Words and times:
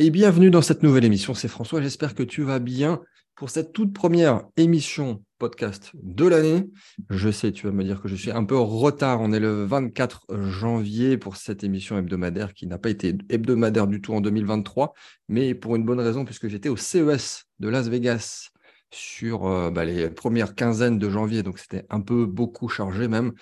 et 0.00 0.10
bienvenue 0.10 0.50
dans 0.50 0.62
cette 0.62 0.84
nouvelle 0.84 1.04
émission. 1.04 1.34
C'est 1.34 1.48
François, 1.48 1.82
j'espère 1.82 2.14
que 2.14 2.22
tu 2.22 2.42
vas 2.42 2.60
bien 2.60 3.00
pour 3.34 3.50
cette 3.50 3.72
toute 3.72 3.92
première 3.92 4.44
émission 4.56 5.24
podcast 5.38 5.90
de 5.94 6.24
l'année. 6.24 6.68
Je 7.10 7.30
sais, 7.30 7.50
tu 7.50 7.66
vas 7.66 7.72
me 7.72 7.82
dire 7.82 8.00
que 8.00 8.06
je 8.06 8.14
suis 8.14 8.30
un 8.30 8.44
peu 8.44 8.56
en 8.56 8.64
retard. 8.64 9.20
On 9.20 9.32
est 9.32 9.40
le 9.40 9.64
24 9.64 10.26
janvier 10.44 11.18
pour 11.18 11.34
cette 11.34 11.64
émission 11.64 11.98
hebdomadaire 11.98 12.54
qui 12.54 12.68
n'a 12.68 12.78
pas 12.78 12.90
été 12.90 13.16
hebdomadaire 13.28 13.88
du 13.88 14.00
tout 14.00 14.14
en 14.14 14.20
2023, 14.20 14.94
mais 15.28 15.54
pour 15.56 15.74
une 15.74 15.84
bonne 15.84 16.00
raison, 16.00 16.24
puisque 16.24 16.46
j'étais 16.46 16.68
au 16.68 16.76
CES 16.76 17.46
de 17.58 17.68
Las 17.68 17.88
Vegas 17.88 18.50
sur 18.92 19.46
euh, 19.46 19.70
bah, 19.70 19.84
les 19.84 20.10
premières 20.10 20.54
quinzaines 20.54 20.98
de 20.98 21.10
janvier, 21.10 21.42
donc 21.42 21.58
c'était 21.58 21.86
un 21.90 22.00
peu 22.00 22.24
beaucoup 22.24 22.68
chargé 22.68 23.08
même. 23.08 23.32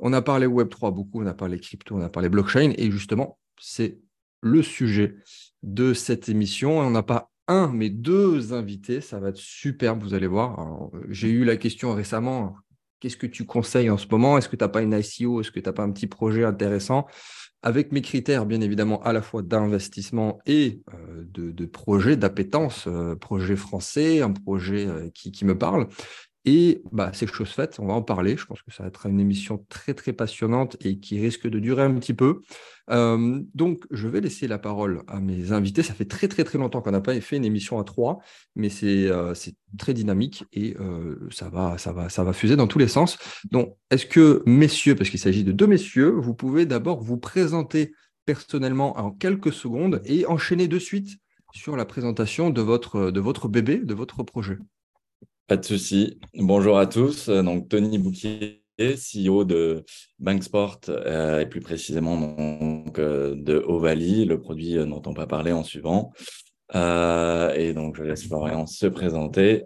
On 0.00 0.12
a 0.12 0.20
parlé 0.20 0.48
Web3 0.48 0.92
beaucoup, 0.92 1.22
on 1.22 1.26
a 1.26 1.34
parlé 1.34 1.60
crypto, 1.60 1.96
on 1.96 2.02
a 2.02 2.08
parlé 2.08 2.28
blockchain, 2.28 2.72
et 2.76 2.90
justement, 2.90 3.38
c'est 3.60 3.98
le 4.40 4.62
sujet 4.62 5.14
de 5.62 5.94
cette 5.94 6.28
émission. 6.28 6.78
On 6.78 6.90
n'a 6.90 7.02
pas 7.02 7.30
un, 7.48 7.68
mais 7.68 7.90
deux 7.90 8.52
invités. 8.52 9.00
Ça 9.00 9.18
va 9.18 9.30
être 9.30 9.36
superbe, 9.36 10.02
vous 10.02 10.14
allez 10.14 10.26
voir. 10.26 10.90
J'ai 11.08 11.28
eu 11.28 11.44
la 11.44 11.56
question 11.56 11.94
récemment. 11.94 12.56
Qu'est-ce 13.00 13.16
que 13.16 13.26
tu 13.26 13.44
conseilles 13.44 13.90
en 13.90 13.98
ce 13.98 14.06
moment? 14.08 14.38
Est-ce 14.38 14.48
que 14.48 14.54
tu 14.54 14.62
n'as 14.62 14.68
pas 14.68 14.82
une 14.82 14.92
ICO 14.92 15.40
Est-ce 15.40 15.50
que 15.50 15.58
tu 15.58 15.68
n'as 15.68 15.72
pas 15.72 15.82
un 15.82 15.90
petit 15.90 16.06
projet 16.06 16.44
intéressant? 16.44 17.06
Avec 17.60 17.92
mes 17.92 18.00
critères, 18.00 18.46
bien 18.46 18.60
évidemment, 18.60 19.02
à 19.02 19.12
la 19.12 19.22
fois 19.22 19.42
d'investissement 19.42 20.38
et 20.46 20.82
euh, 20.94 21.24
de, 21.26 21.66
projet, 21.66 22.16
d'appétence, 22.16 22.86
euh, 22.86 23.16
projet 23.16 23.56
français, 23.56 24.20
un 24.20 24.32
projet 24.32 24.86
euh, 24.86 25.10
qui, 25.14 25.32
qui, 25.32 25.44
me 25.44 25.58
parle. 25.58 25.88
Et 26.44 26.82
bah, 26.90 27.12
c'est 27.14 27.26
chose 27.26 27.50
faite, 27.50 27.78
on 27.78 27.86
va 27.86 27.94
en 27.94 28.02
parler. 28.02 28.36
Je 28.36 28.46
pense 28.46 28.62
que 28.62 28.72
ça 28.72 28.82
va 28.82 28.88
être 28.88 29.06
une 29.06 29.20
émission 29.20 29.64
très 29.68 29.94
très 29.94 30.12
passionnante 30.12 30.76
et 30.80 30.98
qui 30.98 31.20
risque 31.20 31.46
de 31.46 31.58
durer 31.58 31.82
un 31.82 31.94
petit 31.94 32.14
peu. 32.14 32.40
Donc, 32.88 33.84
je 33.90 34.08
vais 34.08 34.20
laisser 34.20 34.48
la 34.48 34.58
parole 34.58 35.02
à 35.06 35.20
mes 35.20 35.52
invités. 35.52 35.82
Ça 35.82 35.94
fait 35.94 36.04
très 36.04 36.28
très 36.28 36.44
très 36.44 36.58
longtemps 36.58 36.82
qu'on 36.82 36.90
n'a 36.90 37.00
pas 37.00 37.18
fait 37.20 37.36
une 37.36 37.44
émission 37.44 37.78
à 37.78 37.84
trois, 37.84 38.18
mais 38.56 38.68
c'est 38.68 39.06
euh, 39.06 39.34
très 39.78 39.94
dynamique 39.94 40.44
et 40.52 40.76
euh, 40.80 41.16
ça, 41.30 41.48
va, 41.48 41.78
ça, 41.78 41.92
va, 41.92 42.08
ça 42.08 42.24
va 42.24 42.32
fuser 42.32 42.56
dans 42.56 42.66
tous 42.66 42.78
les 42.78 42.88
sens. 42.88 43.18
Donc, 43.50 43.76
est-ce 43.90 44.04
que, 44.06 44.42
messieurs, 44.46 44.94
parce 44.94 45.10
qu'il 45.10 45.20
s'agit 45.20 45.44
de 45.44 45.52
deux 45.52 45.66
messieurs, 45.66 46.10
vous 46.10 46.34
pouvez 46.34 46.66
d'abord 46.66 47.02
vous 47.02 47.18
présenter 47.18 47.94
personnellement 48.26 48.98
en 48.98 49.10
quelques 49.10 49.52
secondes 49.52 50.02
et 50.04 50.26
enchaîner 50.26 50.68
de 50.68 50.78
suite 50.78 51.18
sur 51.52 51.76
la 51.76 51.84
présentation 51.84 52.50
de 52.50 52.62
votre, 52.62 53.10
de 53.10 53.20
votre 53.20 53.48
bébé, 53.48 53.78
de 53.78 53.94
votre 53.94 54.22
projet? 54.22 54.58
Pas 55.46 55.56
de 55.56 55.64
souci. 55.64 56.18
Bonjour 56.34 56.78
à 56.78 56.86
tous. 56.86 57.28
Donc, 57.28 57.68
Tony 57.68 57.98
Bouquier, 57.98 58.62
CEO 58.78 59.44
de 59.44 59.84
Banksport 60.18 60.80
euh, 60.88 61.40
et 61.40 61.46
plus 61.46 61.60
précisément 61.60 62.16
donc, 62.18 62.98
euh, 62.98 63.34
de 63.36 63.56
Ovalie, 63.56 64.24
le 64.24 64.38
produit 64.38 64.74
dont 64.74 65.02
on 65.06 65.12
va 65.12 65.26
parler 65.26 65.52
en 65.52 65.62
suivant. 65.62 66.12
Euh, 66.74 67.52
et 67.54 67.74
donc, 67.74 67.96
je 67.96 68.02
laisse 68.02 68.26
Florian 68.26 68.66
se 68.66 68.86
présenter. 68.86 69.64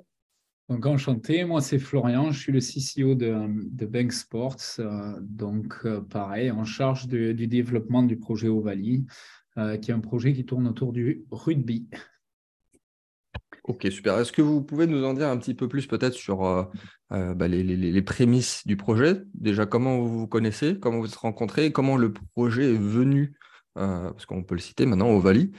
Donc, 0.69 0.85
enchanté. 0.87 1.45
Moi, 1.45 1.61
c'est 1.61 1.79
Florian. 1.79 2.33
Je 2.33 2.41
suis 2.41 2.53
le 2.53 2.59
CCO 2.59 3.15
de, 3.15 3.37
de 3.71 3.87
Bank 3.87 4.13
Sports. 4.13 4.81
donc, 5.21 5.87
pareil, 6.11 6.51
en 6.51 6.65
charge 6.65 7.07
du 7.07 7.47
développement 7.47 8.03
du 8.03 8.17
projet 8.17 8.49
Ovalie, 8.49 9.07
qui 9.55 9.91
est 9.91 9.95
un 9.95 10.01
projet 10.01 10.33
qui 10.33 10.45
tourne 10.45 10.67
autour 10.67 10.93
du 10.93 11.25
rugby. 11.31 11.87
Ok, 13.67 13.89
super. 13.91 14.19
Est-ce 14.19 14.31
que 14.31 14.43
vous 14.43 14.63
pouvez 14.63 14.87
nous 14.87 15.05
en 15.05 15.13
dire 15.13 15.29
un 15.29 15.37
petit 15.39 15.55
peu 15.55 15.69
plus 15.69 15.87
peut-être 15.89 16.15
sur 16.15 16.45
euh, 16.45 16.63
euh, 17.13 17.35
bah, 17.35 17.49
les, 17.49 18.03
prémices 18.03 18.65
du 18.65 18.77
projet? 18.77 19.23
Déjà, 19.35 19.67
comment 19.67 19.99
vous 19.99 20.21
vous 20.21 20.29
connaissez, 20.29 20.79
comment 20.79 21.01
vous 21.01 21.07
êtes 21.07 21.17
rencontrés, 21.17 21.73
comment 21.73 21.97
le 21.97 22.13
projet 22.13 22.73
est 22.75 22.79
venu, 22.79 23.35
euh, 23.77 24.13
parce 24.13 24.25
qu'on 24.25 24.45
peut 24.45 24.55
le 24.55 24.61
citer 24.61 24.87
maintenant, 24.87 25.09
au 25.11 25.19
Vali. 25.19 25.51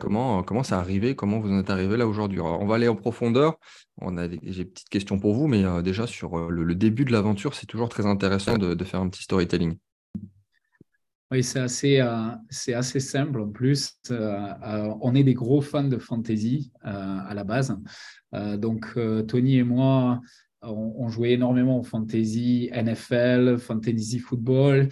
comment, 0.00 0.42
comment 0.42 0.64
ça 0.64 0.80
arrivé, 0.80 1.14
comment 1.14 1.38
vous 1.38 1.52
en 1.52 1.60
êtes 1.60 1.70
arrivé 1.70 1.96
là 1.96 2.08
aujourd'hui? 2.08 2.40
On 2.40 2.66
va 2.66 2.74
aller 2.74 2.88
en 2.88 2.96
profondeur. 2.96 3.58
On 4.00 4.18
a 4.18 4.28
j'ai 4.28 4.64
des 4.64 4.64
petites 4.64 4.88
questions 4.88 5.20
pour 5.20 5.34
vous, 5.34 5.46
mais 5.46 5.62
déjà 5.82 6.08
sur 6.08 6.50
le, 6.50 6.74
début 6.74 7.04
de 7.04 7.12
l'aventure, 7.12 7.54
c'est 7.54 7.66
toujours 7.66 7.88
très 7.88 8.06
intéressant 8.06 8.58
de 8.58 8.84
faire 8.84 9.00
un 9.00 9.08
petit 9.08 9.22
storytelling. 9.22 9.76
Oui, 11.32 11.42
c'est 11.42 11.58
assez, 11.58 12.00
euh, 12.00 12.28
assez 12.74 13.00
simple 13.00 13.40
en 13.40 13.48
plus. 13.48 13.94
Euh, 14.12 14.48
euh, 14.64 14.94
on 15.00 15.16
est 15.16 15.24
des 15.24 15.34
gros 15.34 15.60
fans 15.60 15.82
de 15.82 15.98
fantasy 15.98 16.70
à 16.82 17.34
la 17.34 17.42
base. 17.42 17.76
donc, 18.32 18.96
Tony 19.26 19.58
et 19.58 19.64
moi, 19.64 20.20
on, 20.62 21.08
jouait 21.08 21.32
énormément 21.32 21.80
au 21.80 21.82
fantasy 21.82 22.70
NFL, 22.72 23.58
fantasy 23.58 24.20
football. 24.20 24.88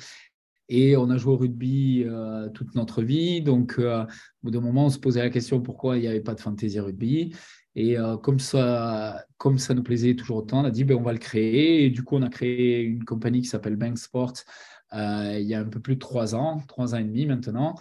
Et 0.69 0.97
on 0.97 1.11
a 1.11 1.19
joué 1.19 1.35
au 1.35 1.37
rugby 1.37 2.07
toute 2.55 2.75
notre 2.75 3.03
vie. 3.03 3.41
Donc, 3.43 3.79
au 3.79 4.07
bout 4.43 4.51
d'un 4.51 4.61
moment, 4.61 4.87
on 4.87 4.91
se 4.91 4.99
posait 4.99 5.23
la 5.23 5.31
question 5.31 5.61
pourquoi 5.61 5.99
il 5.99 6.01
n'y 6.01 6.09
avait 6.09 6.21
pas 6.21 6.35
de 6.35 6.41
fantasy 6.41 6.81
rugby? 6.81 7.35
Et 7.77 7.97
comme, 8.23 8.41
ça, 8.41 9.25
comme 9.37 9.59
ça 9.59 9.75
nous 9.75 9.83
plaisait 9.83 10.15
toujours 10.15 10.39
autant, 10.39 10.63
on 10.63 10.65
a 10.65 10.71
dit 10.71 10.85
ben, 10.85 10.97
on 10.97 11.03
va 11.03 11.13
le 11.13 11.19
créer. 11.19 11.85
Et 11.85 11.91
du 11.91 12.03
coup, 12.03 12.17
on 12.17 12.23
a 12.23 12.29
créé 12.29 12.83
une 12.83 13.05
compagnie 13.05 13.43
qui 13.43 13.49
s'appelle 13.49 13.77
Bank 13.77 13.99
Sports 13.99 14.43
euh, 14.95 15.39
il 15.39 15.47
y 15.47 15.55
a 15.55 15.61
un 15.61 15.65
peu 15.65 15.81
plus 15.81 15.95
de 15.95 16.01
trois 16.01 16.35
ans, 16.35 16.63
trois 16.69 16.95
ans 16.95 16.99
et 16.99 17.05
demi 17.05 17.27
maintenant, 17.27 17.75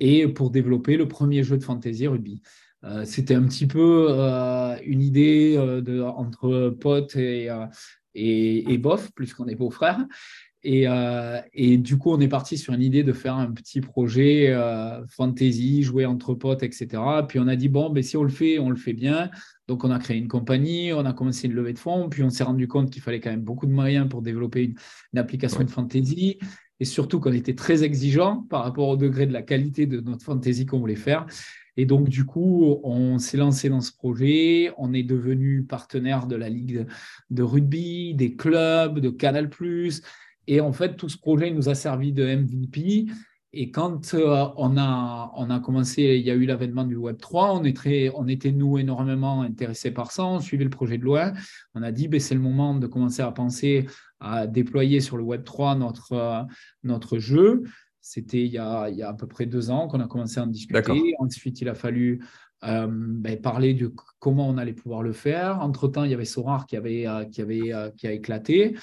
et 0.00 0.28
pour 0.28 0.50
développer 0.50 0.96
le 0.96 1.08
premier 1.08 1.42
jeu 1.42 1.56
de 1.58 1.64
fantasy 1.64 2.06
rugby. 2.06 2.42
Euh, 2.84 3.04
c'était 3.04 3.34
un 3.34 3.44
petit 3.44 3.66
peu 3.66 4.08
euh, 4.10 4.76
une 4.84 5.02
idée 5.02 5.56
de, 5.56 6.02
entre 6.02 6.70
potes 6.80 7.16
et, 7.16 7.48
et, 8.14 8.72
et 8.72 8.78
bof, 8.78 9.10
puisqu'on 9.14 9.46
est 9.46 9.54
beaux-frères. 9.54 10.04
Et, 10.62 10.86
et, 11.52 11.78
du 11.78 11.96
coup, 11.96 12.10
on 12.10 12.20
est 12.20 12.28
parti 12.28 12.58
sur 12.58 12.74
une 12.74 12.82
idée 12.82 13.04
de 13.04 13.12
faire 13.12 13.36
un 13.36 13.52
petit 13.52 13.80
projet 13.80 14.52
fantasy, 15.08 15.84
jouer 15.84 16.06
entre 16.06 16.34
potes, 16.34 16.64
etc. 16.64 17.02
Puis 17.28 17.38
on 17.38 17.46
a 17.46 17.54
dit, 17.54 17.68
bon, 17.68 17.90
ben, 17.90 18.02
si 18.02 18.16
on 18.16 18.24
le 18.24 18.30
fait, 18.30 18.58
on 18.58 18.70
le 18.70 18.76
fait 18.76 18.92
bien. 18.92 19.30
Donc, 19.68 19.84
on 19.84 19.90
a 19.90 19.98
créé 19.98 20.16
une 20.16 20.28
compagnie, 20.28 20.92
on 20.92 21.04
a 21.04 21.12
commencé 21.12 21.48
une 21.48 21.54
levée 21.54 21.72
de 21.72 21.78
fonds, 21.78 22.08
puis 22.08 22.22
on 22.22 22.30
s'est 22.30 22.44
rendu 22.44 22.68
compte 22.68 22.90
qu'il 22.90 23.02
fallait 23.02 23.20
quand 23.20 23.30
même 23.30 23.42
beaucoup 23.42 23.66
de 23.66 23.72
moyens 23.72 24.08
pour 24.08 24.22
développer 24.22 24.62
une, 24.64 25.18
application 25.18 25.62
de 25.64 25.70
fantasy, 25.70 26.38
et 26.78 26.84
surtout 26.84 27.20
qu'on 27.20 27.32
était 27.32 27.54
très 27.54 27.82
exigeant 27.82 28.46
par 28.48 28.62
rapport 28.62 28.88
au 28.88 28.96
degré 28.96 29.26
de 29.26 29.32
la 29.32 29.42
qualité 29.42 29.86
de 29.86 30.00
notre 30.00 30.24
fantasy 30.24 30.66
qu'on 30.66 30.78
voulait 30.78 30.94
faire. 30.94 31.26
Et 31.76 31.84
donc, 31.84 32.08
du 32.08 32.24
coup, 32.24 32.78
on 32.84 33.18
s'est 33.18 33.36
lancé 33.36 33.68
dans 33.68 33.80
ce 33.80 33.92
projet, 33.92 34.72
on 34.78 34.94
est 34.94 35.02
devenu 35.02 35.64
partenaire 35.64 36.26
de 36.26 36.36
la 36.36 36.48
Ligue 36.48 36.86
de 37.30 37.42
rugby, 37.42 38.14
des 38.14 38.34
clubs, 38.34 38.98
de 39.00 39.10
Canal+, 39.10 39.50
et 40.46 40.60
en 40.60 40.72
fait, 40.72 40.96
tout 40.96 41.08
ce 41.08 41.18
projet 41.18 41.50
nous 41.50 41.68
a 41.68 41.74
servi 41.74 42.12
de 42.12 42.24
MVP. 42.24 43.06
Et 43.58 43.70
quand 43.70 44.12
euh, 44.14 44.48
on, 44.56 44.76
a, 44.76 45.32
on 45.34 45.48
a 45.48 45.60
commencé, 45.60 46.02
il 46.02 46.26
y 46.26 46.30
a 46.30 46.34
eu 46.34 46.44
l'avènement 46.44 46.84
du 46.84 46.96
Web3, 46.96 47.58
on, 47.58 47.64
est 47.64 47.74
très, 47.74 48.10
on 48.14 48.28
était, 48.28 48.52
nous, 48.52 48.76
énormément 48.76 49.40
intéressés 49.40 49.90
par 49.90 50.12
ça, 50.12 50.26
on 50.26 50.40
suivait 50.40 50.64
le 50.64 50.70
projet 50.70 50.98
de 50.98 51.04
loi. 51.04 51.32
On 51.74 51.82
a 51.82 51.90
dit, 51.90 52.06
ben, 52.06 52.20
c'est 52.20 52.34
le 52.34 52.40
moment 52.40 52.74
de 52.74 52.86
commencer 52.86 53.22
à 53.22 53.32
penser 53.32 53.86
à 54.20 54.46
déployer 54.46 55.00
sur 55.00 55.16
le 55.16 55.24
Web3 55.24 55.78
notre, 55.78 56.12
euh, 56.12 56.42
notre 56.82 57.18
jeu. 57.18 57.62
C'était 58.00 58.44
il, 58.44 58.52
y 58.52 58.58
a, 58.58 58.88
il 58.90 58.96
y 58.96 59.02
a 59.02 59.08
à 59.08 59.14
peu 59.14 59.26
près 59.26 59.46
deux 59.46 59.70
ans 59.70 59.88
qu'on 59.88 60.00
a 60.00 60.06
commencé 60.06 60.38
à 60.38 60.44
en 60.44 60.48
discuter. 60.48 61.14
Ensuite, 61.18 61.60
il 61.60 61.68
a 61.68 61.74
fallu 61.74 62.22
euh, 62.64 62.86
ben, 62.90 63.40
parler 63.40 63.74
de 63.74 63.92
comment 64.18 64.48
on 64.48 64.58
allait 64.58 64.74
pouvoir 64.74 65.02
le 65.02 65.12
faire. 65.12 65.60
Entre-temps, 65.60 66.04
il 66.04 66.10
y 66.10 66.14
avait 66.14 66.24
Sorar 66.24 66.66
qui, 66.66 66.76
avait, 66.76 67.06
qui, 67.32 67.40
avait, 67.40 67.72
qui 67.96 68.06
a 68.06 68.12
éclaté. 68.12 68.76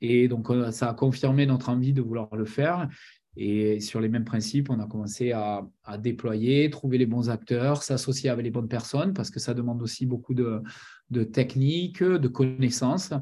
Et 0.00 0.28
donc, 0.28 0.48
ça 0.70 0.90
a 0.90 0.94
confirmé 0.94 1.46
notre 1.46 1.68
envie 1.68 1.92
de 1.92 2.00
vouloir 2.02 2.34
le 2.34 2.44
faire. 2.44 2.88
Et 3.36 3.80
sur 3.80 4.00
les 4.00 4.08
mêmes 4.08 4.24
principes, 4.24 4.70
on 4.70 4.80
a 4.80 4.86
commencé 4.86 5.32
à, 5.32 5.66
déployer, 5.98 6.68
trouver 6.70 6.98
les 6.98 7.06
bons 7.06 7.30
acteurs, 7.30 7.82
s'associer 7.82 8.28
avec 8.28 8.44
les 8.44 8.50
bonnes 8.50 8.68
personnes, 8.68 9.14
parce 9.14 9.30
que 9.30 9.38
ça 9.38 9.54
demande 9.54 9.82
aussi 9.82 10.04
beaucoup 10.04 10.34
de, 10.34 10.62
de 11.10 11.22
techniques, 11.22 12.02
de 12.02 12.28
connaissances. 12.28 13.12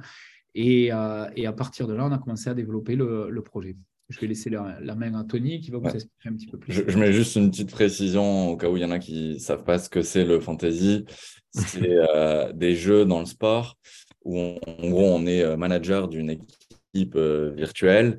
Et, 0.54 0.92
euh, 0.92 1.28
et, 1.36 1.46
à 1.46 1.52
partir 1.52 1.86
de 1.86 1.94
là, 1.94 2.06
on 2.06 2.12
a 2.12 2.18
commencé 2.18 2.48
à 2.48 2.54
développer 2.54 2.96
le, 2.96 3.30
le 3.30 3.42
projet. 3.42 3.76
Je 4.08 4.18
vais 4.20 4.26
laisser 4.26 4.48
la, 4.48 4.94
main 4.94 5.14
à 5.14 5.24
Tony 5.24 5.60
qui 5.60 5.70
va 5.70 5.78
vous 5.78 5.88
expliquer 5.88 6.30
un 6.30 6.32
petit 6.32 6.46
peu 6.46 6.56
plus. 6.58 6.72
Je, 6.72 6.98
mets 6.98 7.12
juste 7.12 7.36
une 7.36 7.50
petite 7.50 7.70
précision 7.70 8.48
au 8.48 8.56
cas 8.56 8.70
où 8.70 8.76
il 8.78 8.80
y 8.80 8.84
en 8.84 8.90
a 8.90 8.98
qui 8.98 9.34
ne 9.34 9.38
savent 9.38 9.64
pas 9.64 9.78
ce 9.78 9.90
que 9.90 10.00
c'est 10.00 10.24
le 10.24 10.40
fantasy. 10.40 11.04
C'est 11.52 11.90
euh, 12.14 12.52
des 12.54 12.74
jeux 12.74 13.04
dans 13.04 13.20
le 13.20 13.26
sport 13.26 13.76
où 14.24 14.38
en 14.38 14.88
gros 14.88 15.04
on 15.04 15.26
est 15.26 15.42
euh, 15.42 15.56
manager 15.56 16.08
d'une 16.08 16.30
équipe 16.30 16.48
virtuelle 16.94 18.18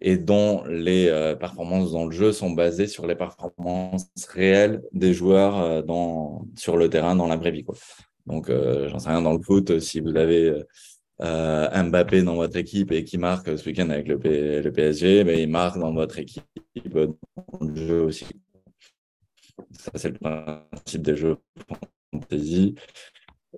et 0.00 0.16
dont 0.16 0.64
les 0.64 1.08
euh, 1.08 1.34
performances 1.34 1.92
dans 1.92 2.06
le 2.06 2.12
jeu 2.12 2.32
sont 2.32 2.50
basées 2.50 2.86
sur 2.86 3.06
les 3.06 3.16
performances 3.16 4.08
réelles 4.28 4.82
des 4.92 5.12
joueurs 5.12 5.58
euh, 5.58 5.82
dans, 5.82 6.46
sur 6.56 6.76
le 6.76 6.88
terrain 6.88 7.14
dans 7.14 7.26
la 7.26 7.36
vraie 7.36 7.50
vie. 7.50 7.64
Quoi. 7.64 7.76
Donc, 8.26 8.48
euh, 8.48 8.88
j'en 8.88 8.98
sais 8.98 9.10
rien, 9.10 9.22
dans 9.22 9.34
le 9.34 9.42
foot, 9.42 9.78
si 9.80 10.00
vous 10.00 10.16
avez 10.16 10.62
Mbappé 11.18 12.22
dans 12.22 12.36
votre 12.36 12.56
équipe 12.56 12.92
et 12.92 13.04
qui 13.04 13.18
marque 13.18 13.58
ce 13.58 13.66
week-end 13.66 13.90
avec 13.90 14.08
le, 14.08 14.16
le 14.16 14.72
PSG, 14.72 15.22
mais 15.24 15.42
il 15.42 15.50
marque 15.50 15.78
dans 15.78 15.92
votre 15.92 16.18
équipe 16.18 16.44
dans 16.86 17.14
le 17.60 17.76
jeu 17.76 18.00
aussi. 18.00 18.24
Ça, 19.72 19.90
c'est 19.96 20.08
le 20.08 20.18
principe 20.18 21.02
des 21.02 21.16
jeux 21.16 21.36
fantasy. 22.12 22.74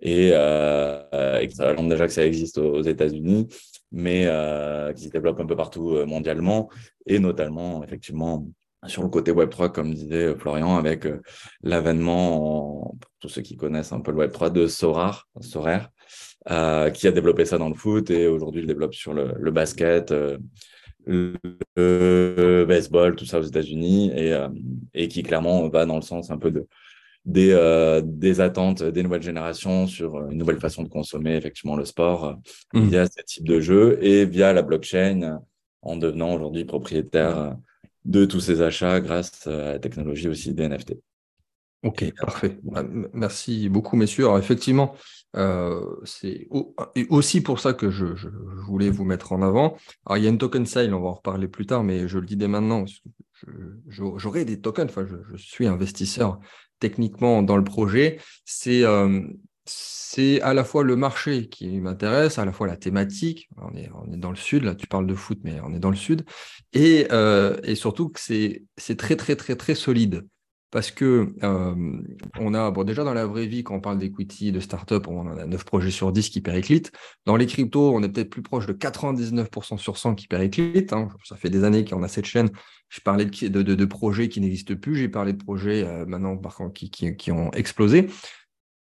Et, 0.00 0.28
et 0.30 1.50
ça 1.50 1.74
déjà 1.74 2.06
que 2.06 2.12
ça 2.12 2.26
existe 2.26 2.58
aux 2.58 2.82
États-Unis 2.82 3.46
mais 3.92 4.26
euh, 4.26 4.92
qui 4.92 5.04
se 5.04 5.10
développe 5.10 5.40
un 5.40 5.46
peu 5.46 5.56
partout 5.56 5.90
euh, 5.90 6.06
mondialement, 6.06 6.70
et 7.06 7.18
notamment, 7.18 7.84
effectivement, 7.84 8.46
sur 8.86 9.02
le 9.02 9.08
côté 9.08 9.30
Web3, 9.30 9.70
comme 9.70 9.94
disait 9.94 10.34
Florian, 10.34 10.76
avec 10.76 11.06
l'avènement, 11.62 12.96
pour 13.00 13.10
tous 13.20 13.28
ceux 13.28 13.42
qui 13.42 13.56
connaissent 13.56 13.92
un 13.92 14.00
peu 14.00 14.10
le 14.10 14.26
Web3, 14.26 14.50
de 14.50 14.66
Sorar, 14.66 15.28
Sorare, 15.40 15.90
qui 16.92 17.06
a 17.06 17.12
développé 17.12 17.44
ça 17.44 17.58
dans 17.58 17.68
le 17.68 17.76
foot 17.76 18.10
et 18.10 18.26
aujourd'hui 18.26 18.62
il 18.62 18.66
développe 18.66 18.94
sur 18.94 19.14
le, 19.14 19.50
basket, 19.52 20.12
le, 21.06 22.64
baseball, 22.64 23.14
tout 23.14 23.24
ça 23.24 23.38
aux 23.38 23.44
États-Unis 23.44 24.10
et, 24.16 24.36
et 24.94 25.06
qui 25.06 25.22
clairement 25.22 25.68
va 25.68 25.86
dans 25.86 25.94
le 25.94 26.02
sens 26.02 26.32
un 26.32 26.38
peu 26.38 26.50
de, 26.50 26.66
des, 27.24 27.50
euh, 27.52 28.02
des 28.04 28.40
attentes 28.40 28.82
des 28.82 29.02
nouvelles 29.02 29.22
générations 29.22 29.86
sur 29.86 30.28
une 30.30 30.38
nouvelle 30.38 30.58
façon 30.58 30.82
de 30.82 30.88
consommer 30.88 31.36
effectivement 31.36 31.76
le 31.76 31.84
sport 31.84 32.24
euh, 32.24 32.34
mmh. 32.74 32.88
via 32.88 33.06
ce 33.06 33.22
type 33.24 33.46
de 33.46 33.60
jeu 33.60 33.98
et 34.02 34.24
via 34.24 34.52
la 34.52 34.62
blockchain 34.62 35.40
en 35.82 35.96
devenant 35.96 36.34
aujourd'hui 36.34 36.64
propriétaire 36.64 37.56
de 38.04 38.24
tous 38.24 38.40
ces 38.40 38.62
achats 38.62 39.00
grâce 39.00 39.46
à 39.46 39.72
la 39.72 39.78
technologie 39.78 40.28
aussi 40.28 40.54
des 40.54 40.68
NFT. 40.68 40.94
Ok, 41.82 42.12
parfait. 42.14 42.58
Bah, 42.62 42.84
merci 43.12 43.68
beaucoup, 43.68 43.96
messieurs. 43.96 44.26
Alors, 44.26 44.38
effectivement, 44.38 44.94
euh, 45.34 45.84
c'est 46.04 46.46
aussi 47.10 47.40
pour 47.40 47.58
ça 47.58 47.72
que 47.72 47.90
je, 47.90 48.06
voulais 48.66 48.90
vous 48.90 49.04
mettre 49.04 49.32
en 49.32 49.42
avant. 49.42 49.76
Alors, 50.06 50.18
il 50.18 50.24
y 50.24 50.26
a 50.26 50.30
une 50.30 50.38
token 50.38 50.64
sale, 50.64 50.94
on 50.94 51.00
va 51.00 51.08
en 51.08 51.14
reparler 51.14 51.48
plus 51.48 51.66
tard, 51.66 51.82
mais 51.82 52.06
je 52.06 52.18
le 52.18 52.26
dis 52.26 52.36
dès 52.36 52.46
maintenant. 52.46 52.84
J'aurai 53.88 54.44
des 54.44 54.60
tokens, 54.60 54.88
enfin, 54.90 55.06
je, 55.06 55.36
suis 55.36 55.66
investisseur 55.66 56.38
techniquement 56.82 57.42
dans 57.42 57.56
le 57.56 57.64
projet. 57.64 58.18
C'est 58.44 58.84
euh, 58.84 59.22
c'est 59.64 60.40
à 60.42 60.52
la 60.52 60.64
fois 60.64 60.82
le 60.82 60.96
marché 60.96 61.48
qui 61.48 61.80
m'intéresse, 61.80 62.38
à 62.38 62.44
la 62.44 62.52
fois 62.52 62.66
la 62.66 62.76
thématique. 62.76 63.48
On 63.56 63.74
est, 63.76 63.88
on 63.94 64.12
est 64.12 64.16
dans 64.16 64.30
le 64.30 64.36
sud, 64.36 64.64
là 64.64 64.74
tu 64.74 64.86
parles 64.88 65.06
de 65.06 65.14
foot, 65.14 65.38
mais 65.44 65.60
on 65.64 65.72
est 65.72 65.78
dans 65.78 65.90
le 65.90 65.96
sud. 65.96 66.24
Et, 66.72 67.06
euh, 67.12 67.56
et 67.62 67.76
surtout 67.76 68.08
que 68.08 68.20
c'est 68.20 68.96
très, 68.98 69.16
très, 69.16 69.36
très, 69.36 69.56
très 69.56 69.74
solide 69.74 70.26
parce 70.72 70.90
que 70.90 71.34
euh, 71.44 72.02
on 72.40 72.54
a, 72.54 72.70
bon, 72.70 72.82
déjà 72.82 73.04
dans 73.04 73.12
la 73.12 73.26
vraie 73.26 73.46
vie, 73.46 73.62
quand 73.62 73.74
on 73.76 73.80
parle 73.80 73.98
d'equity, 73.98 74.52
de 74.52 74.58
start-up, 74.58 75.06
on 75.06 75.28
a 75.28 75.44
9 75.44 75.64
projets 75.64 75.90
sur 75.90 76.12
10 76.12 76.30
qui 76.30 76.40
périclitent. 76.40 76.90
Dans 77.26 77.36
les 77.36 77.46
cryptos, 77.46 77.94
on 77.94 78.02
est 78.02 78.08
peut-être 78.08 78.30
plus 78.30 78.42
proche 78.42 78.64
de 78.64 78.72
99% 78.72 79.76
sur 79.76 79.98
100 79.98 80.14
qui 80.14 80.28
périclitent. 80.28 80.94
Hein. 80.94 81.08
Ça 81.24 81.36
fait 81.36 81.50
des 81.50 81.64
années 81.64 81.84
qu'on 81.84 82.02
a 82.02 82.08
cette 82.08 82.24
chaîne. 82.24 82.50
Je 82.88 83.00
parlais 83.02 83.26
de, 83.26 83.84
projets 83.84 84.30
qui 84.30 84.40
n'existent 84.40 84.74
plus. 84.74 84.96
J'ai 84.96 85.10
parlé 85.10 85.34
de 85.34 85.44
projets 85.44 85.84
euh, 85.84 86.06
maintenant 86.06 86.40
qui, 86.72 87.32
ont 87.32 87.50
explosé. 87.52 88.08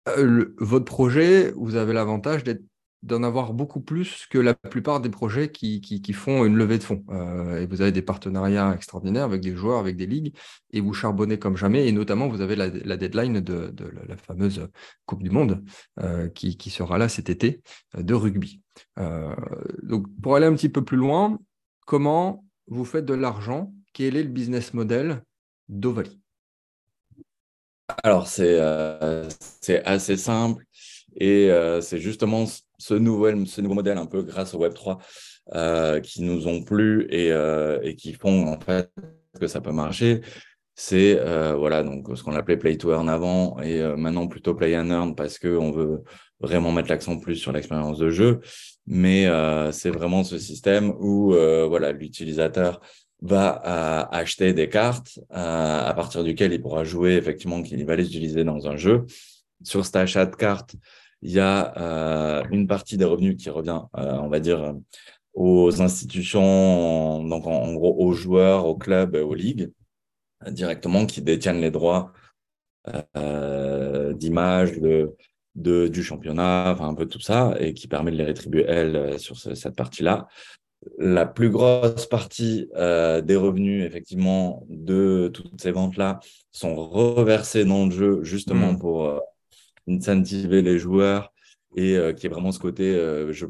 Euh, 0.08 0.54
votre 0.58 0.84
projet, 0.84 1.50
vous 1.56 1.74
avez 1.74 1.92
l'avantage 1.92 2.44
d'être 2.44 2.62
d'en 3.02 3.22
avoir 3.22 3.54
beaucoup 3.54 3.80
plus 3.80 4.26
que 4.28 4.38
la 4.38 4.54
plupart 4.54 5.00
des 5.00 5.08
projets 5.08 5.50
qui, 5.50 5.80
qui, 5.80 6.12
font 6.12 6.44
une 6.44 6.56
levée 6.56 6.76
de 6.76 6.82
fonds. 6.82 7.02
Euh, 7.08 7.60
et 7.60 7.66
vous 7.66 7.80
avez 7.80 7.92
des 7.92 8.02
partenariats 8.02 8.74
extraordinaires 8.74 9.24
avec 9.24 9.40
des 9.40 9.56
joueurs, 9.56 9.78
avec 9.78 9.96
des 9.96 10.06
ligues, 10.06 10.36
et 10.72 10.80
vous 10.80 10.92
charbonnez 10.92 11.38
comme 11.38 11.56
jamais. 11.56 11.88
Et 11.88 11.92
notamment, 11.92 12.28
vous 12.28 12.42
avez 12.42 12.56
la, 12.56 12.68
deadline 12.68 13.40
de, 13.40 13.74
la 14.06 14.16
fameuse 14.16 14.68
Coupe 15.06 15.22
du 15.22 15.30
Monde 15.30 15.64
euh, 16.00 16.28
qui, 16.28 16.58
qui, 16.58 16.68
sera 16.68 16.98
là 16.98 17.08
cet 17.08 17.30
été 17.30 17.62
euh, 17.96 18.02
de 18.02 18.14
rugby. 18.14 18.60
donc, 19.82 20.06
pour 20.22 20.36
aller 20.36 20.46
un 20.46 20.54
petit 20.54 20.68
peu 20.68 20.84
plus 20.84 20.98
loin, 20.98 21.38
comment 21.86 22.44
vous 22.66 22.84
faites 22.84 23.06
de 23.06 23.14
l'argent? 23.14 23.72
Quel 23.94 24.16
est 24.16 24.22
le 24.22 24.28
business 24.28 24.74
model 24.74 25.22
d'Ovalie 25.68 26.20
Alors, 28.04 28.28
c'est 28.28 28.58
assez 29.84 30.16
simple. 30.18 30.64
Et 31.16 31.50
c'est 31.80 31.98
justement 31.98 32.46
ce, 32.80 32.94
nouvel, 32.94 33.46
ce 33.46 33.60
nouveau 33.60 33.74
modèle 33.74 33.98
un 33.98 34.06
peu 34.06 34.22
grâce 34.22 34.54
au 34.54 34.66
Web3 34.66 34.98
euh, 35.54 36.00
qui 36.00 36.22
nous 36.22 36.46
ont 36.46 36.62
plu 36.62 37.06
et, 37.10 37.32
euh, 37.32 37.80
et, 37.82 37.96
qui 37.96 38.12
font 38.12 38.46
en 38.46 38.60
fait 38.60 38.90
que 39.38 39.46
ça 39.46 39.60
peut 39.60 39.72
marcher. 39.72 40.20
C'est 40.74 41.18
euh, 41.18 41.54
voilà 41.56 41.82
donc 41.82 42.06
ce 42.16 42.22
qu'on 42.22 42.34
appelait 42.34 42.56
play 42.56 42.76
to 42.76 42.92
earn 42.92 43.08
avant 43.08 43.60
et 43.60 43.82
maintenant 43.96 44.28
plutôt 44.28 44.54
play 44.54 44.76
and 44.76 44.90
earn 44.90 45.14
parce 45.14 45.38
qu'on 45.38 45.72
veut 45.72 46.02
vraiment 46.40 46.72
mettre 46.72 46.88
l'accent 46.88 47.18
plus 47.18 47.36
sur 47.36 47.52
l'expérience 47.52 47.98
de 47.98 48.10
jeu. 48.10 48.40
Mais 48.86 49.28
c'est 49.72 49.90
vraiment 49.90 50.24
ce 50.24 50.38
système 50.38 50.90
où 51.00 51.32
voilà 51.68 51.92
l'utilisateur 51.92 52.80
va 53.20 54.08
acheter 54.12 54.54
des 54.54 54.68
cartes 54.68 55.18
à 55.30 55.92
partir 55.94 56.24
duquel 56.24 56.52
il 56.52 56.62
pourra 56.62 56.84
jouer 56.84 57.14
effectivement 57.16 57.62
qu'il 57.62 57.84
va 57.84 57.96
les 57.96 58.06
utiliser 58.06 58.44
dans 58.44 58.66
un 58.66 58.76
jeu. 58.76 59.04
Sur 59.62 59.84
cet 59.84 59.96
achat 59.96 60.24
de 60.24 60.34
cartes, 60.34 60.76
il 61.22 61.32
y 61.32 61.40
a 61.40 61.76
euh, 61.78 62.44
une 62.50 62.66
partie 62.66 62.96
des 62.96 63.04
revenus 63.04 63.36
qui 63.36 63.50
revient, 63.50 63.82
euh, 63.96 64.18
on 64.18 64.28
va 64.28 64.40
dire, 64.40 64.74
aux 65.34 65.82
institutions, 65.82 67.22
donc 67.24 67.46
en, 67.46 67.74
gros 67.74 67.94
aux 67.98 68.12
joueurs, 68.12 68.66
aux 68.66 68.76
clubs, 68.76 69.14
aux 69.14 69.34
ligues, 69.34 69.70
directement, 70.48 71.06
qui 71.06 71.22
détiennent 71.22 71.60
les 71.60 71.70
droits 71.70 72.12
euh, 73.16 74.14
d'image, 74.14 74.80
de, 74.80 75.14
de, 75.54 75.88
du 75.88 76.02
championnat, 76.02 76.72
enfin 76.72 76.88
un 76.88 76.94
peu 76.94 77.06
tout 77.06 77.20
ça, 77.20 77.54
et 77.60 77.74
qui 77.74 77.86
permet 77.86 78.10
de 78.12 78.16
les 78.16 78.24
rétribuer, 78.24 78.64
elles, 78.66 79.18
sur 79.18 79.36
cette 79.38 79.76
partie-là. 79.76 80.26
La 80.98 81.26
plus 81.26 81.50
grosse 81.50 82.06
partie 82.06 82.70
des 82.74 83.36
revenus, 83.36 83.84
effectivement, 83.84 84.64
de 84.70 85.30
toutes 85.32 85.60
ces 85.60 85.72
ventes-là 85.72 86.20
sont 86.50 86.74
reversés 86.74 87.66
dans 87.66 87.84
le 87.84 87.90
jeu, 87.90 88.24
justement 88.24 88.72
mmh. 88.72 88.78
pour 88.78 89.20
incentiver 89.88 90.62
les 90.62 90.78
joueurs 90.78 91.32
et 91.76 91.96
euh, 91.96 92.12
qui 92.12 92.26
est 92.26 92.30
vraiment 92.30 92.52
ce 92.52 92.58
côté 92.58 92.94
euh, 92.94 93.32
je, 93.32 93.46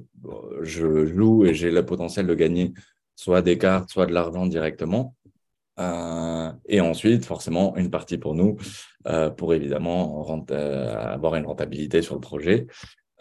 je 0.63 1.07
joue 1.07 1.45
et 1.45 1.55
j'ai 1.55 1.71
le 1.71 1.85
potentiel 1.85 2.27
de 2.27 2.35
gagner 2.35 2.73
soit 3.17 3.43
des 3.43 3.59
cartes, 3.59 3.91
soit 3.91 4.07
de 4.07 4.13
l'argent 4.13 4.47
directement. 4.47 5.15
Euh, 5.79 6.51
et 6.67 6.81
ensuite, 6.81 7.25
forcément, 7.25 7.77
une 7.77 7.91
partie 7.91 8.19
pour 8.19 8.35
nous, 8.35 8.57
pour 9.37 9.55
évidemment 9.55 10.25
avoir 10.49 11.37
une 11.37 11.47
rentabilité 11.47 12.03
sur 12.03 12.15
le 12.15 12.21
projet. 12.21 12.67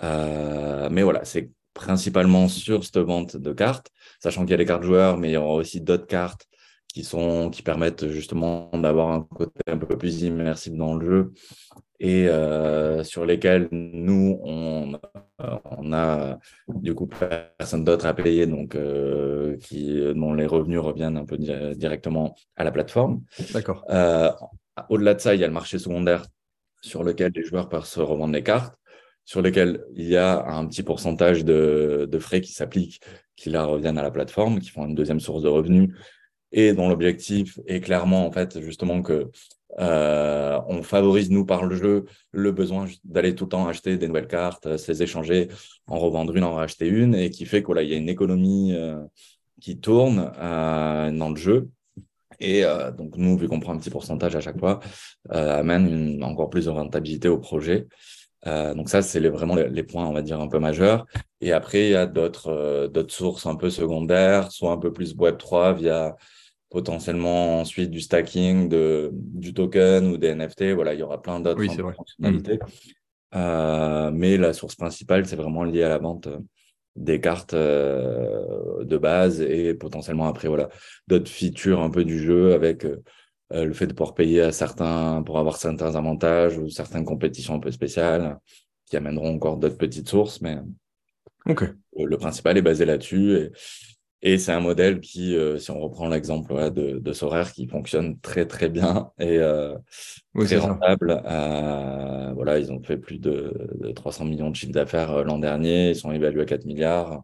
mais 0.02 1.04
voilà, 1.04 1.26
c'est 1.26 1.52
principalement 1.74 2.48
sur 2.48 2.84
cette 2.84 2.98
vente 2.98 3.38
de 3.38 3.54
cartes, 3.54 3.90
sachant 4.22 4.42
qu'il 4.42 4.52
y 4.52 4.54
a 4.54 4.58
les 4.58 4.66
cartes 4.66 4.84
joueurs, 4.84 5.18
mais 5.18 5.30
il 5.30 5.34
y 5.34 5.38
aura 5.38 5.54
aussi 5.54 5.82
d'autres 5.82 6.08
cartes 6.08 6.48
qui, 6.94 7.04
sont, 7.04 7.50
qui 7.50 7.62
permettent 7.62 8.08
justement 8.08 8.70
d'avoir 8.74 9.12
un 9.12 9.22
côté 9.22 9.62
un 9.68 9.78
peu 9.78 9.98
plus 9.98 10.22
immersif 10.24 10.74
dans 10.74 10.96
le 10.96 11.06
jeu 11.06 11.34
et 12.00 12.28
euh, 12.28 13.04
sur 13.04 13.26
lesquels 13.26 13.68
nous, 13.72 14.40
on, 14.44 15.00
on, 15.38 15.94
a 15.94 16.40
du 16.68 16.96
coup 16.96 17.08
personne 17.08 17.84
d'autre 17.84 18.06
à 18.06 18.14
payer, 18.14 18.48
donc 18.48 18.76
euh, 18.76 19.58
qui, 19.58 20.02
dont 20.16 20.34
les 20.34 20.46
revenus 20.46 20.80
reviennent 20.80 21.18
un 21.18 21.26
peu 21.26 21.38
directement 21.38 22.36
à 22.56 22.64
la 22.64 22.72
plateforme. 22.72 23.22
D'accord. 23.54 23.84
Euh, 23.90 24.32
au-delà 24.90 25.14
de 25.14 25.20
ça, 25.20 25.36
il 25.36 25.42
y 25.42 25.44
a 25.44 25.48
le 25.48 25.54
marché 25.54 25.78
secondaire 25.78 26.26
sur 26.82 27.04
lequel 27.04 27.34
les 27.36 27.44
joueurs 27.44 27.68
peuvent 27.68 27.86
se 27.86 28.00
revendre 28.00 28.34
les 28.34 28.44
cartes, 28.44 28.76
sur 29.26 29.42
lequel 29.42 29.84
il 29.94 30.08
y 30.08 30.16
a 30.16 30.46
un 30.46 30.66
petit 30.68 30.84
pourcentage 30.84 31.44
de, 31.44 32.08
de 32.10 32.20
frais 32.20 32.40
qui 32.40 32.54
s'appliquent, 32.54 33.02
qui 33.36 33.50
la 33.50 33.66
reviennent 33.66 33.98
à 33.98 34.04
la 34.04 34.12
plateforme, 34.12 34.60
qui 34.60 34.70
font 34.70 34.86
une 34.86 34.96
deuxième 34.96 35.20
source 35.20 35.42
de 35.42 35.50
revenus 35.50 35.94
et 36.52 36.74
dont 36.74 36.90
l'objectif 36.90 37.60
est 37.68 37.80
clairement 37.80 38.26
en 38.26 38.32
fait 38.32 38.60
justement 38.60 39.02
que 39.02 39.30
euh, 39.78 40.60
on 40.68 40.82
favorise, 40.82 41.30
nous, 41.30 41.46
par 41.46 41.66
le 41.66 41.76
jeu, 41.76 42.06
le 42.32 42.52
besoin 42.52 42.88
d'aller 43.04 43.36
tout 43.36 43.46
le 43.46 43.50
temps 43.50 43.68
acheter 43.68 43.98
des 43.98 44.08
nouvelles 44.08 44.28
cartes, 44.28 44.66
euh, 44.66 44.78
ces 44.78 45.04
échanger, 45.04 45.50
en 45.88 46.00
revendre 46.00 46.36
une, 46.36 46.44
en 46.44 46.56
racheter 46.56 46.88
une, 46.88 47.14
et 47.14 47.30
qui 47.30 47.46
fait 47.46 47.64
qu'il 47.64 47.88
y 47.88 47.94
a 47.94 47.98
une 47.98 48.10
économie 48.10 48.74
euh, 48.74 49.00
qui 49.62 49.80
tourne 49.80 50.32
dans 50.38 51.30
le 51.30 51.36
jeu. 51.36 51.70
Et 52.40 52.64
donc, 52.98 53.18
nous, 53.18 53.38
vu 53.38 53.50
qu'on 53.50 53.60
prend 53.60 53.74
un 53.74 53.78
petit 53.78 53.90
pourcentage 53.90 54.34
à 54.34 54.40
chaque 54.40 54.58
fois, 54.58 54.80
amène 55.30 56.24
encore 56.24 56.50
plus 56.50 56.66
de 56.66 56.70
rentabilité 56.70 57.28
au 57.28 57.38
projet. 57.38 57.88
donc 58.46 58.88
ça, 58.88 59.02
c'est 59.02 59.20
vraiment 59.28 59.56
les, 59.56 59.84
points, 59.84 60.06
on 60.06 60.14
va 60.14 60.22
dire, 60.22 60.40
un 60.40 60.48
peu 60.48 60.60
majeurs. 60.60 61.06
Et 61.42 61.52
après, 61.52 61.88
il 61.88 61.92
y 61.92 61.96
a 61.96 62.06
d'autres 62.06 62.88
d'autres 62.88 63.14
sources 63.14 63.46
un 63.46 63.56
peu 63.56 63.70
secondaires, 63.70 64.54
soit 64.54 64.72
un 64.72 64.78
peu 64.78 64.94
plus 64.94 65.14
Web3 65.18 65.76
via 65.76 66.16
potentiellement 66.70 67.62
ensuite 67.62 67.90
du 67.90 68.00
stacking, 68.00 68.70
de, 68.70 69.12
du 69.14 69.54
token 69.54 70.08
ou 70.08 70.18
des 70.18 70.34
NFT. 70.36 70.74
Voilà, 70.74 70.94
il 70.94 71.00
y 71.00 71.04
aura 71.04 71.22
plein 71.22 71.40
d'autres 71.40 71.64
fonctionnalités. 71.96 72.58
Mmh. 72.58 72.92
Euh, 73.36 74.12
mais 74.12 74.38
la 74.38 74.54
source 74.54 74.76
principale, 74.76 75.26
c'est 75.26 75.36
vraiment 75.36 75.64
lié 75.64 75.84
à 75.84 75.90
la 75.90 75.98
vente 75.98 76.28
euh, 76.28 76.40
des 76.96 77.22
cartes 77.22 77.54
euh, 77.54 78.84
de 78.84 78.98
base 78.98 79.42
et 79.42 79.74
potentiellement 79.74 80.28
après 80.28 80.48
voilà 80.48 80.70
d'autres 81.08 81.30
features 81.30 81.82
un 81.82 81.92
peu 81.92 82.04
du 82.04 82.20
jeu 82.20 82.54
avec 82.54 82.86
le 83.52 83.74
fait 83.74 83.88
de 83.88 83.94
pouvoir 83.94 84.16
payer 84.16 84.42
à 84.42 84.52
certains 84.52 85.22
pour 85.24 85.38
avoir 85.38 85.58
certains 85.58 85.96
avantages 85.96 86.58
ou 86.58 86.68
certaines 86.70 87.06
compétitions 87.06 87.54
un 87.54 87.60
peu 87.60 87.72
spéciales 87.72 88.38
qui 88.86 88.98
amèneront 88.98 89.34
encore 89.36 89.58
d'autres 89.58 89.78
petites 89.78 90.10
sources 90.10 90.42
mais 90.42 90.58
le 91.46 92.18
principal 92.18 92.58
est 92.58 92.62
basé 92.62 92.86
là-dessus 92.86 93.34
et, 93.38 93.52
et 94.22 94.38
c'est 94.38 94.52
un 94.52 94.60
modèle 94.60 95.00
qui, 95.00 95.36
euh, 95.36 95.58
si 95.58 95.72
on 95.72 95.80
reprend 95.80 96.10
l'exemple 96.10 96.72
de, 96.72 97.00
de 97.00 97.14
Sorare, 97.14 97.54
qui 97.54 97.68
fonctionne 97.68 98.20
très 98.20 98.46
très 98.46 98.68
bien 98.68 99.12
et 99.20 99.38
euh, 99.40 99.78
très 100.36 100.58
rentable. 100.58 101.22
Euh, 101.26 102.34
voilà, 102.34 102.60
ils 102.60 102.72
ont 102.72 102.84
fait 102.84 102.98
plus 102.98 103.20
de, 103.20 103.54
300 103.96 104.26
millions 104.26 104.50
de 104.50 104.56
chiffres 104.56 104.74
d'affaires 104.74 105.24
l'an 105.24 105.40
dernier, 105.40 105.92
ils 105.92 105.96
sont 105.96 106.12
évalués 106.12 106.42
à 106.42 106.46
4 106.46 106.66
milliards. 106.66 107.24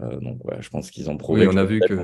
Euh, 0.00 0.18
donc, 0.20 0.42
ouais, 0.44 0.56
je 0.60 0.70
pense 0.70 0.90
qu'ils 0.90 1.10
ont 1.10 1.18
prouvé. 1.18 1.46
Oui, 1.46 1.52
on 1.52 1.56
a 1.56 1.64
vu 1.64 1.80
que 1.80 1.94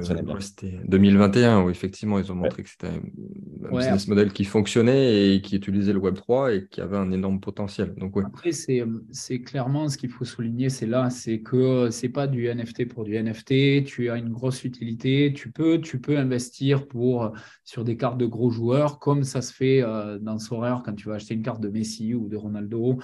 c'était 0.40 0.78
2021 0.85 1.62
où 1.62 1.71
effectivement 1.71 2.18
ils 2.18 2.30
ont 2.30 2.35
montré 2.35 2.62
que 2.62 2.68
c'était 2.68 2.88
un 2.88 3.75
business 3.76 4.09
model 4.09 4.33
qui 4.33 4.45
fonctionnait 4.45 5.35
et 5.35 5.40
qui 5.40 5.57
utilisait 5.57 5.95
le 5.95 5.99
Web 5.99 6.14
3 6.14 6.54
et 6.54 6.66
qui 6.66 6.80
avait 6.83 6.99
un 6.99 7.11
énorme 7.12 7.40
potentiel. 7.40 7.95
Donc, 7.95 8.16
ouais. 8.16 8.25
Après, 8.26 8.52
c'est 8.52 9.40
clairement 9.40 9.88
ce 9.88 9.97
qu'il 9.97 10.11
faut 10.11 10.26
souligner, 10.26 10.68
c'est 10.68 10.87
là, 10.87 11.09
c'est 11.09 11.40
que 11.40 11.88
c'est 11.90 12.11
pas 12.11 12.26
du 12.26 12.49
NFT 12.49 12.88
pour 12.88 13.04
du 13.04 13.16
NFT. 13.16 13.85
Tu 13.85 14.11
as 14.11 14.16
une 14.16 14.30
grosse 14.30 14.64
utilité. 14.64 15.33
Tu 15.35 15.50
peux, 15.50 15.80
tu 15.80 15.99
peux 15.99 16.18
investir 16.18 16.87
pour 16.87 17.33
sur 17.64 17.85
des 17.85 17.97
cartes 17.97 18.18
de 18.18 18.26
gros 18.26 18.50
joueurs, 18.50 18.99
comme 18.99 19.25
ça 19.25 19.40
se 19.40 19.52
fait 19.52 19.83
euh, 19.83 20.18
dans 20.18 20.38
Sorare 20.38 20.83
quand 20.83 20.95
tu 20.95 21.09
vas 21.09 21.14
acheter 21.14 21.35
une 21.35 21.42
carte 21.42 21.61
de 21.61 21.68
Messi 21.68 22.14
ou 22.14 22.28
de 22.28 22.37
Ronaldo. 22.37 22.99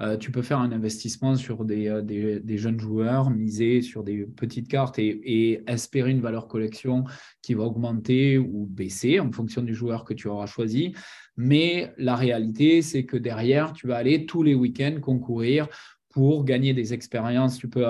Euh, 0.00 0.16
tu 0.16 0.30
peux 0.30 0.42
faire 0.42 0.60
un 0.60 0.70
investissement 0.70 1.34
sur 1.34 1.62
euh, 1.62 2.02
des, 2.02 2.40
des, 2.40 2.58
jeunes 2.58 2.78
joueurs, 2.78 3.30
miser 3.30 3.82
sur 3.82 4.04
des 4.04 4.26
petites 4.26 4.68
cartes 4.68 4.98
et, 4.98 5.62
espérer 5.66 6.10
une 6.10 6.20
valeur 6.20 6.46
collection 6.46 7.04
qui 7.42 7.54
va 7.54 7.64
augmenter 7.64 8.38
ou 8.38 8.66
baisser 8.66 9.18
en 9.18 9.32
fonction 9.32 9.62
du 9.62 9.74
joueur 9.74 10.04
que 10.04 10.14
tu 10.14 10.28
auras 10.28 10.46
choisi. 10.46 10.94
Mais 11.36 11.92
la 11.98 12.14
réalité, 12.14 12.82
c'est 12.82 13.04
que 13.04 13.16
derrière, 13.16 13.72
tu 13.72 13.88
vas 13.88 13.96
aller 13.96 14.26
tous 14.26 14.42
les 14.42 14.54
week-ends 14.54 14.98
concourir 15.00 15.68
pour 16.10 16.44
gagner 16.44 16.72
des 16.74 16.94
expériences. 16.94 17.58
Tu 17.58 17.68
peux, 17.68 17.84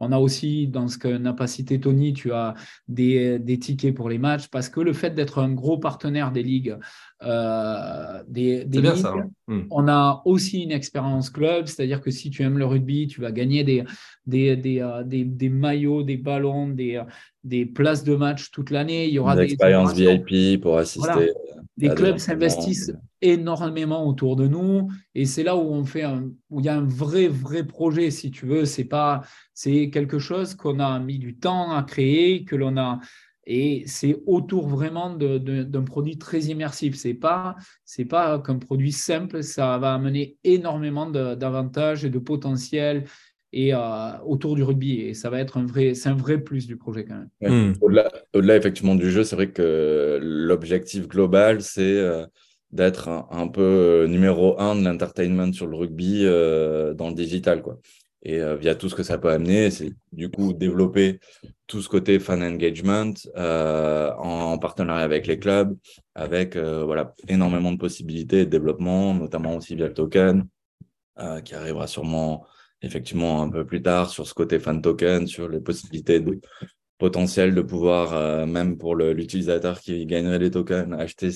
on 0.00 0.12
a 0.12 0.18
aussi, 0.18 0.68
dans 0.68 0.88
ce 0.88 0.98
que 0.98 1.08
n'a 1.08 1.32
pas 1.32 1.46
cité 1.46 1.80
Tony, 1.80 2.12
tu 2.12 2.32
as 2.32 2.54
des, 2.88 3.38
des, 3.38 3.58
tickets 3.58 3.94
pour 3.94 4.08
les 4.08 4.18
matchs 4.18 4.48
parce 4.48 4.68
que 4.68 4.80
le 4.80 4.92
fait 4.92 5.10
d'être 5.10 5.38
un 5.38 5.52
gros 5.52 5.78
partenaire 5.78 6.32
des 6.32 6.42
ligues, 6.42 6.76
euh, 7.22 8.22
des, 8.28 8.64
des 8.64 8.80
ligues 8.80 9.06
hein. 9.06 9.30
hmm. 9.46 9.62
on 9.70 9.88
a 9.88 10.22
aussi 10.24 10.62
une 10.62 10.72
expérience 10.72 11.30
club, 11.30 11.66
c'est-à-dire 11.66 12.00
que 12.00 12.10
si 12.10 12.30
tu 12.30 12.42
aimes 12.42 12.58
le 12.58 12.66
rugby, 12.66 13.06
tu 13.06 13.20
vas 13.20 13.32
gagner 13.32 13.64
des, 13.64 13.84
des, 14.26 14.56
des, 14.56 14.80
euh, 14.80 15.02
des 15.04 15.48
maillots, 15.48 16.02
des 16.02 16.16
ballons, 16.16 16.68
des, 16.68 17.02
des 17.44 17.66
places 17.66 18.04
de 18.04 18.14
match 18.14 18.50
toute 18.50 18.70
l'année. 18.70 19.08
Il 19.08 19.14
y 19.14 19.18
aura 19.18 19.34
des 19.36 19.44
expériences 19.44 19.94
VIP 19.94 20.60
pour 20.60 20.78
assister. 20.78 21.32
Les 21.78 21.88
clubs 21.88 22.18
s'investissent 22.18 22.92
énormément 23.22 24.06
autour 24.06 24.36
de 24.36 24.46
nous 24.46 24.88
et 25.14 25.24
c'est 25.24 25.42
là 25.42 25.56
où 25.56 25.72
on 25.72 25.84
fait 25.84 26.04
où 26.50 26.60
il 26.60 26.66
y 26.66 26.68
a 26.68 26.76
un 26.76 26.86
vrai 26.86 27.28
vrai 27.28 27.64
projet 27.64 28.10
si 28.10 28.30
tu 28.30 28.46
veux 28.46 28.64
c'est 28.64 28.84
pas 28.84 29.22
c'est 29.54 29.90
quelque 29.90 30.18
chose 30.18 30.54
qu'on 30.54 30.80
a 30.80 30.98
mis 30.98 31.18
du 31.18 31.36
temps 31.36 31.72
à 31.72 31.82
créer 31.82 32.44
que 32.44 32.56
l'on 32.56 32.76
a 32.76 33.00
et 33.46 33.84
c'est 33.86 34.22
autour 34.26 34.68
vraiment 34.68 35.10
d'un 35.10 35.82
produit 35.82 36.18
très 36.18 36.40
immersif 36.40 36.96
c'est 36.96 37.14
pas 37.14 37.56
c'est 37.84 38.04
pas 38.04 38.38
qu'un 38.40 38.58
produit 38.58 38.92
simple 38.92 39.42
ça 39.42 39.78
va 39.78 39.94
amener 39.94 40.36
énormément 40.44 41.08
d'avantages 41.08 42.04
et 42.04 42.10
de 42.10 42.18
potentiel 42.18 43.04
et 43.52 43.74
euh, 43.74 43.78
autour 44.24 44.56
du 44.56 44.62
rugby. 44.62 45.00
Et 45.00 45.14
ça 45.14 45.30
va 45.30 45.38
être 45.40 45.58
un 45.58 45.66
vrai, 45.66 45.94
c'est 45.94 46.08
un 46.08 46.14
vrai 46.14 46.38
plus 46.38 46.66
du 46.66 46.76
projet 46.76 47.04
quand 47.04 47.22
même. 47.40 47.70
Hmm. 47.70 47.74
Au-delà, 48.32 48.56
effectivement 48.56 48.94
du 48.94 49.10
jeu, 49.10 49.24
c'est 49.24 49.36
vrai 49.36 49.50
que 49.50 50.18
l'objectif 50.22 51.06
global, 51.06 51.62
c'est 51.62 51.82
euh, 51.82 52.24
d'être 52.72 53.08
un, 53.08 53.48
peu 53.48 53.62
euh, 53.62 54.06
numéro 54.06 54.58
un 54.60 54.74
de 54.74 54.84
l'entertainment 54.84 55.52
sur 55.52 55.66
le 55.66 55.76
rugby 55.76 56.24
dans 56.24 57.08
le 57.08 57.14
digital, 57.14 57.62
quoi. 57.62 57.78
Et 58.24 58.40
via 58.60 58.76
tout 58.76 58.88
ce 58.88 58.94
que 58.94 59.02
ça 59.02 59.18
peut 59.18 59.30
amener, 59.30 59.72
c'est 59.72 59.90
du 60.12 60.30
coup 60.30 60.52
développer 60.52 61.18
tout 61.66 61.82
ce 61.82 61.88
côté 61.88 62.20
fan 62.20 62.40
engagement 62.40 63.12
en, 63.34 64.58
partenariat 64.58 65.02
avec 65.02 65.26
les 65.26 65.40
clubs, 65.40 65.76
avec 66.14 66.56
voilà 66.56 67.14
énormément 67.26 67.72
de 67.72 67.78
possibilités 67.78 68.44
de 68.44 68.50
développement, 68.50 69.12
notamment 69.12 69.56
aussi 69.56 69.74
via 69.74 69.88
le 69.88 69.94
token, 69.94 70.46
qui 71.44 71.52
arrivera 71.56 71.88
sûrement 71.88 72.46
effectivement 72.82 73.42
un 73.42 73.50
peu 73.50 73.66
plus 73.66 73.82
tard 73.82 74.08
sur 74.08 74.24
ce 74.28 74.34
côté 74.34 74.60
fan 74.60 74.80
token, 74.80 75.26
sur 75.26 75.48
les 75.48 75.60
possibilités 75.60 76.20
de, 76.20 76.40
potentielles 77.02 77.52
de 77.52 77.62
pouvoir, 77.62 78.14
euh, 78.14 78.46
même 78.46 78.78
pour 78.78 78.94
l'utilisateur 78.94 79.80
qui 79.80 80.06
gagnerait 80.06 80.38
les 80.38 80.52
tokens, 80.52 80.94
acheter 80.96 81.30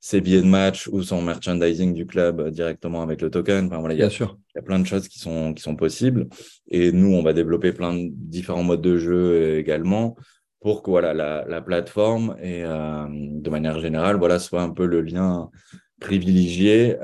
ses 0.00 0.22
billets 0.22 0.40
de 0.40 0.46
match 0.46 0.88
ou 0.88 1.02
son 1.02 1.20
merchandising 1.20 1.92
du 1.92 2.06
club 2.06 2.40
euh, 2.40 2.50
directement 2.50 3.02
avec 3.02 3.20
le 3.20 3.30
token. 3.30 3.66
Enfin, 3.66 3.78
voilà, 3.78 3.94
il 3.94 4.00
y, 4.00 4.02
a, 4.02 4.10
sûr. 4.10 4.38
il 4.54 4.58
y 4.58 4.58
a 4.58 4.62
plein 4.62 4.78
de 4.78 4.86
choses 4.86 5.08
qui 5.08 5.18
sont, 5.18 5.52
qui 5.52 5.62
sont 5.62 5.76
possibles. 5.76 6.26
Et 6.68 6.90
nous, 6.90 7.12
on 7.12 7.22
va 7.22 7.34
développer 7.34 7.72
plein 7.72 7.94
de 7.94 8.08
différents 8.10 8.62
modes 8.62 8.80
de 8.80 8.96
jeu 8.96 9.58
également 9.58 10.16
pour 10.60 10.82
que 10.82 10.90
voilà, 10.90 11.14
la, 11.14 11.44
la 11.46 11.60
plateforme 11.60 12.36
et 12.42 12.64
euh, 12.64 13.06
de 13.08 13.50
manière 13.50 13.80
générale 13.80 14.16
voilà, 14.16 14.38
soit 14.38 14.62
un 14.62 14.70
peu 14.70 14.86
le 14.86 15.00
lien 15.00 15.50
privilégié 16.00 16.96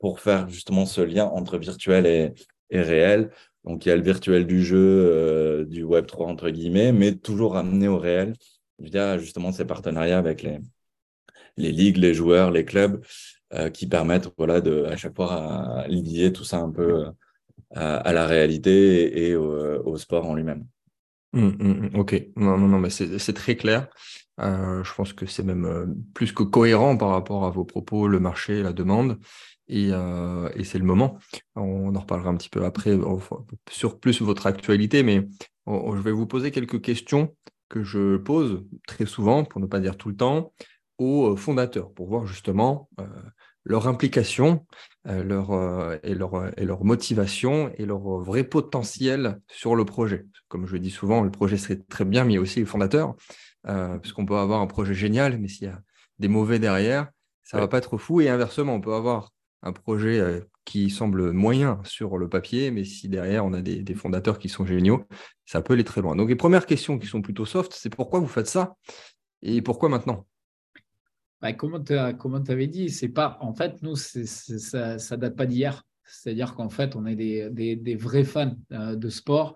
pour 0.00 0.18
faire 0.18 0.48
justement 0.48 0.86
ce 0.86 1.00
lien 1.00 1.24
entre 1.26 1.56
virtuel 1.56 2.06
et, 2.06 2.32
réel. 2.80 3.30
Donc, 3.64 3.86
il 3.86 3.90
y 3.90 3.92
a 3.92 3.96
le 3.96 4.02
virtuel 4.02 4.44
du 4.44 4.64
jeu, 4.64 4.76
euh, 4.78 5.64
du 5.64 5.84
Web3, 5.84 6.24
entre 6.24 6.50
guillemets, 6.50 6.90
mais 6.90 7.14
toujours 7.14 7.56
amené 7.56 7.86
au 7.86 7.98
réel 7.98 8.32
via 8.80 9.18
justement 9.18 9.52
ces 9.52 9.64
partenariats 9.66 10.18
avec 10.18 10.42
les, 10.42 10.58
les 11.56 11.72
ligues, 11.72 11.98
les 11.98 12.14
joueurs, 12.14 12.50
les 12.50 12.64
clubs, 12.64 13.02
euh, 13.54 13.70
qui 13.70 13.86
permettent 13.86 14.28
voilà, 14.36 14.60
de, 14.60 14.84
à 14.84 14.96
chaque 14.96 15.14
fois 15.14 15.84
lier 15.88 16.32
tout 16.32 16.44
ça 16.44 16.58
un 16.58 16.70
peu 16.70 17.06
euh, 17.06 17.10
à, 17.70 18.12
la 18.12 18.26
réalité 18.26 19.28
et, 19.28 19.36
au, 19.36 19.96
sport 19.96 20.28
en 20.28 20.34
lui-même. 20.34 20.66
Hum, 21.34 21.56
hum, 21.60 21.90
hum. 21.94 22.00
ok, 22.00 22.28
non, 22.36 22.58
non, 22.58 22.78
mais 22.78 22.90
c'est 22.90 23.32
très 23.32 23.56
clair. 23.56 23.88
je 24.38 24.94
pense 24.94 25.12
que 25.12 25.26
c'est 25.26 25.42
même 25.42 25.94
plus 26.14 26.32
que 26.32 26.42
cohérent 26.42 26.96
par 26.96 27.10
rapport 27.10 27.44
à 27.44 27.50
vos 27.50 27.64
propos, 27.64 28.06
le 28.06 28.20
marché, 28.20 28.62
la 28.62 28.72
demande. 28.72 29.18
Euh, 29.70 30.50
et, 30.54 30.64
c'est 30.64 30.78
le 30.78 30.84
moment. 30.84 31.18
On 31.54 31.94
en 31.94 32.00
reparlera 32.00 32.30
un 32.30 32.36
petit 32.36 32.48
peu 32.48 32.64
après 32.64 32.98
sur 33.70 33.98
plus 33.98 34.20
votre 34.20 34.46
actualité, 34.46 35.02
mais 35.02 35.26
je 35.66 36.00
vais 36.00 36.12
vous 36.12 36.26
poser 36.26 36.50
quelques 36.50 36.80
questions 36.80 37.34
que 37.68 37.82
je 37.82 38.16
pose 38.16 38.64
très 38.86 39.06
souvent, 39.06 39.44
pour 39.44 39.60
ne 39.60 39.66
pas 39.66 39.80
dire 39.80 39.96
tout 39.96 40.08
le 40.08 40.16
temps, 40.16 40.52
aux 40.98 41.32
euh, 41.32 41.36
fondateurs, 41.36 41.92
pour 41.92 42.08
voir 42.08 42.26
justement 42.26 42.88
euh, 43.00 43.06
leur 43.64 43.86
implication 43.86 44.66
leur, 45.04 45.98
et, 46.02 46.14
leur, 46.14 46.58
et 46.58 46.64
leur 46.64 46.84
motivation 46.84 47.72
et 47.76 47.86
leur 47.86 48.00
vrai 48.18 48.42
potentiel 48.42 49.40
sur 49.48 49.76
le 49.76 49.84
projet. 49.84 50.26
Comme 50.48 50.66
je 50.66 50.76
dis 50.76 50.90
souvent, 50.90 51.22
le 51.22 51.30
projet 51.30 51.56
serait 51.56 51.76
très 51.76 52.04
bien, 52.04 52.24
mais 52.24 52.32
il 52.32 52.36
y 52.36 52.38
a 52.38 52.40
aussi 52.40 52.58
les 52.58 52.66
fondateurs, 52.66 53.14
puisqu'on 54.00 54.26
peut 54.26 54.36
avoir 54.36 54.60
un 54.60 54.66
projet 54.66 54.94
génial, 54.94 55.38
mais 55.38 55.46
s'il 55.46 55.68
y 55.68 55.70
a 55.70 55.80
des 56.18 56.26
mauvais 56.26 56.58
derrière, 56.58 57.08
ça 57.44 57.56
ne 57.56 57.62
va 57.62 57.68
pas 57.68 57.78
être 57.78 57.98
fou. 57.98 58.20
Et 58.20 58.28
inversement, 58.28 58.74
on 58.74 58.80
peut 58.80 58.94
avoir 58.94 59.30
un 59.62 59.72
projet 59.72 60.18
euh, 60.18 60.40
qui 60.64 60.90
semble 60.90 61.32
moyen 61.32 61.80
sur 61.84 62.18
le 62.18 62.28
papier, 62.28 62.70
mais 62.70 62.84
si 62.84 63.08
derrière 63.08 63.44
on 63.44 63.52
a 63.52 63.60
des, 63.60 63.94
fondateurs 63.94 64.38
qui 64.38 64.48
sont 64.48 64.64
géniaux, 64.66 65.04
ça 65.44 65.62
peut 65.62 65.74
aller 65.74 65.84
très 65.84 66.00
loin. 66.00 66.16
Donc 66.16 66.28
les 66.28 66.36
premières 66.36 66.66
questions 66.66 66.98
qui 66.98 67.06
sont 67.06 67.22
plutôt 67.22 67.44
soft, 67.44 67.72
c'est 67.74 67.94
pourquoi 67.94 68.20
vous 68.20 68.28
faites 68.28 68.46
ça 68.46 68.76
et 69.42 69.60
pourquoi 69.62 69.88
maintenant? 69.88 70.26
Bah, 71.42 71.52
Comme 71.52 71.84
tu 71.84 71.92
avais 72.52 72.66
dit, 72.66 72.88
c'est 72.88 73.08
pas 73.08 73.36
en 73.40 73.52
fait 73.52 73.82
nous 73.82 73.96
ça, 73.96 74.20
ne 74.20 75.16
date 75.16 75.36
pas 75.36 75.46
d'hier. 75.46 75.84
C'est-à-dire 76.04 76.54
qu'en 76.54 76.68
fait 76.68 76.96
on 76.96 77.04
est 77.04 77.16
des, 77.16 77.96
vrais 77.96 78.24
fans 78.24 78.56
euh, 78.72 78.96
de 78.96 79.08
sport 79.08 79.54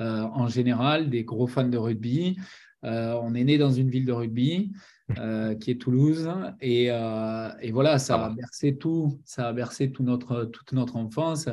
euh, 0.00 0.22
en 0.22 0.48
général, 0.48 1.10
des 1.10 1.24
gros 1.24 1.46
fans 1.46 1.68
de 1.68 1.78
rugby. 1.78 2.38
on 2.82 3.34
est 3.34 3.44
né 3.44 3.58
dans 3.58 3.70
une 3.70 3.90
ville 3.90 4.06
de 4.06 4.12
rugby. 4.12 4.72
Euh, 5.18 5.54
qui 5.54 5.70
est 5.70 5.74
Toulouse. 5.74 6.30
Et, 6.62 6.86
euh, 6.90 7.50
et, 7.60 7.72
voilà, 7.72 7.98
ça 7.98 8.24
a 8.24 8.30
bercé 8.30 8.78
tout, 8.78 9.20
ça 9.26 9.48
a 9.48 9.52
bercé 9.52 9.92
tout 9.92 10.02
notre, 10.02 10.44
toute 10.44 10.72
notre 10.72 10.96
enfance. 10.96 11.50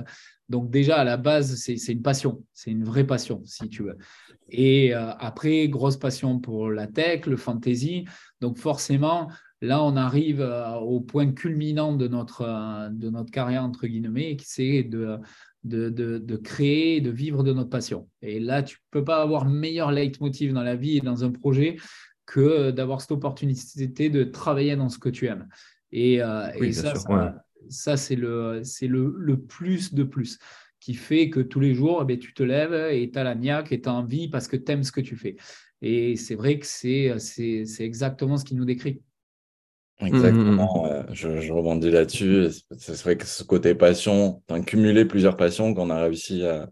Donc 0.47 0.69
déjà, 0.69 0.97
à 0.99 1.03
la 1.03 1.17
base, 1.17 1.55
c'est 1.55 1.91
une 1.91 2.01
passion, 2.01 2.45
c'est 2.53 2.71
une 2.71 2.85
vraie 2.85 3.05
passion, 3.05 3.41
si 3.43 3.67
tu 3.67 3.83
veux. 3.83 3.97
Et 4.47 4.95
euh, 4.95 5.11
après, 5.19 5.67
grosse 5.67 5.97
passion 5.97 6.39
pour 6.39 6.69
la 6.69 6.87
tech, 6.87 7.25
le 7.25 7.35
fantasy. 7.35 8.05
Donc 8.39 8.57
forcément, 8.57 9.29
là, 9.61 9.83
on 9.83 9.95
arrive 9.95 10.41
au 10.81 11.01
point 11.01 11.31
culminant 11.31 11.95
de 11.95 12.07
notre, 12.07 12.89
de 12.91 13.09
notre 13.09 13.31
carrière, 13.31 13.63
entre 13.63 13.87
guillemets, 13.87 14.35
qui 14.35 14.45
c'est 14.47 14.83
de, 14.83 15.17
de, 15.63 15.89
de, 15.89 16.17
de, 16.17 16.35
créer, 16.37 17.01
de 17.01 17.11
vivre 17.11 17.43
de 17.43 17.53
notre 17.53 17.69
passion. 17.69 18.09
Et 18.21 18.39
là, 18.39 18.63
tu 18.63 18.77
ne 18.77 18.99
peux 18.99 19.03
pas 19.03 19.21
avoir 19.21 19.45
meilleur 19.45 19.91
leitmotiv 19.91 20.53
dans 20.53 20.63
la 20.63 20.75
vie 20.75 20.97
et 20.97 21.01
dans 21.01 21.23
un 21.23 21.31
projet 21.31 21.77
que 22.25 22.71
d'avoir 22.71 23.01
cette 23.01 23.11
opportunité 23.11 24.09
de 24.09 24.23
travailler 24.23 24.75
dans 24.75 24.89
ce 24.89 24.97
que 24.97 25.09
tu 25.09 25.27
aimes. 25.27 25.47
Et, 25.91 26.21
euh, 26.23 26.71
ça, 26.71 26.93
ça, 27.69 27.97
c'est 27.97 28.15
le, 28.15 28.61
le, 28.81 29.15
le, 29.17 29.39
plus 29.39 29.93
de 29.93 30.03
plus 30.03 30.39
qui 30.79 30.93
fait 30.93 31.29
que 31.29 31.39
tous 31.39 31.59
les 31.59 31.75
jours, 31.75 32.05
eh 32.09 32.19
tu 32.19 32.33
te 32.33 32.41
lèves 32.41 32.73
et 32.73 33.11
tu 33.11 33.19
as 33.19 33.23
la 33.23 33.35
niaque 33.35 33.71
et 33.71 33.81
tu 33.81 33.89
as 33.89 33.93
envie 33.93 34.29
parce 34.29 34.47
que 34.47 34.57
tu 34.57 34.71
aimes 34.71 34.83
ce 34.83 34.91
que 34.91 35.01
tu 35.01 35.15
fais. 35.15 35.35
Et 35.81 36.15
c'est 36.15 36.35
vrai 36.35 36.59
que 36.59 36.65
c'est, 36.65 37.13
c'est, 37.19 37.83
exactement 37.83 38.37
ce 38.37 38.45
qui 38.45 38.55
nous 38.55 38.65
décrit. 38.65 39.01
Exactement, 40.01 40.85
mmh. 40.85 41.13
je, 41.13 41.51
rebondis 41.51 41.91
là-dessus. 41.91 42.47
C'est 42.77 42.99
vrai 43.01 43.17
que 43.17 43.25
ce 43.25 43.43
côté 43.43 43.75
passion, 43.75 44.41
as 44.49 44.59
cumulé 44.61 45.05
plusieurs 45.05 45.37
passions 45.37 45.73
qu'on 45.73 45.89
a 45.89 46.01
réussi 46.01 46.43
à, 46.45 46.69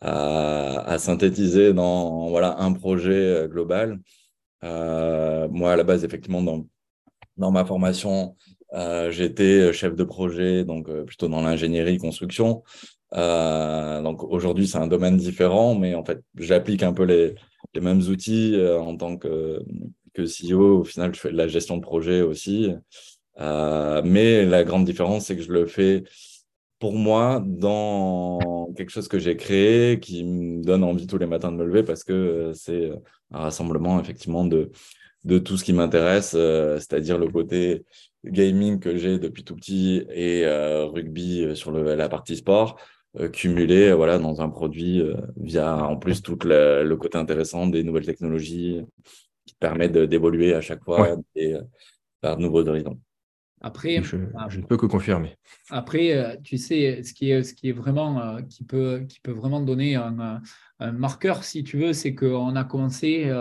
à, 0.00 0.92
à, 0.92 0.98
synthétiser 0.98 1.72
dans 1.72 2.28
voilà, 2.28 2.56
un 2.58 2.72
projet 2.72 3.12
euh, 3.12 3.48
global. 3.48 3.98
Euh, 4.64 5.48
moi, 5.48 5.72
à 5.72 5.76
la 5.76 5.84
base, 5.84 6.04
effectivement, 6.04 6.42
dans, 6.42 6.66
dans 7.36 7.50
ma 7.50 7.64
formation, 7.64 8.36
euh, 8.74 9.10
j'étais 9.10 9.72
chef 9.72 9.94
de 9.94 10.04
projet, 10.04 10.64
donc 10.64 10.88
euh, 10.88 11.04
plutôt 11.04 11.28
dans 11.28 11.42
l'ingénierie 11.42 11.98
construction. 11.98 12.62
donc 13.12 14.22
aujourd'hui, 14.24 14.66
c'est 14.66 14.78
un 14.78 14.86
domaine 14.86 15.16
différent, 15.16 15.74
mais 15.74 15.94
en 15.94 16.04
fait, 16.04 16.20
j'applique 16.36 16.82
un 16.82 16.92
peu 16.92 17.04
les, 17.04 17.34
les 17.74 17.80
mêmes 17.80 18.00
outils 18.00 18.56
en 18.78 18.96
tant 18.96 19.16
que, 19.16 19.62
que 20.16 20.22
CEO. 20.22 20.80
Au 20.80 20.84
final, 20.84 21.14
je 21.14 21.20
fais 21.20 21.30
de 21.30 21.36
la 21.36 21.48
gestion 21.48 21.76
de 21.76 21.82
projet 21.82 22.22
aussi. 22.22 22.72
mais 23.38 24.44
la 24.44 24.64
grande 24.64 24.84
différence, 24.84 25.26
c'est 25.26 25.36
que 25.36 25.42
je 25.42 25.52
le 25.52 25.66
fais 25.66 26.04
pour 26.78 26.94
moi 26.94 27.42
dans 27.44 28.68
quelque 28.76 28.90
chose 28.90 29.08
que 29.08 29.18
j'ai 29.18 29.36
créé 29.36 29.98
qui 30.00 30.24
me 30.24 30.62
donne 30.62 30.84
envie 30.84 31.06
tous 31.06 31.18
les 31.18 31.26
matins 31.26 31.50
de 31.50 31.56
me 31.56 31.64
lever 31.64 31.82
parce 31.82 32.04
que 32.04 32.52
c'est 32.54 32.90
un 33.32 33.40
rassemblement 33.40 33.98
effectivement 34.00 34.44
de, 34.44 34.70
de 35.24 35.38
tout 35.38 35.56
ce 35.56 35.64
qui 35.64 35.72
m'intéresse, 35.72 36.30
c'est-à-dire 36.30 37.18
le 37.18 37.28
côté 37.28 37.84
gaming 38.26 38.80
que 38.80 38.96
j'ai 38.96 39.18
depuis 39.18 39.44
tout 39.44 39.56
petit 39.56 40.04
et 40.10 40.44
euh, 40.44 40.86
rugby 40.86 41.44
euh, 41.44 41.54
sur 41.54 41.72
la 41.72 42.08
partie 42.08 42.36
sport, 42.36 42.76
euh, 43.18 43.28
cumulé 43.28 43.92
voilà, 43.92 44.18
dans 44.18 44.40
un 44.40 44.48
produit 44.48 45.02
via 45.36 45.76
en 45.76 45.96
plus 45.96 46.22
tout 46.22 46.38
le, 46.44 46.94
côté 46.96 47.18
intéressant 47.18 47.66
des 47.66 47.82
nouvelles 47.82 48.06
technologies 48.06 48.82
qui 49.46 49.54
permettent 49.54 49.96
d'évoluer 49.96 50.54
à 50.54 50.60
chaque 50.60 50.84
fois 50.84 51.16
et 51.34 51.54
par 52.20 52.36
de 52.36 52.42
nouveaux 52.42 52.66
horizons. 52.68 52.98
Après, 53.62 54.02
je, 54.02 54.16
ne 54.16 54.66
peux 54.66 54.76
que 54.76 54.86
confirmer. 54.86 55.36
Après, 55.70 56.38
tu 56.44 56.58
sais, 56.58 57.02
ce 57.02 57.14
qui 57.14 57.30
est, 57.30 57.42
ce 57.42 57.54
qui 57.54 57.70
est 57.70 57.72
vraiment, 57.72 58.36
qui 58.42 58.64
peut, 58.64 59.06
qui 59.08 59.18
peut 59.20 59.32
vraiment 59.32 59.60
donner 59.60 59.96
un, 59.96 60.42
un 60.78 60.92
marqueur, 60.92 61.42
si 61.42 61.64
tu 61.64 61.78
veux, 61.78 61.94
c'est 61.94 62.14
qu'on 62.14 62.54
a 62.54 62.64
commencé, 62.64 63.32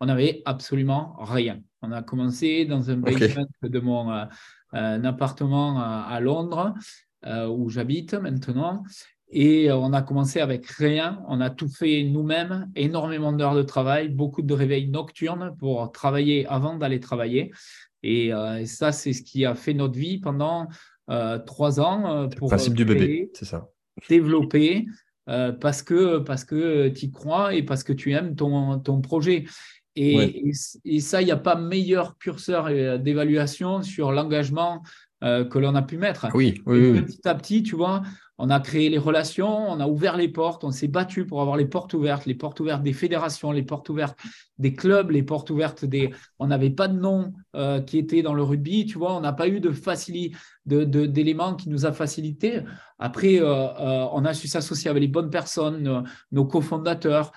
on 0.00 0.06
n'avait 0.06 0.42
absolument 0.44 1.16
rien. 1.18 1.60
On 1.82 1.92
a 1.92 2.02
commencé 2.02 2.64
dans 2.64 2.90
un 2.90 2.96
basement 2.96 3.46
de 3.62 3.80
mon 3.80 4.10
euh, 4.74 5.02
appartement 5.02 5.80
à, 5.80 6.20
Londres, 6.20 6.74
euh, 7.26 7.48
où 7.48 7.68
j'habite 7.68 8.14
maintenant. 8.14 8.84
Et 9.32 9.70
on 9.70 9.92
a 9.92 10.02
commencé 10.02 10.40
avec 10.40 10.66
rien. 10.66 11.22
On 11.28 11.40
a 11.40 11.50
tout 11.50 11.68
fait 11.68 12.02
nous-mêmes, 12.04 12.70
énormément 12.74 13.32
d'heures 13.32 13.54
de 13.54 13.62
travail, 13.62 14.08
beaucoup 14.08 14.42
de 14.42 14.54
réveils 14.54 14.88
nocturnes 14.88 15.54
pour 15.58 15.92
travailler 15.92 16.46
avant 16.46 16.76
d'aller 16.76 17.00
travailler. 17.00 17.52
Et, 18.02 18.32
euh, 18.32 18.64
ça, 18.64 18.92
c'est 18.92 19.12
ce 19.12 19.22
qui 19.22 19.44
a 19.44 19.54
fait 19.54 19.74
notre 19.74 19.98
vie 19.98 20.18
pendant 20.18 20.68
trois 21.46 21.80
ans. 21.80 22.28
Pour 22.36 22.46
le 22.46 22.50
principe 22.50 22.74
du 22.74 22.84
bébé, 22.84 23.30
c'est 23.34 23.44
ça. 23.44 23.68
Développer. 24.08 24.86
parce 25.26 25.82
que, 25.82 26.18
parce 26.18 26.44
que 26.44 26.88
tu 26.88 27.06
y 27.06 27.10
crois 27.10 27.54
et 27.54 27.62
parce 27.62 27.82
que 27.82 27.92
tu 27.92 28.12
aimes 28.12 28.36
ton, 28.36 28.78
ton 28.78 29.00
projet. 29.00 29.44
Et, 29.96 30.52
ça, 31.00 31.20
il 31.20 31.24
n'y 31.24 31.30
a 31.30 31.36
pas 31.36 31.56
meilleur 31.56 32.16
curseur 32.18 32.66
euh, 32.66 32.98
d'évaluation 32.98 33.82
sur 33.82 34.12
l'engagement 34.12 34.82
euh, 35.22 35.44
que 35.44 35.58
l'on 35.58 35.74
a 35.74 35.82
pu 35.82 35.98
mettre. 35.98 36.28
Oui, 36.34 36.62
oui, 36.66 37.02
Petit 37.02 37.28
à 37.28 37.34
petit, 37.34 37.62
tu 37.62 37.76
vois, 37.76 38.02
on 38.38 38.48
a 38.48 38.58
créé 38.60 38.88
les 38.88 38.98
relations, 38.98 39.70
on 39.70 39.78
a 39.80 39.86
ouvert 39.86 40.16
les 40.16 40.28
portes, 40.28 40.64
on 40.64 40.70
s'est 40.70 40.88
battu 40.88 41.26
pour 41.26 41.40
avoir 41.42 41.56
les 41.56 41.66
portes 41.66 41.92
ouvertes, 41.94 42.26
les 42.26 42.34
portes 42.34 42.60
ouvertes 42.60 42.82
des 42.82 42.92
fédérations, 42.92 43.52
les 43.52 43.62
portes 43.62 43.88
ouvertes 43.90 44.18
des 44.58 44.72
clubs, 44.72 45.10
les 45.10 45.22
portes 45.22 45.50
ouvertes 45.50 45.84
des. 45.84 46.10
On 46.38 46.46
n'avait 46.46 46.70
pas 46.70 46.88
de 46.88 46.98
nom 46.98 47.32
euh, 47.54 47.80
qui 47.80 47.98
était 47.98 48.22
dans 48.22 48.34
le 48.34 48.42
rugby, 48.42 48.86
tu 48.86 48.98
vois, 48.98 49.14
on 49.14 49.20
n'a 49.20 49.32
pas 49.32 49.48
eu 49.48 49.60
de 49.60 49.72
facilité 49.72 50.36
d'éléments 50.66 51.54
qui 51.54 51.68
nous 51.68 51.84
a 51.84 51.92
facilité. 51.92 52.60
Après, 52.98 53.40
on 53.42 54.24
a 54.24 54.34
su 54.34 54.46
s'associer 54.46 54.88
avec 54.88 55.00
les 55.00 55.08
bonnes 55.08 55.30
personnes, 55.30 56.04
nos 56.30 56.44
cofondateurs. 56.44 57.32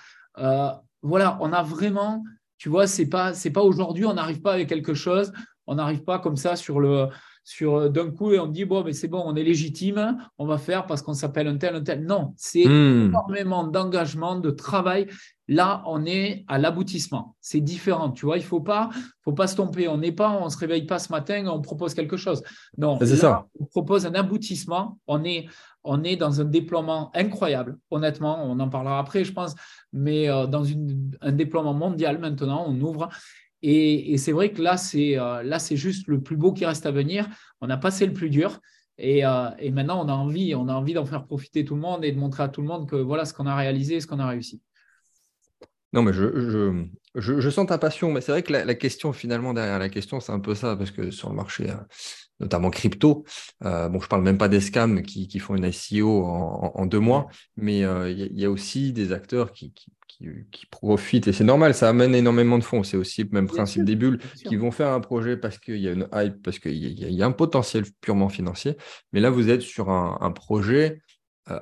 voilà, 1.02 1.38
on 1.40 1.52
a 1.52 1.62
vraiment 1.62 2.22
tu 2.58 2.70
vois, 2.70 2.86
c'est 2.86 3.10
pas 3.10 3.34
c'est 3.34 3.50
pas 3.50 3.62
aujourd'hui, 3.62 4.06
on 4.06 4.14
n'arrive 4.14 4.40
pas 4.40 4.54
avec 4.54 4.70
quelque 4.70 4.94
chose, 4.94 5.32
on 5.66 5.74
n'arrive 5.74 6.02
pas 6.02 6.18
comme 6.18 6.36
ça 6.36 6.56
sur 6.56 6.80
le 6.80 7.08
sur 7.44 7.90
d'un 7.90 8.10
coup 8.10 8.32
et 8.32 8.38
on 8.38 8.46
dit 8.46 8.64
bon 8.64 8.82
mais 8.82 8.94
c'est 8.94 9.08
bon, 9.08 9.22
on 9.24 9.36
est 9.36 9.42
légitime, 9.42 10.16
on 10.38 10.46
va 10.46 10.58
faire 10.58 10.86
parce 10.86 11.02
qu'on 11.02 11.12
s'appelle 11.12 11.46
un 11.46 11.56
tel 11.56 11.76
un 11.76 11.82
tel. 11.82 12.04
Non, 12.04 12.32
c'est 12.36 12.64
hmm. 12.64 13.08
énormément 13.08 13.64
d'engagement, 13.64 14.38
de 14.40 14.50
travail. 14.50 15.06
Là, 15.46 15.82
on 15.86 16.06
est 16.06 16.44
à 16.48 16.56
l'aboutissement. 16.56 17.36
C'est 17.40 17.60
différent, 17.60 18.10
tu 18.10 18.24
vois. 18.24 18.38
Il 18.38 18.42
faut 18.42 18.62
pas, 18.62 18.88
faut 19.22 19.34
pas 19.34 19.46
se 19.46 19.54
tromper. 19.54 19.88
On 19.88 19.98
n'est 19.98 20.12
pas, 20.12 20.30
on 20.30 20.48
se 20.48 20.56
réveille 20.56 20.86
pas 20.86 20.98
ce 20.98 21.12
matin, 21.12 21.46
on 21.48 21.60
propose 21.60 21.92
quelque 21.92 22.16
chose. 22.16 22.42
Non, 22.78 22.98
c'est 22.98 23.16
ça. 23.16 23.46
On 23.60 23.66
propose 23.66 24.06
un 24.06 24.14
aboutissement. 24.14 24.98
On 25.06 25.22
est, 25.22 25.46
on 25.82 26.02
est 26.02 26.16
dans 26.16 26.40
un 26.40 26.44
déploiement 26.44 27.10
incroyable. 27.14 27.76
Honnêtement, 27.90 28.42
on 28.42 28.58
en 28.58 28.70
parlera 28.70 28.98
après, 28.98 29.24
je 29.24 29.34
pense, 29.34 29.54
mais 29.92 30.30
euh, 30.30 30.46
dans 30.46 30.64
un 31.20 31.32
déploiement 31.32 31.74
mondial 31.74 32.18
maintenant, 32.18 32.64
on 32.66 32.80
ouvre. 32.80 33.10
Et, 33.66 34.18
c'est 34.18 34.32
vrai 34.32 34.52
que 34.52 34.60
là, 34.60 34.76
c'est 34.76 35.18
euh, 35.18 35.42
là, 35.42 35.56
juste 35.70 36.06
le 36.06 36.20
plus 36.20 36.36
beau 36.36 36.52
qui 36.52 36.66
reste 36.66 36.84
à 36.84 36.90
venir. 36.90 37.26
On 37.62 37.70
a 37.70 37.78
passé 37.78 38.04
le 38.04 38.12
plus 38.12 38.28
dur. 38.28 38.60
Et, 38.98 39.24
euh, 39.24 39.48
et 39.58 39.70
maintenant, 39.70 40.04
on 40.04 40.08
a 40.08 40.12
envie, 40.12 40.54
on 40.54 40.68
a 40.68 40.74
envie 40.74 40.92
d'en 40.92 41.06
faire 41.06 41.24
profiter 41.24 41.64
tout 41.64 41.74
le 41.74 41.80
monde 41.80 42.04
et 42.04 42.12
de 42.12 42.18
montrer 42.18 42.42
à 42.42 42.48
tout 42.48 42.60
le 42.60 42.68
monde 42.68 42.86
que 42.86 42.96
voilà 42.96 43.24
ce 43.24 43.32
qu'on 43.32 43.46
a 43.46 43.56
réalisé, 43.56 44.00
ce 44.00 44.06
qu'on 44.06 44.18
a 44.20 44.28
réussi. 44.28 44.60
Non, 45.94 46.02
mais 46.02 46.12
je, 46.12 46.86
je, 47.14 47.40
je, 47.40 47.50
sens 47.50 47.66
ta 47.66 47.78
passion, 47.78 48.12
mais 48.12 48.20
c'est 48.20 48.32
vrai 48.32 48.42
que 48.42 48.52
la, 48.52 48.74
question 48.74 49.12
finalement 49.12 49.54
derrière 49.54 49.78
la 49.78 49.88
question, 49.88 50.20
c'est 50.20 50.32
un 50.32 50.40
peu 50.40 50.54
ça, 50.54 50.76
parce 50.76 50.90
que 50.90 51.10
sur 51.10 51.30
le 51.30 51.36
marché, 51.36 51.70
euh, 51.70 51.76
notamment 52.40 52.70
crypto, 52.70 53.24
euh, 53.64 53.88
bon, 53.88 54.00
je 54.00 54.08
parle 54.08 54.22
même 54.22 54.38
pas 54.38 54.48
des 54.48 54.60
scams 54.60 55.02
qui, 55.02 55.28
qui 55.28 55.38
font 55.38 55.54
une 55.54 55.70
SEO 55.70 56.24
en, 56.24 56.86
deux 56.86 56.98
mois, 56.98 57.26
mais 57.56 57.84
euh, 57.84 58.10
il 58.10 58.38
y, 58.38 58.44
a 58.44 58.50
aussi 58.50 58.92
des 58.92 59.12
acteurs 59.12 59.52
qui, 59.52 59.72
qui, 59.72 59.92
qui, 60.50 60.66
profitent, 60.66 61.28
et 61.28 61.32
c'est 61.32 61.44
normal, 61.44 61.74
ça 61.74 61.88
amène 61.88 62.14
énormément 62.14 62.58
de 62.58 62.64
fonds. 62.64 62.82
C'est 62.82 62.96
aussi 62.96 63.22
le 63.22 63.30
même 63.32 63.46
principe 63.46 63.84
des 63.84 63.96
bulles, 63.96 64.18
qui 64.46 64.56
vont 64.56 64.70
faire 64.70 64.88
un 64.88 65.00
projet 65.00 65.36
parce 65.36 65.58
qu'il 65.58 65.78
y 65.78 65.88
a 65.88 65.92
une 65.92 66.08
hype, 66.14 66.42
parce 66.42 66.58
qu'il 66.58 66.74
y, 66.74 67.22
a 67.22 67.26
un 67.26 67.32
potentiel 67.32 67.84
purement 68.00 68.28
financier, 68.28 68.76
mais 69.12 69.20
là, 69.20 69.30
vous 69.30 69.50
êtes 69.50 69.62
sur 69.62 69.90
un, 69.90 70.18
un 70.20 70.30
projet 70.30 71.00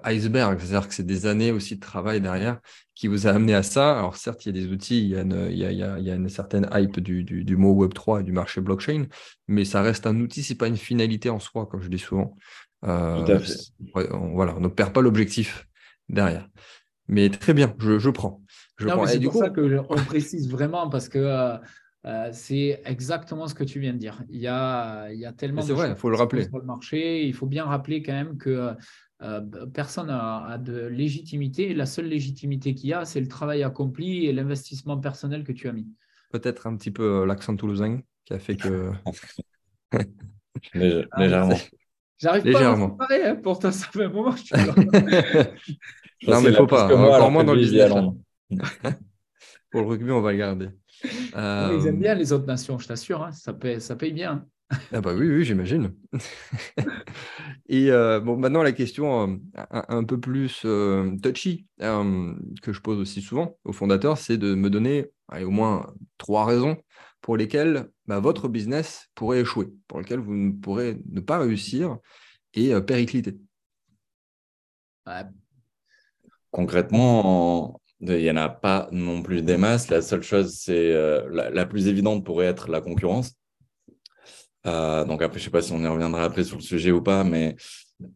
iceberg, 0.05 0.59
c'est-à-dire 0.61 0.89
que 0.89 0.95
c'est 0.95 1.07
des 1.07 1.27
années 1.27 1.51
aussi 1.51 1.75
de 1.77 1.81
travail 1.81 2.21
derrière 2.21 2.61
qui 2.95 3.09
vous 3.09 3.27
a 3.27 3.31
amené 3.31 3.55
à 3.55 3.63
ça. 3.63 3.99
Alors 3.99 4.17
certes, 4.17 4.47
il 4.47 4.55
y 4.55 4.59
a 4.59 4.63
des 4.63 4.73
outils, 4.73 5.03
il 5.03 5.09
y 5.09 5.17
a 5.17 5.23
une, 5.23 5.49
il 5.51 5.59
y 5.59 5.65
a, 5.65 5.73
il 5.73 6.05
y 6.05 6.11
a 6.11 6.15
une 6.15 6.29
certaine 6.29 6.69
hype 6.73 7.01
du, 7.01 7.25
du, 7.25 7.57
mot 7.57 7.75
Web3 7.85 8.21
et 8.21 8.23
du 8.23 8.33
marché 8.33 8.61
blockchain, 8.61 9.07
mais 9.49 9.65
ça 9.65 9.83
reste 9.83 10.07
un 10.07 10.21
outil, 10.21 10.43
c'est 10.43 10.55
pas 10.55 10.69
une 10.69 10.77
finalité 10.77 11.31
en 11.31 11.41
soi, 11.41 11.67
comme 11.67 11.83
je 11.83 11.89
dis 11.89 11.99
souvent. 11.99 12.37
Euh, 12.85 13.41
on, 13.95 14.35
voilà, 14.35 14.55
on 14.57 14.61
ne 14.61 14.69
perd 14.69 14.93
pas 14.93 15.01
l'objectif 15.01 15.69
derrière. 16.09 16.49
Mais 17.09 17.29
très 17.29 17.55
bien, 17.55 17.75
je, 17.79 17.99
je 17.99 18.11
prends. 18.11 18.43
Je 18.79 18.89
C'est 19.07 19.21
pour 19.21 19.35
ça 19.35 19.51
qu'on 19.51 20.05
précise 20.07 20.49
vraiment 20.49 20.89
parce 20.89 21.09
que 21.09 21.59
euh, 22.05 22.29
c'est 22.33 22.83
exactement 22.85 23.47
ce 23.47 23.55
que 23.55 23.65
tu 23.65 23.79
viens 23.79 23.93
de 23.93 23.99
dire. 23.99 24.23
Il 24.29 24.41
y 24.41 24.49
a, 24.49 25.11
il 25.13 25.21
y 25.21 25.27
a 25.27 25.33
tellement 25.33 25.65
de 25.65 25.73
vrai, 25.73 25.95
faut 25.95 26.11
le 26.11 26.17
rappeler. 26.17 26.45
sur 26.45 26.59
le 26.59 26.65
marché. 26.65 27.27
Il 27.27 27.35
faut 27.35 27.47
bien 27.47 27.65
rappeler 27.65 28.03
quand 28.03 28.13
même 28.13 28.39
que 28.39 28.51
euh, 28.51 28.73
personne 29.73 30.09
n'a 30.09 30.59
de 30.59 30.87
légitimité. 30.87 31.75
La 31.75 31.87
seule 31.87 32.07
légitimité 32.07 32.75
qu'il 32.75 32.91
y 32.91 32.93
a, 32.93 33.05
c'est 33.05 33.21
le 33.21 33.29
travail 33.29 33.63
accompli 33.63 34.27
et 34.27 34.33
l'investissement 34.33 34.99
personnel 34.99 35.45
que 35.45 35.53
tu 35.53 35.69
as 35.69 35.73
mis. 35.73 35.87
Peut-être 36.31 36.67
un 36.67 36.77
petit 36.77 36.91
peu 36.91 37.23
euh, 37.23 37.27
l'accent 37.27 37.55
toulousain 37.57 38.01
qui 38.25 38.33
a 38.33 38.39
fait 38.39 38.57
que. 38.57 38.91
Ah, 40.75 41.21
légèrement. 41.21 41.57
J'arrive 42.19 42.53
pas 42.53 42.73
à 42.73 42.77
me 42.77 42.89
séparer, 42.89 43.25
hein, 43.25 43.37
pourtant 43.37 43.73
ça 43.73 43.87
fait 43.89 44.05
un 44.05 44.09
moment 44.09 44.33
que 44.33 44.39
je 44.39 44.45
suis 44.45 44.55
là. 44.55 44.75
non, 46.29 46.41
mais 46.41 46.49
il 46.49 46.53
ne 46.53 46.57
faut 46.57 46.67
pas. 46.67 46.85
Encore 46.87 47.31
moins 47.31 47.43
dans 47.43 47.55
le 47.55 47.61
business. 47.61 47.91
Pour 49.71 49.81
le 49.81 49.87
rugby, 49.89 50.11
on 50.11 50.21
va 50.21 50.33
le 50.33 50.39
garder. 50.39 50.69
Ils 51.05 51.87
aiment 51.87 51.99
bien 51.99 52.15
les 52.15 52.33
autres 52.33 52.47
nations, 52.47 52.79
je 52.79 52.87
t'assure. 52.87 53.23
Hein. 53.23 53.33
Ça, 53.33 53.53
paye, 53.53 53.81
ça 53.81 53.97
paye 53.97 54.13
bien. 54.13 54.47
Ah 54.93 55.01
bah 55.01 55.15
oui, 55.15 55.29
oui, 55.29 55.45
j'imagine. 55.45 55.95
Et 57.69 57.91
euh, 57.91 58.21
bon, 58.21 58.37
maintenant 58.37 58.63
la 58.63 58.73
question 58.73 59.29
euh, 59.29 59.37
un, 59.71 60.05
peu 60.05 60.19
plus 60.19 60.63
euh, 60.65 61.17
touchy 61.23 61.67
que 61.79 62.73
je 62.73 62.81
pose 62.81 62.99
aussi 62.99 63.21
souvent 63.23 63.59
aux 63.65 63.73
fondateurs, 63.73 64.19
c'est 64.19 64.39
de 64.39 64.55
me 64.55 64.71
donner 64.71 65.11
au 65.33 65.51
moins 65.51 65.93
trois 66.19 66.45
raisons 66.45 66.77
pour 67.21 67.37
lesquelles 67.37 67.89
bah, 68.07 68.21
votre 68.21 68.49
business 68.49 69.09
pourrait 69.15 69.41
échouer, 69.41 69.69
pour 69.89 70.01
lesquelles 70.01 70.21
vous 70.21 70.35
ne 70.35 70.53
pourrez 70.53 71.01
ne 71.09 71.21
pas 71.21 71.39
réussir 71.39 71.99
et 72.55 72.79
péricliter. 72.83 73.39
Concrètement, 76.51 77.81
il 78.01 78.17
n'y 78.17 78.31
en 78.31 78.37
a 78.37 78.49
pas 78.49 78.89
non 78.93 79.23
plus 79.23 79.43
des 79.43 79.57
masses. 79.57 79.89
La 79.89 80.03
seule 80.03 80.23
chose, 80.23 80.55
c'est 80.59 80.93
la 81.31 81.67
plus 81.67 81.89
évidente 81.89 82.25
pourrait 82.25 82.47
être 82.47 82.69
la 82.71 82.81
concurrence. 82.81 83.35
Euh, 84.67 85.05
donc 85.05 85.23
après, 85.23 85.39
je 85.39 85.45
sais 85.45 85.51
pas 85.51 85.63
si 85.63 85.73
on 85.73 85.81
y 85.81 85.87
reviendra 85.87 86.25
après 86.25 86.45
sur 86.45 86.57
le 86.57 86.63
sujet 86.63 86.93
ou 86.93 87.03
pas, 87.03 87.25
mais 87.25 87.57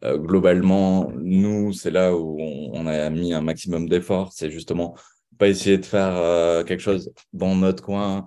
euh, 0.04 0.18
globalement, 0.18 1.10
nous, 1.16 1.72
c'est 1.72 1.90
là 1.90 2.14
où 2.14 2.38
on, 2.40 2.86
a 2.86 3.10
mis 3.10 3.32
un 3.34 3.40
maximum 3.40 3.88
d'efforts. 3.88 4.32
C'est 4.32 4.50
justement 4.50 4.96
pas 5.38 5.48
essayer 5.48 5.78
de 5.78 5.84
faire 5.84 6.16
euh, 6.16 6.64
quelque 6.64 6.80
chose 6.80 7.12
dans 7.32 7.54
notre 7.56 7.82
coin. 7.82 8.26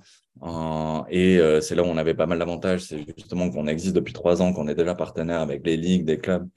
et 1.10 1.40
c'est 1.62 1.76
là 1.76 1.84
où 1.84 1.88
on 1.88 1.98
avait 1.98 2.14
pas 2.14 2.26
mal 2.26 2.40
d'avantages. 2.40 2.82
C'est 2.82 3.06
justement 3.18 3.50
qu'on 3.50 3.68
existe 3.68 3.96
depuis 3.96 4.14
trois 4.14 4.42
ans, 4.42 4.54
qu'on 4.54 4.68
est 4.68 4.76
déjà 4.76 4.96
partenaire 4.96 5.42
avec 5.42 5.66
les 5.66 5.78
ligues, 5.78 6.06
des 6.06 6.18
clubs. 6.18 6.48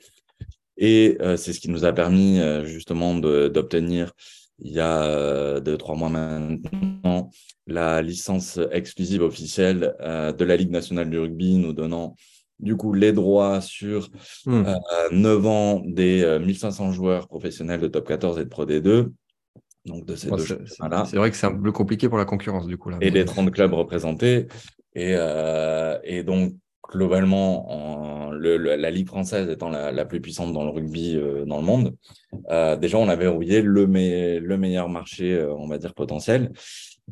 Et 0.77 1.19
c'est 1.37 1.53
ce 1.53 1.61
qui 1.61 1.71
nous 1.71 1.85
a 1.85 1.93
permis 1.93 2.41
justement 2.65 3.15
d'obtenir 3.15 4.13
il 4.65 4.73
y 4.73 4.81
a 4.81 5.61
deux, 5.61 5.77
trois 5.77 5.97
mois 5.97 6.09
maintenant 6.09 7.31
la 7.67 8.03
licence 8.03 8.59
exclusive 8.71 9.23
officielle 9.23 9.95
euh, 10.01 10.33
de 10.33 10.45
la 10.45 10.57
Ligue 10.57 10.71
nationale 10.71 11.11
du 11.11 11.19
rugby, 11.19 11.57
nous 11.57 11.73
donnant 11.73 12.17
du 12.59 12.77
coup 12.77 12.93
les 12.93 13.13
droits 13.13 13.61
sur 13.61 14.09
9 14.47 14.79
hmm. 15.11 15.47
ans 15.47 15.83
des 15.85 16.39
1500 16.41 16.93
joueurs 16.93 17.27
professionnels 17.27 17.81
de 17.81 17.89
top 17.89 18.07
14 18.07 18.39
et 18.39 18.45
de 18.45 18.49
Pro 18.49 18.67
D2. 18.67 19.11
Donc 19.85 20.07
de 20.07 20.15
ces 20.15 20.31
deux 20.31 20.65
C'est 20.67 21.17
vrai 21.17 21.31
que 21.31 21.37
c'est 21.37 21.47
un 21.47 21.57
peu 21.57 21.73
compliqué 21.73 22.09
pour 22.09 22.19
la 22.19 22.25
concurrence 22.25 22.67
du 22.67 22.77
coup. 22.77 22.91
Là. 22.91 22.99
Et 23.01 23.11
les 23.11 23.25
30 23.25 23.51
clubs 23.51 23.73
représentés. 23.73 24.47
Et, 24.95 25.17
et 26.05 26.23
donc 26.23 26.55
globalement, 26.93 28.29
en, 28.29 28.31
la 28.33 28.91
Ligue 28.91 29.09
française 29.09 29.49
étant 29.49 29.71
la, 29.71 30.05
plus 30.05 30.21
puissante 30.21 30.53
dans 30.53 30.65
le 30.65 30.71
rugby 30.71 31.17
euh, 31.17 31.45
dans 31.47 31.57
le 31.57 31.65
monde, 31.65 31.97
euh, 32.51 32.77
déjà, 32.77 32.99
on 32.99 33.09
a 33.09 33.17
verrouillé 33.17 33.63
le, 33.63 33.87
le 33.87 34.57
meilleur 34.57 34.89
marché, 34.89 35.33
euh, 35.33 35.55
on 35.55 35.67
va 35.67 35.79
dire, 35.79 35.95
potentiel. 35.95 36.53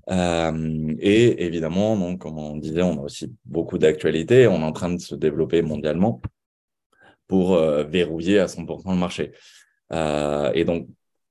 et 0.08 1.44
évidemment, 1.46 1.96
donc, 1.96 2.20
comme 2.20 2.38
on 2.38 2.56
disait, 2.56 2.82
on 2.82 2.98
a 2.98 3.02
aussi 3.02 3.32
beaucoup 3.44 3.78
d'actualités. 3.78 4.46
On 4.46 4.60
est 4.60 4.64
en 4.64 4.72
train 4.72 4.92
de 4.92 5.00
se 5.00 5.14
développer 5.14 5.62
mondialement 5.62 6.20
pour 7.26 7.56
verrouiller 7.56 8.40
à 8.40 8.46
100% 8.46 8.90
le 8.90 8.96
marché. 8.96 9.32
et 10.54 10.64
donc, 10.64 10.88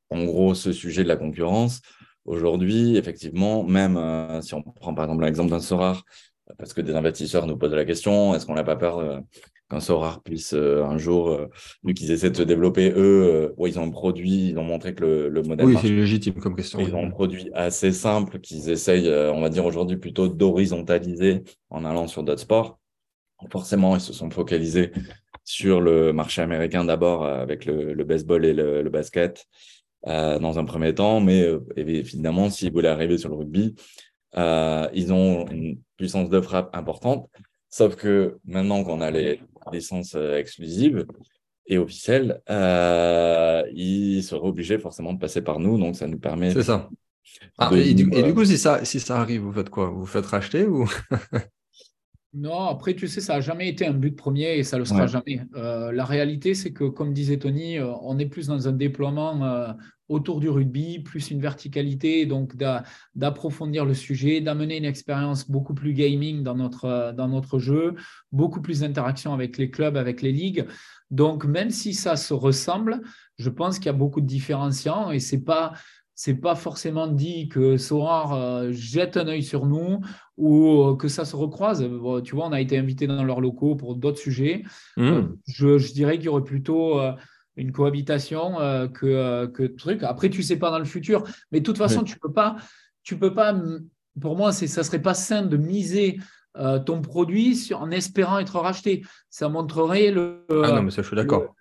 en 0.10 0.24
gros, 0.24 0.56
ce 0.56 0.72
sujet 0.72 1.04
de 1.04 1.08
la 1.08 1.18
concurrence, 1.18 1.82
aujourd'hui, 2.26 2.98
effectivement, 2.98 3.64
même 3.64 4.42
si 4.42 4.54
on 4.54 4.62
prend 4.62 4.94
par 4.94 5.06
exemple 5.06 5.26
l'exemple 5.26 5.52
d'un 5.52 5.60
Sorar, 5.60 6.04
parce 6.60 6.74
que 6.74 6.82
des 6.82 6.94
investisseurs 6.94 7.48
nous 7.48 7.58
posent 7.58 7.74
la 7.74 7.86
question, 7.86 8.36
est-ce 8.36 8.46
qu'on 8.46 8.54
n'a 8.54 8.66
pas 8.66 8.76
peur 8.76 9.00
euh, 9.00 9.20
qu'un 9.70 9.80
Sorar 9.80 10.22
puisse 10.22 10.54
euh, 10.54 10.84
un 10.84 10.98
jour, 10.98 11.30
euh, 11.30 11.48
vu 11.86 11.94
qu'ils 11.94 12.12
essaient 12.12 12.30
de 12.30 12.36
se 12.36 12.44
développer, 12.44 12.92
eux, 12.96 13.56
ils 13.66 13.80
ont 13.80 13.84
un 13.84 13.90
produit, 13.90 14.50
ils 14.50 14.60
ont 14.60 14.66
montré 14.66 14.94
que 14.94 15.30
le, 15.32 15.42
modèle. 15.42 15.66
Oui, 15.66 15.78
c'est 15.82 15.88
légitime 15.88 16.36
comme 16.36 16.58
question. 16.58 16.80
Ils 16.82 16.94
ont 16.94 17.06
un 17.06 17.10
produit 17.10 17.50
assez 17.54 17.94
simple 17.94 18.40
qu'ils 18.42 18.70
essayent, 18.70 19.10
on 19.10 19.40
va 19.40 19.50
dire 19.50 19.66
aujourd'hui, 19.66 19.96
plutôt 19.96 20.28
d'horizontaliser 20.28 21.44
en 21.70 21.86
allant 21.86 22.08
sur 22.08 22.24
d'autres 22.24 22.42
sports. 22.42 22.78
Forcément, 23.50 23.96
ils 23.96 24.02
se 24.02 24.12
sont 24.12 24.30
focalisés 24.30 24.92
sur 25.46 25.80
le 25.80 26.12
marché 26.12 26.42
américain 26.42 26.84
d'abord 26.84 27.26
avec 27.26 27.64
le, 27.66 28.04
baseball 28.04 28.44
et 28.44 28.54
le, 28.54 28.90
basket 28.90 29.46
dans 30.06 30.60
un 30.60 30.66
premier 30.66 30.94
temps, 30.94 31.22
mais 31.22 31.48
évidemment, 31.78 32.50
s'ils 32.50 32.74
voulaient 32.74 32.90
arriver 32.90 33.18
sur 33.18 33.30
le 33.30 33.36
rugby, 33.36 33.76
ils 34.36 35.14
ont 35.14 35.48
une 35.48 35.80
puissance 35.98 36.30
de 36.30 36.42
frappe 36.42 36.76
importante. 36.76 37.30
Sauf 37.70 37.96
que 37.96 38.40
maintenant 38.46 38.84
qu'on 38.84 39.00
a 39.02 39.12
les 39.12 39.40
licences 39.72 40.16
euh, 40.16 40.38
exclusives 40.38 41.06
et 41.68 41.78
officielles, 41.78 42.42
euh, 42.50 43.64
ils 43.74 44.24
seraient 44.24 44.48
obligés 44.48 44.80
forcément 44.80 45.14
de 45.14 45.20
passer 45.20 45.44
par 45.44 45.60
nous. 45.60 45.78
Donc, 45.78 45.96
ça 45.96 46.08
nous 46.08 46.18
permet. 46.18 46.52
C'est 46.52 46.64
ça. 46.64 46.90
Ah, 47.60 47.70
et, 47.76 47.94
du, 47.94 48.10
coup, 48.34 48.44
si 48.44 48.58
ça, 48.58 48.84
si 48.86 49.00
ça 49.00 49.20
arrive, 49.20 49.42
vous 49.42 49.54
faites 49.54 49.70
quoi? 49.70 49.90
Vous 49.90 50.08
faites 50.08 50.26
racheter 50.26 50.66
ou? 50.66 50.90
Non, 52.34 52.68
après, 52.68 52.96
tu 52.96 53.08
sais, 53.08 53.22
ça 53.22 53.36
n'a 53.36 53.42
jamais 53.42 53.70
été 53.70 53.88
un 53.88 53.94
but 53.94 54.16
premier 54.16 54.58
et 54.58 54.64
ça 54.64 54.78
ne 54.78 54.82
le 54.82 54.86
sera 54.86 55.08
jamais. 55.08 55.42
Euh, 55.56 55.92
la 55.92 56.06
réalité, 56.06 56.54
c'est 56.54 56.72
que, 56.72 56.84
comme 56.84 57.12
disait 57.12 57.38
Tony, 57.38 57.80
on 57.80 58.20
est 58.20 58.28
plus 58.28 58.48
dans 58.48 58.68
un 58.68 58.72
déploiement 58.72 59.74
autour 60.10 60.40
du 60.40 60.50
rugby, 60.50 61.00
plus 61.00 61.32
une 61.32 61.40
verticalité, 61.40 62.26
donc 62.28 62.56
d'approfondir 63.16 63.86
le 63.86 63.96
sujet, 63.96 64.42
d'amener 64.42 64.78
une 64.78 64.86
expérience 64.86 65.50
beaucoup 65.50 65.74
plus 65.74 65.94
gaming 65.94 66.44
dans 66.44 66.56
notre, 66.56 67.14
dans 67.16 67.28
notre 67.28 67.58
jeu, 67.58 67.96
beaucoup 68.32 68.62
plus 68.62 68.82
d'interaction 68.82 69.34
avec 69.34 69.58
les 69.58 69.72
clubs, 69.72 69.98
avec 69.98 70.22
les 70.22 70.32
ligues. 70.32 70.66
Donc, 71.12 71.46
même 71.46 71.72
si 71.72 71.96
ça 71.96 72.16
se 72.16 72.34
ressemble, 72.34 73.02
je 73.38 73.50
pense 73.50 73.78
qu'il 73.78 73.88
y 73.88 73.90
a 73.90 73.94
beaucoup 73.94 74.22
de 74.22 74.28
différenciants 74.28 75.12
et 75.12 75.20
c'est 75.20 75.44
pas 75.44 75.74
c'est 76.20 76.34
pas 76.34 76.56
forcément 76.56 77.08
dit 77.08 77.48
que 77.48 77.78
Sorar 77.78 78.34
euh, 78.34 78.74
jette 78.74 79.16
un 79.16 79.26
œil 79.30 79.42
sur 79.42 79.66
nous 79.66 80.02
ou 80.36 80.82
euh, 80.82 80.98
que 80.98 81.08
ça 81.08 81.24
se 81.24 81.34
recroise. 81.34 81.90
tu 82.26 82.36
vois, 82.36 82.48
on 82.48 82.52
a 82.52 82.60
été 82.60 82.78
invité 82.78 83.08
dans 83.08 83.24
leurs 83.24 83.40
locaux 83.40 83.78
pour 83.78 83.96
d'autres 83.96 84.18
sujets. 84.18 84.64
Mmh. 84.98 85.04
Euh, 85.08 85.22
je, 85.48 85.78
je, 85.78 85.94
dirais 85.94 86.18
qu'il 86.18 86.26
y 86.26 86.28
aurait 86.28 86.44
plutôt 86.44 87.00
une 87.56 87.72
cohabitation 87.72 88.56
que, 88.94 89.46
que 89.46 89.64
truc. 89.64 90.04
Après, 90.04 90.30
tu 90.30 90.44
sais 90.44 90.58
pas 90.58 90.72
dans 90.72 90.80
le 90.80 90.84
futur, 90.84 91.24
mais 91.54 91.62
de 91.62 91.66
toute 91.66 91.78
façon, 91.78 92.04
tu 92.04 92.20
peux 92.20 92.34
pas, 92.34 92.58
tu 93.02 93.18
peux 93.18 93.34
pas. 93.34 93.58
Pour 94.20 94.36
moi, 94.36 94.52
c'est, 94.52 94.68
ça 94.68 94.84
serait 94.84 95.02
pas 95.02 95.14
sain 95.14 95.44
de 95.44 95.56
miser 95.56 96.20
euh, 96.58 96.80
ton 96.80 97.02
produit 97.02 97.56
sur, 97.56 97.80
en 97.80 97.92
espérant 97.92 98.40
être 98.40 98.60
racheté. 98.60 99.06
Ça 99.30 99.48
montrerait 99.48 100.12
le. 100.12 100.46
ah 100.50 100.74
non, 100.74 100.84
mais 100.84 100.92
ça, 100.92 101.02
je 101.02 101.08
suis 101.08 101.16
d'accord. 101.16 101.56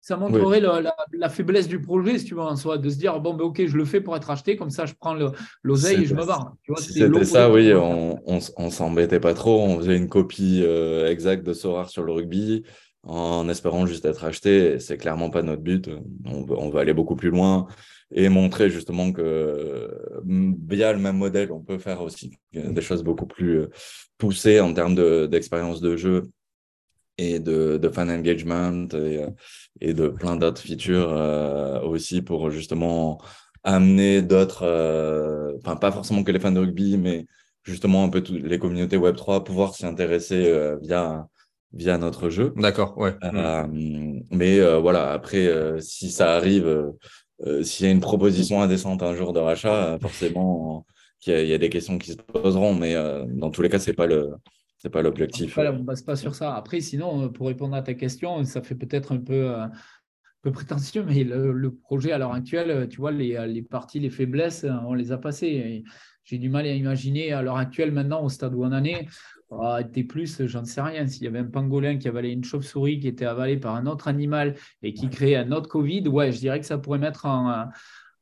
Ça 0.00 0.16
montrerait 0.16 0.60
la, 0.60 1.28
faiblesse 1.28 1.68
du 1.68 1.80
projet, 1.80 2.18
si 2.18 2.24
tu 2.24 2.34
veux, 2.34 2.40
en 2.40 2.56
soi, 2.56 2.78
de 2.78 2.88
se 2.88 2.96
dire 2.96 3.20
bon, 3.20 3.34
ben, 3.34 3.44
ok, 3.44 3.66
je 3.66 3.76
le 3.76 3.84
fais 3.84 4.00
pour 4.00 4.16
être 4.16 4.30
acheté, 4.30 4.56
comme 4.56 4.70
ça, 4.70 4.86
je 4.86 4.94
prends 4.98 5.16
l'oseille 5.62 6.02
et 6.02 6.06
je 6.06 6.14
me 6.14 6.24
barre. 6.24 6.54
si 6.78 6.92
c'était 6.92 7.24
ça, 7.24 7.50
oui, 7.50 7.72
on, 7.74 8.18
on, 8.26 8.70
s'embêtait 8.70 9.20
pas 9.20 9.34
trop. 9.34 9.60
On 9.60 9.78
faisait 9.78 9.96
une 9.96 10.08
copie 10.08 10.64
exacte 11.06 11.44
de 11.44 11.52
Sorar 11.52 11.90
sur 11.90 12.02
le 12.02 12.12
rugby 12.12 12.64
en 13.02 13.48
espérant 13.48 13.86
juste 13.86 14.04
être 14.04 14.24
acheté. 14.24 14.78
C'est 14.78 14.96
clairement 14.96 15.30
pas 15.30 15.42
notre 15.42 15.62
but. 15.62 15.90
On 16.24 16.42
veut, 16.42 16.56
on 16.58 16.74
aller 16.76 16.94
beaucoup 16.94 17.16
plus 17.16 17.30
loin 17.30 17.66
et 18.12 18.28
montrer 18.28 18.70
justement 18.70 19.12
que 19.12 19.90
via 20.24 20.92
le 20.92 20.98
même 20.98 21.16
modèle, 21.16 21.52
on 21.52 21.60
peut 21.60 21.78
faire 21.78 22.02
aussi 22.02 22.38
des 22.52 22.80
choses 22.80 23.04
beaucoup 23.04 23.26
plus 23.26 23.60
euh, 23.60 23.70
poussées 24.18 24.60
en 24.60 24.74
termes 24.74 24.96
d'expérience 25.28 25.80
de, 25.80 25.96
jeu 25.96 26.30
et 27.20 27.38
de, 27.40 27.76
de 27.76 27.88
fan 27.88 28.10
engagement 28.10 28.88
et, 28.94 29.26
et 29.80 29.94
de 29.94 30.08
plein 30.08 30.36
d'autres 30.36 30.60
features 30.60 31.12
euh, 31.12 31.80
aussi 31.82 32.22
pour 32.22 32.50
justement 32.50 33.20
amener 33.62 34.22
d'autres, 34.22 34.64
euh, 34.64 35.52
enfin 35.58 35.76
pas 35.76 35.92
forcément 35.92 36.24
que 36.24 36.32
les 36.32 36.40
fans 36.40 36.52
de 36.52 36.60
rugby, 36.60 36.96
mais 36.96 37.26
justement 37.64 38.04
un 38.04 38.08
peu 38.08 38.22
toutes 38.22 38.42
les 38.42 38.58
communautés 38.58 38.96
Web3 38.96 39.36
à 39.36 39.40
pouvoir 39.40 39.74
s'y 39.74 39.86
intéresser 39.86 40.74
via 40.82 41.28
via 41.72 41.98
notre 41.98 42.30
jeu. 42.30 42.52
D'accord, 42.56 42.96
ouais. 42.98 43.14
Euh, 43.22 43.66
mais 44.30 44.58
euh, 44.58 44.78
voilà, 44.78 45.12
après, 45.12 45.46
euh, 45.46 45.78
si 45.80 46.10
ça 46.10 46.34
arrive, 46.34 46.92
s'il 47.62 47.86
y 47.86 47.88
a 47.88 47.92
une 47.92 48.00
proposition 48.00 48.60
indécente 48.60 49.02
un 49.02 49.14
jour 49.14 49.32
de 49.32 49.40
rachat, 49.40 49.98
forcément, 50.00 50.84
il 51.26 51.46
y, 51.46 51.54
a 51.54 51.58
des 51.58 51.70
questions 51.70 51.98
qui 51.98 52.12
se 52.12 52.16
poseront, 52.16 52.74
mais 52.74 52.94
dans 53.28 53.50
tous 53.50 53.62
les 53.62 53.68
cas, 53.68 53.78
c'est 53.78 53.94
pas 53.94 54.06
le. 54.06 54.30
C'est 54.80 54.88
pas 54.90 55.02
l'objectif. 55.02 55.58
On 55.58 55.78
ne 55.78 55.84
passe 55.84 56.02
pas 56.02 56.16
sur 56.16 56.34
ça. 56.34 56.54
Après, 56.54 56.80
sinon, 56.80 57.28
pour 57.28 57.48
répondre 57.48 57.76
à 57.76 57.82
ta 57.82 57.92
question, 57.92 58.42
ça 58.44 58.62
fait 58.62 58.74
peut-être 58.74 59.12
un 59.12 59.18
peu, 59.18 59.50
un 59.50 59.70
peu 60.40 60.52
prétentieux, 60.52 61.04
mais 61.06 61.22
le, 61.22 61.70
projet 61.70 62.12
à 62.12 62.18
l'heure 62.18 62.32
actuelle, 62.32 62.88
tu 62.88 62.96
vois, 62.96 63.12
les, 63.12 63.46
les, 63.46 63.62
parties, 63.62 64.00
les 64.00 64.08
faiblesses, 64.08 64.64
on 64.86 64.94
les 64.94 65.12
a 65.12 65.18
passées. 65.18 65.84
J'ai 66.24 66.38
du 66.38 66.48
mal 66.48 66.64
à 66.64 66.72
imaginer 66.72 67.32
à 67.32 67.42
l'heure 67.42 67.58
actuelle, 67.58 67.92
maintenant, 67.92 68.24
au 68.24 68.30
stade 68.30 68.54
où 68.54 68.64
on 68.64 68.72
en 68.72 68.84
est, 68.84 69.06
ah, 69.50 69.80
plus, 70.08 70.46
j'en 70.46 70.64
sais 70.64 70.80
rien. 70.80 71.06
S'il 71.06 71.24
y 71.24 71.26
avait 71.26 71.40
un 71.40 71.44
pangolin 71.44 71.98
qui 71.98 72.08
avalait 72.08 72.32
une 72.32 72.44
chauve-souris 72.44 73.00
qui 73.00 73.08
était 73.08 73.26
avalée 73.26 73.58
par 73.58 73.74
un 73.74 73.86
autre 73.86 74.08
animal 74.08 74.54
et 74.82 74.94
qui 74.94 75.10
créait 75.10 75.36
un 75.36 75.52
autre 75.52 75.68
Covid, 75.68 76.08
ouais, 76.08 76.32
je 76.32 76.38
dirais 76.38 76.60
que 76.60 76.66
ça 76.66 76.78
pourrait 76.78 77.00
mettre 77.00 77.26
en, 77.26 77.68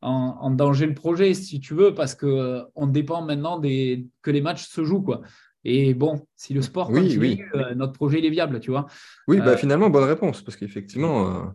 en, 0.01 0.51
danger 0.51 0.87
le 0.87 0.95
projet, 0.95 1.35
si 1.35 1.61
tu 1.61 1.75
veux, 1.75 1.95
parce 1.95 2.15
qu'on 2.15 2.29
euh, 2.29 2.87
dépend 2.87 3.23
maintenant 3.23 3.59
des, 3.59 4.07
que 4.23 4.31
les 4.31 4.41
matchs 4.41 4.67
se 4.67 4.85
jouent. 4.85 5.03
Quoi. 5.03 5.21
Et 5.71 5.93
bon, 5.93 6.27
si 6.35 6.55
le 6.55 6.63
sport 6.63 6.89
continue, 6.89 7.47
euh, 7.55 7.75
notre 7.75 7.93
projet 7.93 8.21
il 8.21 8.25
est 8.25 8.31
viable, 8.31 8.59
tu 8.59 8.71
vois. 8.71 8.87
Oui, 9.27 9.37
bah, 9.37 9.49
euh, 9.49 9.57
finalement, 9.59 9.91
bonne 9.91 10.09
réponse, 10.09 10.41
parce 10.41 10.57
qu'effectivement, 10.57 11.53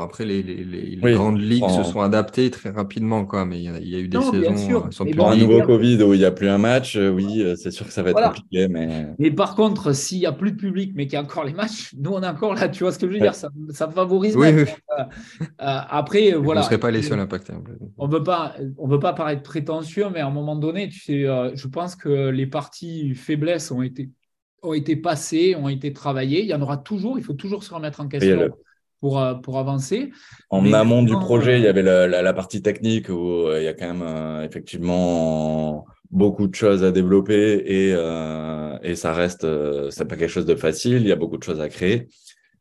après, 0.00 0.24
les, 0.24 0.42
les, 0.42 0.96
grandes 1.12 1.40
ligues 1.40 1.68
se 1.68 1.84
sont 1.84 2.00
adaptées 2.00 2.50
très 2.50 2.70
rapidement, 2.70 3.24
quoi, 3.24 3.44
mais 3.44 3.62
il 3.62 3.88
y, 3.88 3.94
a, 3.94 3.98
eu 3.98 4.08
des 4.08 4.20
saisons 4.20 4.90
sans 4.90 5.04
public. 5.04 5.20
un 5.24 5.36
nouveau 5.36 5.62
Covid 5.62 6.02
où 6.02 6.14
il 6.14 6.20
n'y 6.20 6.24
a 6.24 6.30
plus 6.30 6.48
un 6.48 6.58
match, 6.58 6.96
euh, 6.96 7.10
oui, 7.10 7.42
euh, 7.42 7.54
c'est 7.56 7.70
sûr 7.70 7.86
que 7.86 7.92
ça 7.92 8.02
va 8.02 8.10
être 8.10 8.22
compliqué. 8.22 8.68
Mais... 8.68 9.06
mais 9.18 9.30
par 9.30 9.54
contre, 9.54 9.92
s'il 9.92 10.18
n'y 10.18 10.26
a 10.26 10.32
plus 10.32 10.52
de 10.52 10.56
public, 10.56 10.92
mais 10.94 11.06
qu'il 11.06 11.14
y 11.14 11.16
a 11.16 11.22
encore 11.22 11.44
les 11.44 11.52
matchs, 11.52 11.94
nous, 11.98 12.10
on 12.12 12.22
est 12.22 12.26
encore 12.26 12.54
là, 12.54 12.68
tu 12.68 12.84
vois 12.84 12.92
ce 12.92 12.98
que 12.98 13.06
je 13.06 13.12
veux 13.12 13.20
dire? 13.20 13.34
Ça, 13.34 13.50
ça, 13.70 13.88
favorise. 13.88 14.36
Oui, 14.36 14.48
oui. 14.52 14.64
Euh, 15.40 15.46
après, 15.58 16.32
voilà. 16.32 16.60
Vous 16.60 16.64
ne 16.64 16.70
serez 16.70 16.78
pas 16.78 16.90
les 16.90 17.02
seuls 17.02 17.20
impactés. 17.20 17.52
On 17.98 18.06
ne 18.06 18.12
veut 18.12 18.22
pas, 18.22 18.54
on 18.78 18.88
veut 18.88 19.00
pas 19.00 19.12
paraître 19.12 19.42
prétentieux, 19.42 20.06
mais 20.12 20.20
à 20.20 20.26
un 20.26 20.30
moment 20.30 20.56
donné, 20.56 20.88
tu 20.88 21.00
sais, 21.00 21.22
je 21.54 21.68
pense 21.68 21.96
que 21.96 22.28
les 22.28 22.46
parties 22.46 23.14
faiblesses 23.14 23.70
ont 23.70 23.82
été, 23.82 24.10
ont 24.62 24.72
été 24.72 24.96
passées, 24.96 25.54
ont 25.56 25.68
été 25.68 25.92
travaillées. 25.92 26.42
Il 26.42 26.48
y 26.48 26.54
en 26.54 26.62
aura 26.62 26.78
toujours, 26.78 27.18
il 27.18 27.24
faut 27.24 27.34
toujours 27.34 27.62
se 27.64 27.72
remettre 27.72 28.00
en 28.00 28.08
question 28.08 28.50
pour, 29.00 29.20
euh, 29.20 29.34
pour 29.34 29.58
avancer. 29.58 30.12
En 30.50 30.72
amont 30.72 31.02
du 31.02 31.12
projet, 31.12 31.58
il 31.58 31.64
y 31.64 31.66
euh, 31.66 31.70
avait 31.70 32.22
la, 32.22 32.32
partie 32.32 32.62
technique 32.62 33.08
où 33.08 33.48
euh, 33.48 33.60
il 33.60 33.64
y 33.64 33.68
a 33.68 33.74
quand 33.74 33.92
même 33.92 34.44
effectivement 34.44 35.84
beaucoup 36.10 36.46
de 36.46 36.54
choses 36.54 36.84
à 36.84 36.90
développer 36.90 37.56
et, 37.66 37.90
et 38.82 38.94
ça 38.94 39.12
reste, 39.12 39.46
c'est 39.90 40.04
pas 40.04 40.16
quelque 40.16 40.30
chose 40.30 40.46
de 40.46 40.54
facile, 40.54 41.02
il 41.02 41.08
y 41.08 41.12
a 41.12 41.16
beaucoup 41.16 41.38
de 41.38 41.42
choses 41.42 41.60
à 41.60 41.68
créer. 41.68 42.08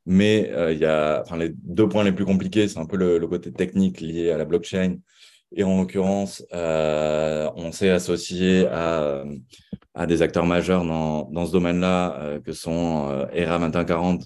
Mais 0.05 0.51
il 0.71 0.77
y 0.79 0.85
a, 0.85 1.21
enfin, 1.21 1.37
les 1.37 1.49
deux 1.49 1.87
points 1.87 2.03
les 2.03 2.11
plus 2.11 2.25
compliqués, 2.25 2.67
c'est 2.67 2.79
un 2.79 2.85
peu 2.85 2.97
le, 2.97 3.25
côté 3.27 3.51
technique 3.51 4.01
lié 4.01 4.31
à 4.31 4.37
la 4.37 4.45
blockchain. 4.45 4.97
Et 5.55 5.63
en 5.63 5.77
l'occurrence, 5.77 6.43
on 6.51 7.71
s'est 7.71 7.91
associé 7.91 8.65
à, 8.67 9.23
à 9.93 10.07
des 10.07 10.23
acteurs 10.23 10.47
majeurs 10.47 10.83
dans, 10.83 11.29
dans 11.31 11.45
ce 11.45 11.51
domaine-là, 11.51 12.39
que 12.43 12.53
sont 12.53 13.27
ERA 13.33 13.59
2140 13.59 14.23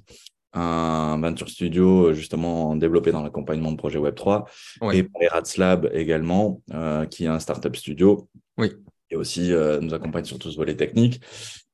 un 0.58 1.20
Venture 1.20 1.50
Studio 1.50 2.14
justement 2.14 2.76
développé 2.76 3.12
dans 3.12 3.24
l'accompagnement 3.24 3.72
de 3.72 3.78
projet 3.78 4.00
Web3 4.00 4.46
et 4.94 5.04
Pirates 5.04 5.58
Lab 5.58 5.90
également, 5.94 6.62
euh, 6.74 7.06
qui 7.06 7.26
est 7.26 7.28
un 7.28 7.40
startup 7.40 7.76
studio. 7.76 8.28
Oui. 8.58 8.72
Et 9.10 9.16
aussi 9.16 9.54
euh, 9.54 9.80
nous 9.80 9.94
accompagne 9.94 10.26
sur 10.26 10.40
tout 10.40 10.52
ce 10.52 10.58
volet 10.58 10.76
technique. 10.76 11.22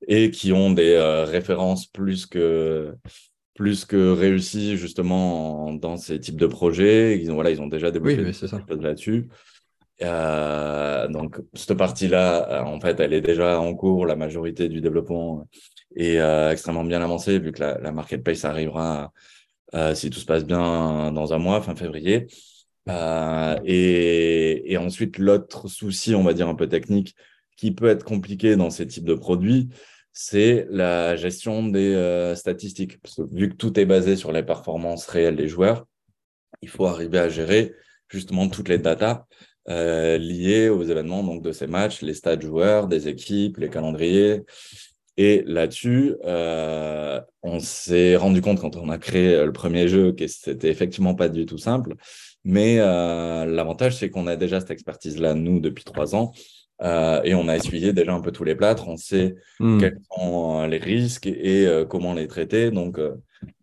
et 0.08 0.32
qui 0.32 0.52
ont 0.52 0.72
des 0.72 0.98
références 1.26 1.88
plus 1.88 2.26
que 2.26 2.94
plus 3.56 3.86
que 3.86 4.12
réussies 4.12 4.78
justement 4.78 5.74
dans 5.74 5.96
ces 5.96 6.20
types 6.20 6.40
de 6.40 6.48
projets. 6.48 7.20
Ils 7.22 7.32
ont, 7.32 7.36
voilà, 7.36 7.52
ils 7.52 7.62
ont 7.62 7.68
déjà 7.68 7.92
développé 7.92 8.24
des 8.24 8.34
choses 8.34 8.52
là-dessus. 8.82 9.30
donc, 10.02 11.40
cette 11.54 11.78
partie-là, 11.78 12.66
en 12.66 12.80
fait, 12.80 13.00
elle 13.00 13.14
est 13.14 13.22
déjà 13.22 13.60
en 13.60 13.76
cours. 13.76 14.08
La 14.08 14.16
majorité 14.16 14.70
du 14.70 14.82
développement 14.82 15.48
est 15.96 16.18
extrêmement 16.52 16.84
bien 16.84 17.02
avancée, 17.02 17.40
vu 17.40 17.52
que 17.52 17.62
la, 17.62 17.80
la 17.80 17.92
marketplace 17.92 18.46
arrivera, 18.46 19.12
si 19.94 20.10
tout 20.10 20.20
se 20.20 20.26
passe 20.26 20.46
bien, 20.46 21.12
dans 21.12 21.34
un 21.34 21.38
mois, 21.40 21.62
fin 21.62 21.76
février. 21.76 22.28
Euh, 22.90 23.58
et, 23.66 24.78
ensuite, 24.78 25.18
l'autre 25.18 25.68
souci, 25.68 26.16
on 26.16 26.24
va 26.24 26.34
dire 26.34 26.48
un 26.48 26.56
peu 26.56 26.68
technique, 26.68 27.16
qui 27.58 27.72
peut 27.72 27.88
être 27.88 28.04
compliqué 28.04 28.56
dans 28.56 28.70
ces 28.70 28.88
types 28.88 29.06
de 29.06 29.14
produits, 29.14 29.70
c'est 30.12 30.68
la 30.70 31.16
gestion 31.16 31.68
des 31.68 31.94
euh, 31.94 32.36
statistiques. 32.36 33.00
Parce 33.02 33.16
que 33.16 33.22
vu 33.32 33.50
que 33.50 33.56
tout 33.56 33.80
est 33.80 33.86
basé 33.86 34.16
sur 34.16 34.32
les 34.32 34.44
performances 34.44 35.08
réelles 35.08 35.36
des 35.36 35.48
joueurs, 35.48 35.86
il 36.62 36.70
faut 36.70 36.86
arriver 36.86 37.20
à 37.20 37.30
gérer 37.30 37.74
justement 38.10 38.48
toutes 38.48 38.70
les 38.70 38.78
datas 38.78 39.26
euh, 39.70 40.18
liées 40.18 40.70
aux 40.70 40.84
événements 40.84 41.24
donc, 41.24 41.42
de 41.42 41.52
ces 41.52 41.68
matchs, 41.68 42.02
les 42.02 42.14
stats 42.14 42.40
joueurs, 42.40 42.88
des 42.88 43.08
équipes, 43.08 43.58
les 43.58 43.70
calendriers. 43.70 44.44
Et 45.18 45.44
là-dessus, 45.46 46.16
on 46.24 47.60
s'est 47.60 48.16
rendu 48.16 48.42
compte 48.42 48.60
quand 48.60 48.76
on 48.78 48.90
a 48.90 48.98
créé 48.98 49.46
le 49.46 49.52
premier 49.52 49.88
jeu 49.88 50.12
que 50.12 50.26
c'était 50.28 50.70
effectivement 50.70 51.14
pas 51.14 51.30
du 51.30 51.46
tout 51.46 51.60
simple. 51.60 51.96
Mais 52.46 52.78
euh, 52.80 53.46
l'avantage, 53.46 53.96
c'est 53.96 54.10
qu'on 54.10 54.28
a 54.28 54.36
déjà 54.36 54.60
cette 54.60 54.72
expertise-là, 54.72 55.34
nous, 55.34 55.60
depuis 55.60 55.84
trois 55.84 56.16
ans. 56.16 56.34
Euh, 56.82 57.22
et 57.24 57.34
on 57.36 57.48
a 57.48 57.56
essuyé 57.56 57.94
déjà 57.94 58.14
un 58.14 58.20
peu 58.20 58.32
tous 58.32 58.44
les 58.44 58.56
plâtres. 58.56 58.88
On 58.90 58.98
sait 58.98 59.36
hmm. 59.60 59.80
quels 59.80 60.00
sont 60.12 60.62
euh, 60.62 60.68
les 60.68 60.80
risques 60.80 61.28
et, 61.28 61.68
comment 61.90 62.14
les 62.14 62.28
traiter. 62.28 62.72
Donc, 62.72 63.00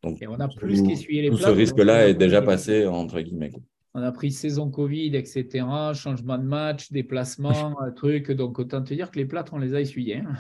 donc 0.03 0.23
et 0.23 0.27
on 0.27 0.41
a 0.41 0.49
plus 0.49 0.83
qu'essuyé 0.83 1.23
les 1.23 1.29
plâtres. 1.29 1.45
Ce 1.45 1.51
risque-là 1.51 2.09
est 2.09 2.15
déjà 2.15 2.41
passé, 2.41 2.87
entre 2.87 3.21
guillemets 3.21 3.53
on 3.95 4.03
a 4.03 4.13
pris 4.13 4.31
saison 4.31 4.71
Covid, 4.71 5.17
etc., 5.17 5.67
changement 5.95 6.39
de 6.39 6.45
match, 6.45 6.93
déplacement, 6.93 7.77
truc. 7.97 8.31
Donc, 8.31 8.59
autant 8.59 8.83
te 8.83 8.95
dire 8.95 9.11
que 9.11 9.19
les 9.19 9.25
plâtres, 9.25 9.53
on 9.53 9.59
les 9.59 9.75
a 9.75 9.81
essuyés. 9.81 10.19
Hein. 10.19 10.35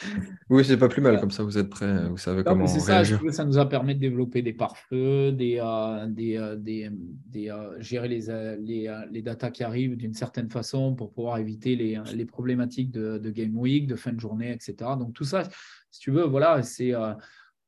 oui, 0.50 0.64
c'est 0.64 0.76
pas 0.76 0.88
plus 0.88 1.00
mal, 1.00 1.18
comme 1.18 1.30
ça, 1.30 1.42
vous 1.42 1.56
êtes 1.56 1.70
prêts, 1.70 2.08
vous 2.08 2.18
savez 2.18 2.44
comment 2.44 2.66
C'est 2.66 2.80
ça, 2.80 3.02
ça 3.04 3.44
nous 3.44 3.56
a 3.56 3.66
permis 3.66 3.94
de 3.94 4.00
développer 4.00 4.42
des 4.42 4.52
pare-feux, 4.52 5.32
des, 5.32 5.58
euh, 5.62 6.06
des, 6.06 6.36
euh, 6.36 6.56
des, 6.56 7.50
euh, 7.50 7.80
gérer 7.80 8.08
les, 8.08 8.26
les, 8.60 9.02
les 9.10 9.22
datas 9.22 9.50
qui 9.50 9.64
arrivent 9.64 9.96
d'une 9.96 10.14
certaine 10.14 10.50
façon 10.50 10.94
pour 10.94 11.12
pouvoir 11.12 11.38
éviter 11.38 11.76
les, 11.76 11.98
les 12.14 12.26
problématiques 12.26 12.90
de, 12.90 13.16
de, 13.16 13.30
Game 13.30 13.56
Week, 13.56 13.86
de 13.86 13.96
fin 13.96 14.12
de 14.12 14.20
journée, 14.20 14.52
etc. 14.52 14.74
Donc, 14.98 15.14
tout 15.14 15.24
ça, 15.24 15.44
si 15.90 16.00
tu 16.00 16.10
veux, 16.10 16.24
voilà, 16.24 16.62
c'est 16.62 16.92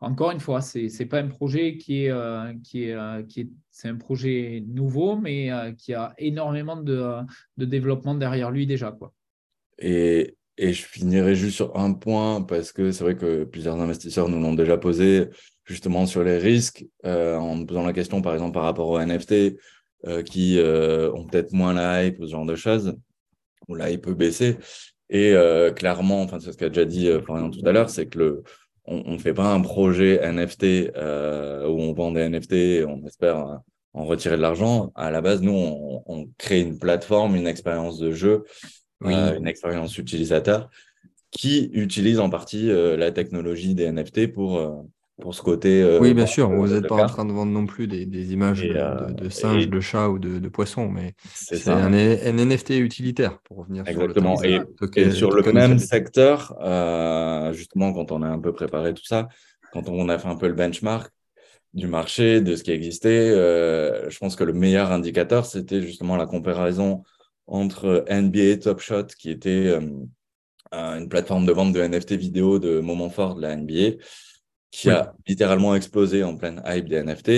encore 0.04 0.30
une 0.30 0.40
fois, 0.40 0.60
ce 0.60 0.78
n'est 0.78 1.08
pas 1.08 1.20
un 1.20 1.28
projet 1.28 1.76
qui 1.76 2.04
est, 2.04 2.10
euh, 2.10 2.52
qui 2.62 2.84
est, 2.84 2.92
euh, 2.92 3.22
qui 3.22 3.40
est 3.42 3.48
c'est 3.70 3.88
un 3.88 3.96
projet 3.96 4.62
nouveau, 4.68 5.16
mais 5.16 5.50
euh, 5.50 5.72
qui 5.72 5.94
a 5.94 6.14
énormément 6.18 6.76
de, 6.76 7.16
de, 7.56 7.64
développement 7.64 8.14
derrière 8.14 8.50
lui 8.50 8.66
déjà. 8.66 8.92
Quoi. 8.92 9.12
Et, 9.78 10.36
et, 10.58 10.72
je 10.72 10.82
finirai 10.84 11.34
juste 11.34 11.56
sur 11.56 11.76
un 11.76 11.92
point, 11.92 12.42
parce 12.42 12.70
que 12.70 12.92
c'est 12.92 13.02
vrai 13.02 13.16
que 13.16 13.44
plusieurs 13.44 13.80
investisseurs 13.80 14.28
nous 14.28 14.40
l'ont 14.40 14.54
déjà 14.54 14.78
posé, 14.78 15.28
justement 15.64 16.06
sur 16.06 16.22
les 16.22 16.38
risques, 16.38 16.86
en 17.04 17.56
me 17.56 17.64
posant 17.64 17.84
la 17.84 17.92
question, 17.92 18.22
par 18.22 18.34
exemple, 18.34 18.52
par 18.52 18.62
rapport 18.62 18.88
aux 18.88 19.00
NFT, 19.00 19.56
qui 20.24 20.58
ont 20.60 21.26
peut-être 21.26 21.52
moins 21.52 21.72
la 21.72 22.04
hype, 22.04 22.18
ce 22.20 22.30
genre 22.30 22.46
de 22.46 22.54
choses, 22.54 22.96
où 23.66 23.74
la 23.74 23.90
hype 23.90 24.02
peut 24.02 24.14
baisser. 24.14 24.58
Et 25.10 25.34
clairement, 25.74 26.22
enfin, 26.22 26.38
c'est 26.38 26.52
ce 26.52 26.56
qu'a 26.56 26.68
déjà 26.68 26.84
dit 26.84 27.10
Florian 27.24 27.50
tout 27.50 27.66
à 27.66 27.72
l'heure, 27.72 27.90
c'est 27.90 28.06
que 28.06 28.18
le 28.18 28.42
on 28.86 29.12
ne 29.12 29.18
fait 29.18 29.34
pas 29.34 29.52
un 29.52 29.60
projet 29.60 30.20
NFT 30.30 30.92
euh, 30.96 31.66
où 31.66 31.80
on 31.80 31.92
vend 31.94 32.12
des 32.12 32.28
NFT 32.28 32.52
et 32.52 32.84
on 32.84 33.04
espère 33.06 33.38
euh, 33.38 33.56
en 33.94 34.04
retirer 34.04 34.36
de 34.36 34.42
l'argent. 34.42 34.92
À 34.94 35.10
la 35.10 35.20
base, 35.20 35.40
nous, 35.40 35.52
on, 35.54 36.28
crée 36.36 36.60
une 36.60 36.78
plateforme, 36.78 37.36
une 37.36 37.46
expérience 37.46 37.98
de 37.98 38.12
jeu, 38.12 38.44
euh, 39.04 39.38
une 39.38 39.46
expérience 39.46 39.96
utilisateur 39.98 40.68
qui 41.30 41.70
utilise 41.72 42.20
en 42.20 42.30
partie 42.30 42.68
la 42.68 43.10
technologie 43.10 43.74
des 43.74 43.90
NFT 43.90 44.32
pour, 44.32 44.86
pour 45.20 45.34
ce 45.34 45.42
côté. 45.42 45.82
Euh, 45.82 45.98
oui, 46.00 46.14
bien 46.14 46.26
sûr, 46.26 46.50
vous 46.50 46.68
n'êtes 46.68 46.88
pas 46.88 47.04
en 47.04 47.06
train 47.06 47.24
de 47.24 47.32
vendre 47.32 47.52
non 47.52 47.66
plus 47.66 47.86
des, 47.86 48.04
des 48.06 48.32
images 48.32 48.62
de, 48.62 48.74
euh, 48.74 49.30
singes, 49.30 49.68
de 49.68 49.80
chats 49.80 50.10
ou 50.10 50.18
de, 50.18 50.48
poissons, 50.48 50.88
mais 50.88 51.14
c'est 51.32 51.68
un, 51.68 51.90
NFT 51.90 52.70
utilitaire 52.70 53.38
pour 53.44 53.58
revenir 53.58 53.86
Exactement. 53.86 54.36
sur 54.36 54.48
le 54.48 54.98
et, 54.98 55.00
et 55.00 55.10
sur 55.10 55.30
le 55.30 55.52
même 55.52 55.78
secteur, 55.78 56.56
euh, 56.60 57.52
justement, 57.52 57.92
quand 57.92 58.12
on 58.12 58.22
a 58.22 58.28
un 58.28 58.38
peu 58.38 58.52
préparé 58.52 58.94
tout 58.94 59.04
ça, 59.04 59.28
quand 59.72 59.88
on 59.88 60.08
a 60.08 60.18
fait 60.18 60.28
un 60.28 60.36
peu 60.36 60.48
le 60.48 60.54
benchmark 60.54 61.10
du 61.72 61.86
marché, 61.86 62.40
de 62.40 62.54
ce 62.54 62.62
qui 62.62 62.70
existait, 62.70 63.30
je 63.30 64.18
pense 64.18 64.36
que 64.36 64.44
le 64.44 64.52
meilleur 64.52 64.92
indicateur, 64.92 65.44
c'était 65.46 65.82
justement 65.82 66.16
la 66.16 66.26
comparaison 66.26 67.02
entre 67.46 68.04
NBA 68.08 68.58
Top 68.58 68.80
Shot, 68.80 69.06
qui 69.18 69.30
était 69.30 69.76
une 70.72 71.08
plateforme 71.08 71.46
de 71.46 71.52
vente 71.52 71.72
de 71.72 71.82
NFT 71.82 72.12
vidéo 72.12 72.60
de 72.60 72.78
moments 72.78 73.10
forts 73.10 73.34
de 73.34 73.42
la 73.42 73.56
NBA, 73.56 73.96
qui 74.74 74.90
a 74.90 75.14
littéralement 75.28 75.76
explosé 75.76 76.24
en 76.24 76.36
pleine 76.36 76.60
hype 76.66 76.88
des 76.88 77.00
NFT. 77.00 77.28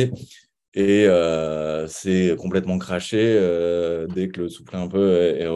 Et 0.73 1.07
euh, 1.07 1.87
c'est 1.87 2.35
complètement 2.39 2.79
craché 2.79 3.19
euh, 3.21 4.07
dès 4.07 4.29
que 4.29 4.41
le 4.41 4.49
soufflet 4.49 4.79
un 4.79 4.89
peu 4.89 5.13
est 5.13 5.47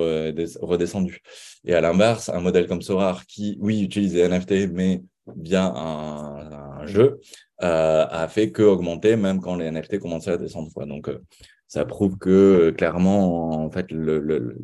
redescendu. 0.61 1.21
Et 1.65 1.75
à 1.75 1.81
l'inverse, 1.81 2.29
un 2.29 2.41
modèle 2.41 2.67
comme 2.67 2.83
Sorar, 2.83 3.25
qui, 3.25 3.57
oui, 3.61 3.83
utilise 3.83 4.13
des 4.13 4.29
NFT, 4.29 4.71
mais 4.73 5.03
via 5.37 5.73
un, 5.75 6.85
jeu, 6.87 7.19
euh, 7.63 8.07
a 8.11 8.29
fait 8.29 8.51
que 8.51 8.63
augmenter 8.63 9.17
même 9.17 9.41
quand 9.41 9.55
les 9.57 9.71
NFT 9.71 10.01
commençaient 10.01 10.33
à 10.33 10.37
descendre. 10.37 10.71
Donc, 10.87 11.11
ça 11.67 11.87
prouve 11.87 12.19
que 12.19 12.71
clairement, 12.77 13.65
en 13.65 13.71
fait, 13.71 13.91
le, 13.91 14.19
le, 14.19 14.57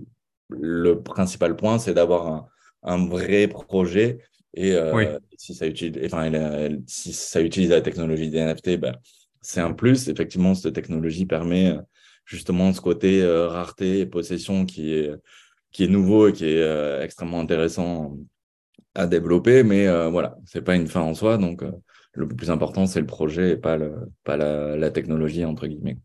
le 0.51 1.01
principal 1.03 1.57
point, 1.57 1.79
c'est 1.79 1.95
d'avoir 1.95 2.27
un, 2.27 2.47
un, 2.83 3.07
vrai 3.07 3.49
projet 3.49 4.19
et 4.57 4.73
euh, 4.75 5.19
si, 5.37 5.55
ça 5.55 5.67
utilise, 5.67 6.03
enfin, 6.07 6.31
si 6.87 7.13
ça 7.13 7.43
utilise 7.43 7.71
la 7.71 7.83
technologie 7.83 8.31
des 8.31 8.41
NFT, 8.41 8.79
ben, 8.79 8.97
c'est 9.43 9.61
un 9.61 9.75
plus. 9.75 10.09
Effectivement, 10.09 10.55
cette 10.55 10.75
technologie 10.75 11.27
permet 11.27 11.73
euh, 11.73 11.81
justement 12.25 12.73
ce 12.73 12.81
côté 12.81 13.23
euh, 13.23 13.49
rareté 13.49 14.01
et 14.01 14.07
possession 14.07 14.65
qui 14.65 14.95
est, 14.95 15.13
qui 15.73 15.85
est 15.85 15.89
nouveau 15.89 16.29
et 16.29 16.33
qui 16.33 16.47
est 16.47 17.03
extrêmement 17.03 17.41
intéressant 17.41 18.17
à 18.95 19.07
développer. 19.07 19.63
Mais 19.63 19.87
voilà, 20.09 20.39
ce 20.47 20.59
n'est 20.59 20.65
pas 20.65 20.75
une 20.75 20.87
fin 20.87 21.03
en 21.03 21.13
soi. 21.13 21.37
Donc, 21.37 21.63
le 22.13 22.27
plus 22.27 22.51
important, 22.51 22.87
c'est 22.87 23.01
le 23.01 23.07
projet 23.07 23.51
et 23.51 23.57
pas, 23.59 23.77
le, 23.77 24.11
pas 24.25 24.39
la, 24.39 24.75
la 24.75 24.91
technologie, 24.91 25.45
entre 25.45 25.67
guillemets. 25.67 25.99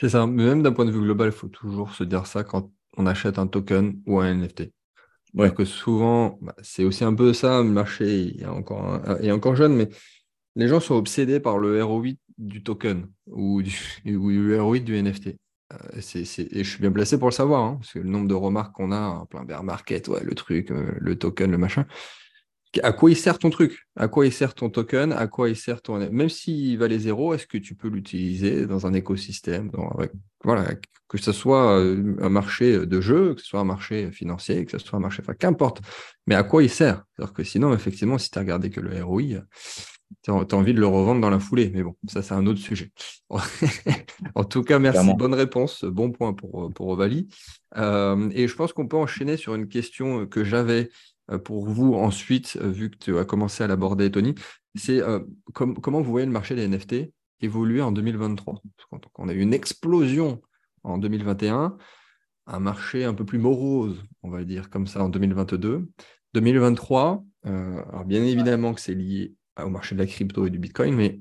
C'est 0.00 0.08
ça. 0.08 0.26
Même 0.26 0.62
d'un 0.62 0.72
point 0.72 0.86
de 0.86 0.90
vue 0.90 1.02
global, 1.02 1.28
il 1.28 1.32
faut 1.32 1.48
toujours 1.48 1.92
se 1.92 2.02
dire 2.02 2.26
ça 2.26 2.44
quand 2.44 2.72
on 2.96 3.04
achète 3.04 3.38
un 3.38 3.46
token 3.46 4.00
ou 4.06 4.20
un 4.20 4.34
NFT. 4.34 4.72
Ouais. 5.34 5.52
que 5.52 5.64
souvent, 5.64 6.38
bah, 6.40 6.54
c'est 6.62 6.84
aussi 6.84 7.04
un 7.04 7.14
peu 7.14 7.32
ça, 7.32 7.62
le 7.62 7.68
marché 7.68 8.40
est 8.40 8.46
encore, 8.46 9.00
est 9.20 9.30
encore 9.30 9.56
jeune, 9.56 9.74
mais 9.74 9.88
les 10.56 10.68
gens 10.68 10.80
sont 10.80 10.94
obsédés 10.94 11.40
par 11.40 11.58
le 11.58 11.82
ROI 11.82 12.12
du 12.38 12.62
token 12.62 13.06
ou, 13.26 13.62
du, 13.62 13.76
ou 14.06 14.30
le 14.30 14.62
ROI 14.62 14.78
du 14.80 14.96
NFT. 14.96 15.36
Euh, 15.72 15.76
et 15.96 16.64
je 16.64 16.70
suis 16.70 16.80
bien 16.80 16.92
placé 16.92 17.18
pour 17.18 17.28
le 17.28 17.32
savoir, 17.32 17.62
hein, 17.62 17.76
parce 17.80 17.92
que 17.92 17.98
le 17.98 18.08
nombre 18.08 18.28
de 18.28 18.34
remarques 18.34 18.74
qu'on 18.74 18.92
a 18.92 19.00
en 19.00 19.26
plein 19.26 19.44
bear 19.44 19.64
market, 19.64 20.08
ouais, 20.08 20.22
le 20.22 20.34
truc, 20.34 20.70
euh, 20.70 20.92
le 20.98 21.18
token, 21.18 21.50
le 21.50 21.58
machin, 21.58 21.86
à 22.82 22.92
quoi 22.92 23.10
il 23.10 23.16
sert 23.16 23.38
ton 23.38 23.50
truc? 23.50 23.86
À 23.96 24.08
quoi 24.08 24.26
il 24.26 24.32
sert 24.32 24.54
ton 24.54 24.70
token? 24.70 25.12
À 25.12 25.26
quoi 25.26 25.48
il 25.48 25.56
sert 25.56 25.82
ton. 25.82 25.98
Même 26.10 26.28
s'il 26.28 26.78
valait 26.78 26.98
zéro, 26.98 27.34
est-ce 27.34 27.46
que 27.46 27.58
tu 27.58 27.74
peux 27.74 27.88
l'utiliser 27.88 28.66
dans 28.66 28.86
un 28.86 28.94
écosystème 28.94 29.70
voilà, 30.42 30.74
Que 31.08 31.18
ce 31.18 31.32
soit 31.32 31.78
euh, 31.78 32.16
un 32.20 32.28
marché 32.28 32.86
de 32.86 33.00
jeu, 33.00 33.34
que 33.34 33.40
ce 33.40 33.46
soit 33.46 33.60
un 33.60 33.64
marché 33.64 34.10
financier, 34.10 34.64
que 34.64 34.72
ce 34.72 34.78
soit 34.78 34.98
un 34.98 35.02
marché. 35.02 35.22
Enfin, 35.22 35.34
qu'importe. 35.34 35.80
Mais 36.26 36.34
à 36.34 36.42
quoi 36.42 36.62
il 36.62 36.70
sert? 36.70 37.04
Alors 37.18 37.32
que 37.32 37.44
sinon, 37.44 37.74
effectivement, 37.74 38.18
si 38.18 38.30
tu 38.30 38.38
as 38.38 38.42
regardé 38.42 38.70
que 38.70 38.80
le 38.80 39.02
ROI, 39.02 39.42
tu 40.22 40.30
as, 40.30 40.54
envie 40.54 40.74
de 40.74 40.80
le 40.80 40.86
revendre 40.86 41.20
dans 41.20 41.30
la 41.30 41.38
foulée. 41.38 41.70
Mais 41.74 41.82
bon, 41.82 41.96
ça, 42.08 42.22
c'est 42.22 42.34
un 42.34 42.46
autre 42.46 42.60
sujet. 42.60 42.90
en 44.34 44.44
tout 44.44 44.62
cas, 44.62 44.78
merci. 44.78 45.14
Bonne 45.14 45.34
réponse. 45.34 45.84
Bon 45.84 46.10
point 46.10 46.32
pour, 46.32 46.72
pour 46.72 46.88
Ovalie. 46.88 47.28
Euh, 47.76 48.30
et 48.32 48.48
je 48.48 48.54
pense 48.54 48.72
qu'on 48.72 48.86
peut 48.86 48.96
enchaîner 48.96 49.36
sur 49.36 49.54
une 49.54 49.68
question 49.68 50.26
que 50.26 50.44
j'avais 50.44 50.90
pour 51.44 51.66
vous 51.66 51.94
ensuite, 51.94 52.58
euh, 52.60 52.70
vu 52.70 52.90
que 52.90 52.96
tu 52.96 53.18
as 53.18 53.24
commencé 53.24 53.64
à 53.64 53.66
l'aborder, 53.66 54.10
Tony, 54.10 54.34
c'est 54.74 55.00
euh, 55.00 55.20
comment 55.52 56.00
vous 56.00 56.10
voyez 56.10 56.26
le 56.26 56.32
marché 56.32 56.54
des 56.54 56.66
NFT 56.68 57.12
évoluer 57.40 57.80
en 57.82 57.92
2023 57.92 58.62
On 59.18 59.28
a 59.28 59.32
eu 59.32 59.40
une 59.40 59.54
explosion 59.54 60.40
en 60.82 60.98
2021, 60.98 61.76
un 62.46 62.60
marché 62.60 63.04
un 63.04 63.14
peu 63.14 63.24
plus 63.24 63.38
morose, 63.38 64.02
on 64.22 64.30
va 64.30 64.38
le 64.38 64.44
dire 64.44 64.70
comme 64.70 64.86
ça, 64.86 65.02
en 65.02 65.08
2022. 65.08 65.88
2023, 66.34 67.24
alors 67.44 68.04
bien 68.04 68.24
évidemment 68.24 68.74
que 68.74 68.80
c'est 68.80 68.94
lié 68.94 69.34
au 69.62 69.70
marché 69.70 69.94
de 69.94 70.00
la 70.00 70.06
crypto 70.06 70.46
et 70.46 70.50
du 70.50 70.58
Bitcoin, 70.58 70.94
mais 70.94 71.20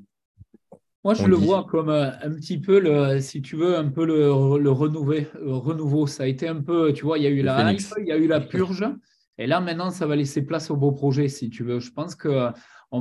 moi, 1.04 1.14
je 1.14 1.26
le 1.26 1.36
vois 1.36 1.66
comme 1.66 1.90
un, 1.90 2.32
petit 2.36 2.58
peu, 2.58 2.80
le, 2.80 3.20
si 3.20 3.42
tu 3.42 3.58
veux, 3.58 3.76
un 3.76 3.90
peu 3.90 4.06
le, 4.06 4.28
le 4.58 4.70
renouveau. 4.72 6.08
Ça 6.08 6.24
a 6.24 6.28
été 6.28 6.48
un 6.48 6.62
peu, 6.62 6.94
tu 6.94 7.04
vois, 7.04 7.18
il 7.18 7.26
y 7.26 7.28
a 7.28 7.30
eu 7.30 7.42
la 7.42 7.74
hype, 7.74 7.82
il 8.00 8.08
y 8.08 8.12
a 8.14 8.18
eu 8.18 8.28
la 8.28 8.40
purge. 8.40 8.86
Et 9.38 9.48
là, 9.48 9.60
maintenant, 9.62 9.90
ça 9.90 10.06
va 10.06 10.16
laisser 10.16 10.44
place 10.44 10.70
aux 10.70 10.78
beaux 10.78 10.92
projets, 10.92 11.28
si 11.28 11.50
tu 11.50 11.64
veux. 11.64 11.80
Je 11.80 11.92
pense 11.92 12.16
qu'on 12.16 12.52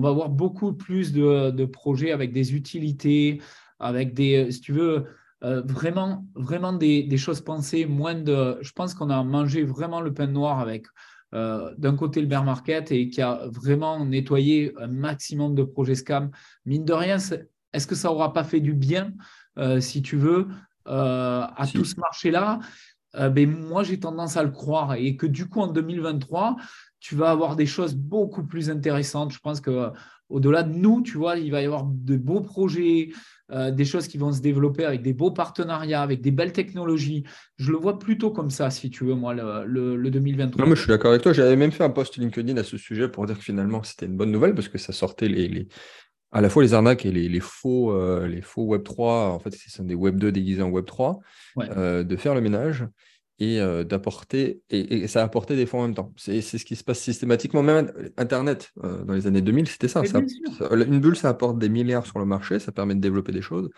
va 0.00 0.08
avoir 0.08 0.28
beaucoup 0.28 0.72
plus 0.72 1.12
de, 1.12 1.64
projets 1.66 2.12
avec 2.12 2.32
des 2.32 2.54
utilités, 2.54 3.40
avec 3.78 4.14
des, 4.14 4.50
si 4.50 4.60
tu 4.60 4.72
veux, 4.72 5.04
euh, 5.44 5.60
vraiment, 5.62 6.24
vraiment 6.34 6.72
des, 6.72 7.16
choses 7.16 7.40
pensées, 7.40 7.84
moins 7.84 8.14
de. 8.14 8.58
Je 8.60 8.72
pense 8.72 8.94
qu'on 8.94 9.10
a 9.10 9.22
mangé 9.24 9.62
vraiment 9.64 10.00
le 10.00 10.14
pain 10.14 10.26
noir 10.26 10.60
avec 10.60 10.86
euh, 11.34 11.74
d'un 11.78 11.96
côté 11.96 12.20
le 12.20 12.26
bear 12.26 12.44
market 12.44 12.92
et 12.92 13.08
qui 13.08 13.20
a 13.20 13.42
vraiment 13.46 14.04
nettoyé 14.04 14.72
un 14.80 14.86
maximum 14.86 15.54
de 15.54 15.64
projets 15.64 15.96
scam. 15.96 16.30
Mine 16.64 16.84
de 16.84 16.92
rien, 16.92 17.18
est-ce 17.72 17.86
que 17.86 17.94
ça 17.94 18.08
n'aura 18.08 18.32
pas 18.32 18.44
fait 18.44 18.60
du 18.60 18.72
bien, 18.72 19.12
euh, 19.58 19.80
si 19.80 20.00
tu 20.00 20.16
veux, 20.16 20.48
à 20.86 21.64
tout 21.72 21.84
ce 21.84 21.98
marché-là? 22.00 22.60
Euh, 23.16 23.28
ben, 23.28 23.50
moi 23.50 23.82
j'ai 23.82 23.98
tendance 23.98 24.36
à 24.36 24.42
le 24.42 24.50
croire 24.50 24.94
et 24.94 25.16
que 25.16 25.26
du 25.26 25.48
coup 25.48 25.60
en 25.60 25.68
2023, 25.68 26.56
tu 27.00 27.14
vas 27.16 27.30
avoir 27.30 27.56
des 27.56 27.66
choses 27.66 27.94
beaucoup 27.94 28.44
plus 28.44 28.70
intéressantes. 28.70 29.32
Je 29.32 29.38
pense 29.38 29.60
que 29.60 29.90
au-delà 30.32 30.62
de 30.62 30.72
nous, 30.74 31.02
tu 31.02 31.18
vois, 31.18 31.36
il 31.36 31.50
va 31.50 31.60
y 31.60 31.66
avoir 31.66 31.84
de 31.84 32.16
beaux 32.16 32.40
projets, 32.40 33.10
euh, 33.50 33.70
des 33.70 33.84
choses 33.84 34.08
qui 34.08 34.16
vont 34.16 34.32
se 34.32 34.40
développer 34.40 34.84
avec 34.84 35.02
des 35.02 35.12
beaux 35.12 35.30
partenariats, 35.30 36.00
avec 36.00 36.22
des 36.22 36.30
belles 36.30 36.52
technologies. 36.52 37.24
Je 37.58 37.70
le 37.70 37.76
vois 37.76 37.98
plutôt 37.98 38.30
comme 38.30 38.48
ça, 38.48 38.70
si 38.70 38.88
tu 38.88 39.04
veux, 39.04 39.14
moi, 39.14 39.34
le, 39.34 39.96
le, 39.96 40.10
2023. 40.10 40.64
Non, 40.64 40.70
mais 40.70 40.74
je 40.74 40.80
suis 40.80 40.88
d'accord 40.88 41.10
avec 41.10 41.22
toi. 41.22 41.34
J'avais 41.34 41.56
même 41.56 41.70
fait 41.70 41.84
un 41.84 41.90
post 41.90 42.16
LinkedIn 42.16 42.56
à 42.56 42.64
ce 42.64 42.78
sujet 42.78 43.08
pour 43.08 43.26
dire 43.26 43.36
que 43.36 43.44
finalement, 43.44 43.82
c'était 43.82 44.06
une 44.06 44.16
bonne 44.16 44.30
nouvelle 44.30 44.54
parce 44.54 44.68
que 44.68 44.78
ça 44.78 44.92
sortait 44.92 45.28
les, 45.28 45.68
à 46.32 46.40
la 46.40 46.48
fois 46.48 46.62
les 46.62 46.72
arnaques 46.72 47.04
et 47.04 47.12
les, 47.12 47.40
faux, 47.40 47.92
euh, 47.92 48.26
les 48.26 48.40
faux 48.40 48.74
Web3, 48.74 49.32
en 49.32 49.38
fait, 49.38 49.54
ce 49.54 49.70
sont 49.70 49.84
des 49.84 49.94
Web2 49.94 50.30
déguisés 50.30 50.62
en 50.62 50.70
Web3, 50.70 51.20
euh, 51.58 52.02
de 52.02 52.16
faire 52.16 52.34
le 52.34 52.40
ménage 52.40 52.86
et 53.38 53.60
euh, 53.60 53.84
d'apporter, 53.84 54.62
et, 54.70 55.06
ça 55.08 55.20
a 55.20 55.24
apporté 55.24 55.56
des 55.56 55.66
fonds 55.66 55.80
en 55.80 55.82
même 55.82 55.94
temps. 55.94 56.12
C'est 56.16 56.40
ce 56.40 56.64
qui 56.64 56.74
se 56.74 56.84
passe 56.84 57.00
systématiquement. 57.00 57.62
Même 57.62 57.92
Internet, 58.16 58.70
dans 58.82 59.12
les 59.12 59.26
années 59.26 59.42
2000, 59.42 59.68
c'était 59.68 59.88
ça, 59.88 60.02
Une 60.02 61.00
bulle, 61.00 61.16
ça 61.16 61.28
apporte 61.28 61.58
des 61.58 61.68
milliards 61.68 62.06
sur 62.06 62.18
le 62.18 62.24
marché, 62.24 62.58
ça 62.58 62.72
permet 62.72 62.94
de 62.94 63.00
développer 63.00 63.32
des 63.32 63.42
choses. 63.42 63.68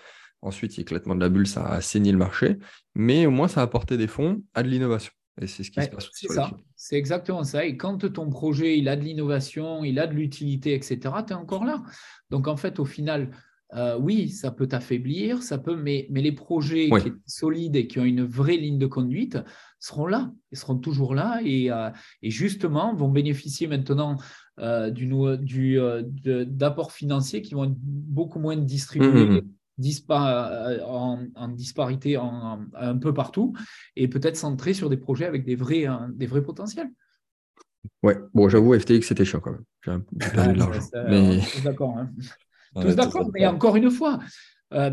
Ensuite, 0.40 0.76
l'éclatement 0.76 1.16
de 1.16 1.20
la 1.20 1.30
bulle, 1.30 1.48
ça 1.48 1.64
a 1.64 1.76
assaini 1.76 2.12
le 2.12 2.18
marché, 2.18 2.58
mais 2.94 3.26
au 3.26 3.30
moins, 3.30 3.48
ça 3.48 3.60
a 3.60 3.64
apporté 3.64 3.96
des 3.96 4.06
fonds 4.06 4.42
à 4.52 4.62
de 4.62 4.68
l'innovation. 4.68 5.12
Et 5.40 5.46
c'est 5.46 5.64
ce 5.64 5.70
qui 5.70 5.82
se 5.82 5.88
passe. 5.88 6.08
C'est 6.12 6.32
ça, 6.32 6.50
c'est 6.76 6.96
exactement 6.96 7.42
ça. 7.42 7.64
Et 7.64 7.76
quand 7.76 8.12
ton 8.12 8.30
projet, 8.30 8.78
il 8.78 8.88
a 8.88 8.96
de 8.96 9.02
l'innovation, 9.02 9.82
il 9.82 9.98
a 9.98 10.06
de 10.06 10.14
l'utilité, 10.14 10.74
etc., 10.74 10.98
tu 11.26 11.32
es 11.32 11.36
encore 11.36 11.64
là. 11.64 11.82
Donc, 12.30 12.46
en 12.46 12.56
fait, 12.56 12.78
au 12.78 12.84
final, 12.84 13.30
euh, 13.74 13.98
oui, 13.98 14.28
ça 14.28 14.52
peut 14.52 14.68
t'affaiblir, 14.68 15.42
ça 15.42 15.58
peut, 15.58 15.74
mais, 15.74 16.06
mais 16.10 16.22
les 16.22 16.32
projets 16.32 16.88
qui 16.88 17.08
sont 17.08 17.14
solides 17.26 17.74
et 17.74 17.88
qui 17.88 17.98
ont 17.98 18.04
une 18.04 18.22
vraie 18.22 18.56
ligne 18.56 18.78
de 18.78 18.86
conduite 18.86 19.38
seront 19.80 20.06
là, 20.06 20.32
ils 20.52 20.58
seront 20.58 20.76
toujours 20.76 21.14
là 21.14 21.40
et, 21.44 21.72
euh, 21.72 21.90
et 22.22 22.30
justement 22.30 22.94
vont 22.94 23.08
bénéficier 23.08 23.66
maintenant 23.66 24.16
euh, 24.60 24.90
d'apports 26.46 26.92
financiers 26.92 27.42
qui 27.42 27.54
vont 27.54 27.64
être 27.64 27.76
beaucoup 27.76 28.38
moins 28.38 28.56
distribués. 28.56 29.26
Mmh, 29.26 29.42
mmh 29.78 30.82
en, 30.86 31.48
disparité 31.48 32.16
un 32.16 32.98
peu 32.98 33.12
partout 33.12 33.54
et 33.96 34.06
peut-être 34.08 34.36
centré 34.36 34.72
sur 34.72 34.88
des 34.88 34.96
projets 34.96 35.26
avec 35.26 35.44
des 35.44 35.56
vrais, 35.56 35.86
des 36.12 36.26
vrais 36.26 36.42
potentiels. 36.42 36.90
Ouais, 38.02 38.18
bon, 38.32 38.48
j'avoue, 38.48 38.78
FTX, 38.78 39.02
c'était 39.02 39.24
chiant 39.24 39.40
quand 39.40 39.52
même. 39.52 40.04
J'ai 40.20 40.30
perdu 40.30 40.52
de 40.54 40.58
l'argent. 40.58 40.80
Tous 41.52 41.62
d'accord. 41.62 41.98
Hein. 41.98 42.10
Tous 42.80 42.94
d'accord, 42.94 43.30
mais 43.32 43.46
encore 43.46 43.76
une 43.76 43.90
fois, 43.90 44.18
euh, 44.72 44.90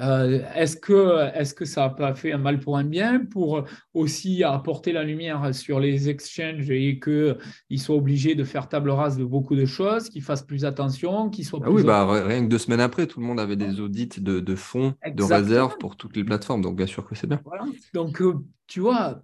euh, 0.00 0.40
est-ce 0.54 0.76
que, 0.76 1.28
est 1.34 1.54
que 1.54 1.64
ça 1.64 1.82
n'a 1.82 1.90
pas 1.90 2.14
fait 2.14 2.32
un 2.32 2.38
mal 2.38 2.60
pour 2.60 2.76
un 2.76 2.84
bien 2.84 3.24
pour 3.24 3.64
aussi 3.94 4.44
apporter 4.44 4.92
la 4.92 5.02
lumière 5.02 5.54
sur 5.54 5.80
les 5.80 6.08
exchanges 6.08 6.70
et 6.70 7.00
qu'ils 7.00 7.80
soient 7.80 7.96
obligés 7.96 8.34
de 8.34 8.44
faire 8.44 8.68
table 8.68 8.90
rase 8.90 9.18
de 9.18 9.24
beaucoup 9.24 9.56
de 9.56 9.64
choses, 9.64 10.08
qu'ils 10.08 10.22
fassent 10.22 10.44
plus 10.44 10.64
attention, 10.64 11.30
qu'ils 11.30 11.44
soient 11.44 11.60
ah 11.64 11.70
Oui, 11.70 11.82
bah, 11.82 12.06
rien 12.24 12.44
que 12.44 12.48
deux 12.48 12.58
semaines 12.58 12.80
après, 12.80 13.06
tout 13.06 13.20
le 13.20 13.26
monde 13.26 13.40
avait 13.40 13.56
des 13.56 13.80
audits 13.80 14.08
de, 14.18 14.54
fonds, 14.54 14.94
de 15.06 15.22
réserve 15.22 15.76
pour 15.78 15.96
toutes 15.96 16.16
les 16.16 16.24
plateformes. 16.24 16.62
Donc, 16.62 16.76
bien 16.76 16.86
sûr 16.86 17.06
que 17.06 17.14
c'est 17.14 17.26
bien. 17.26 17.40
Donc, 17.92 18.20
euh, 18.22 18.34
tu 18.66 18.80
vois, 18.80 19.22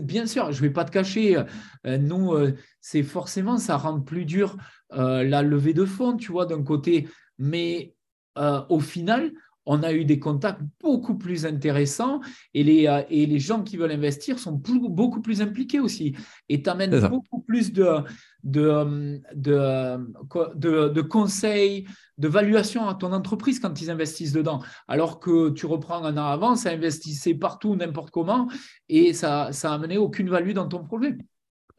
bien 0.00 0.26
sûr, 0.26 0.52
je 0.52 0.62
ne 0.62 0.68
vais 0.68 0.72
pas 0.72 0.84
te 0.84 0.92
cacher. 0.92 1.42
Euh, 1.86 1.98
nous, 1.98 2.34
c'est 2.80 3.02
forcément, 3.02 3.58
ça 3.58 3.76
rend 3.76 4.00
plus 4.00 4.24
dur 4.24 4.56
la 4.90 5.42
levée 5.42 5.74
de 5.74 5.84
fonds, 5.84 6.16
tu 6.16 6.30
vois, 6.30 6.46
d'un 6.46 6.62
côté. 6.62 7.08
Mais 7.38 7.94
au 8.36 8.80
final, 8.80 9.32
on 9.66 9.82
a 9.82 9.92
eu 9.92 10.04
des 10.04 10.18
contacts 10.18 10.60
beaucoup 10.80 11.16
plus 11.16 11.46
intéressants 11.46 12.20
et 12.54 12.64
les, 12.64 12.86
euh, 12.86 13.02
et 13.10 13.26
les 13.26 13.38
gens 13.38 13.62
qui 13.62 13.76
veulent 13.76 13.92
investir 13.92 14.38
sont 14.38 14.52
beaucoup 14.52 15.20
plus 15.20 15.40
impliqués 15.40 15.80
aussi 15.80 16.16
et 16.48 16.62
t'amènent 16.62 17.08
beaucoup 17.08 17.40
plus 17.40 17.72
de, 17.72 17.98
de, 18.42 19.20
de, 19.34 20.88
de, 20.88 21.00
conseils, 21.00 21.86
de 22.18 22.28
valuation 22.28 22.88
à 22.88 22.94
ton 22.94 23.12
entreprise 23.12 23.60
quand 23.60 23.80
ils 23.80 23.90
investissent 23.90 24.32
dedans. 24.32 24.60
Alors 24.88 25.20
que 25.20 25.50
tu 25.50 25.66
reprends 25.66 26.04
un 26.04 26.16
an 26.16 26.26
avant, 26.26 26.56
ça 26.56 26.70
investissait 26.70 27.34
partout, 27.34 27.76
n'importe 27.76 28.10
comment 28.10 28.48
et 28.88 29.12
ça 29.12 29.50
n'a 29.62 29.72
amené 29.72 29.98
aucune 29.98 30.28
value 30.28 30.52
dans 30.52 30.68
ton 30.68 30.84
projet. 30.84 31.16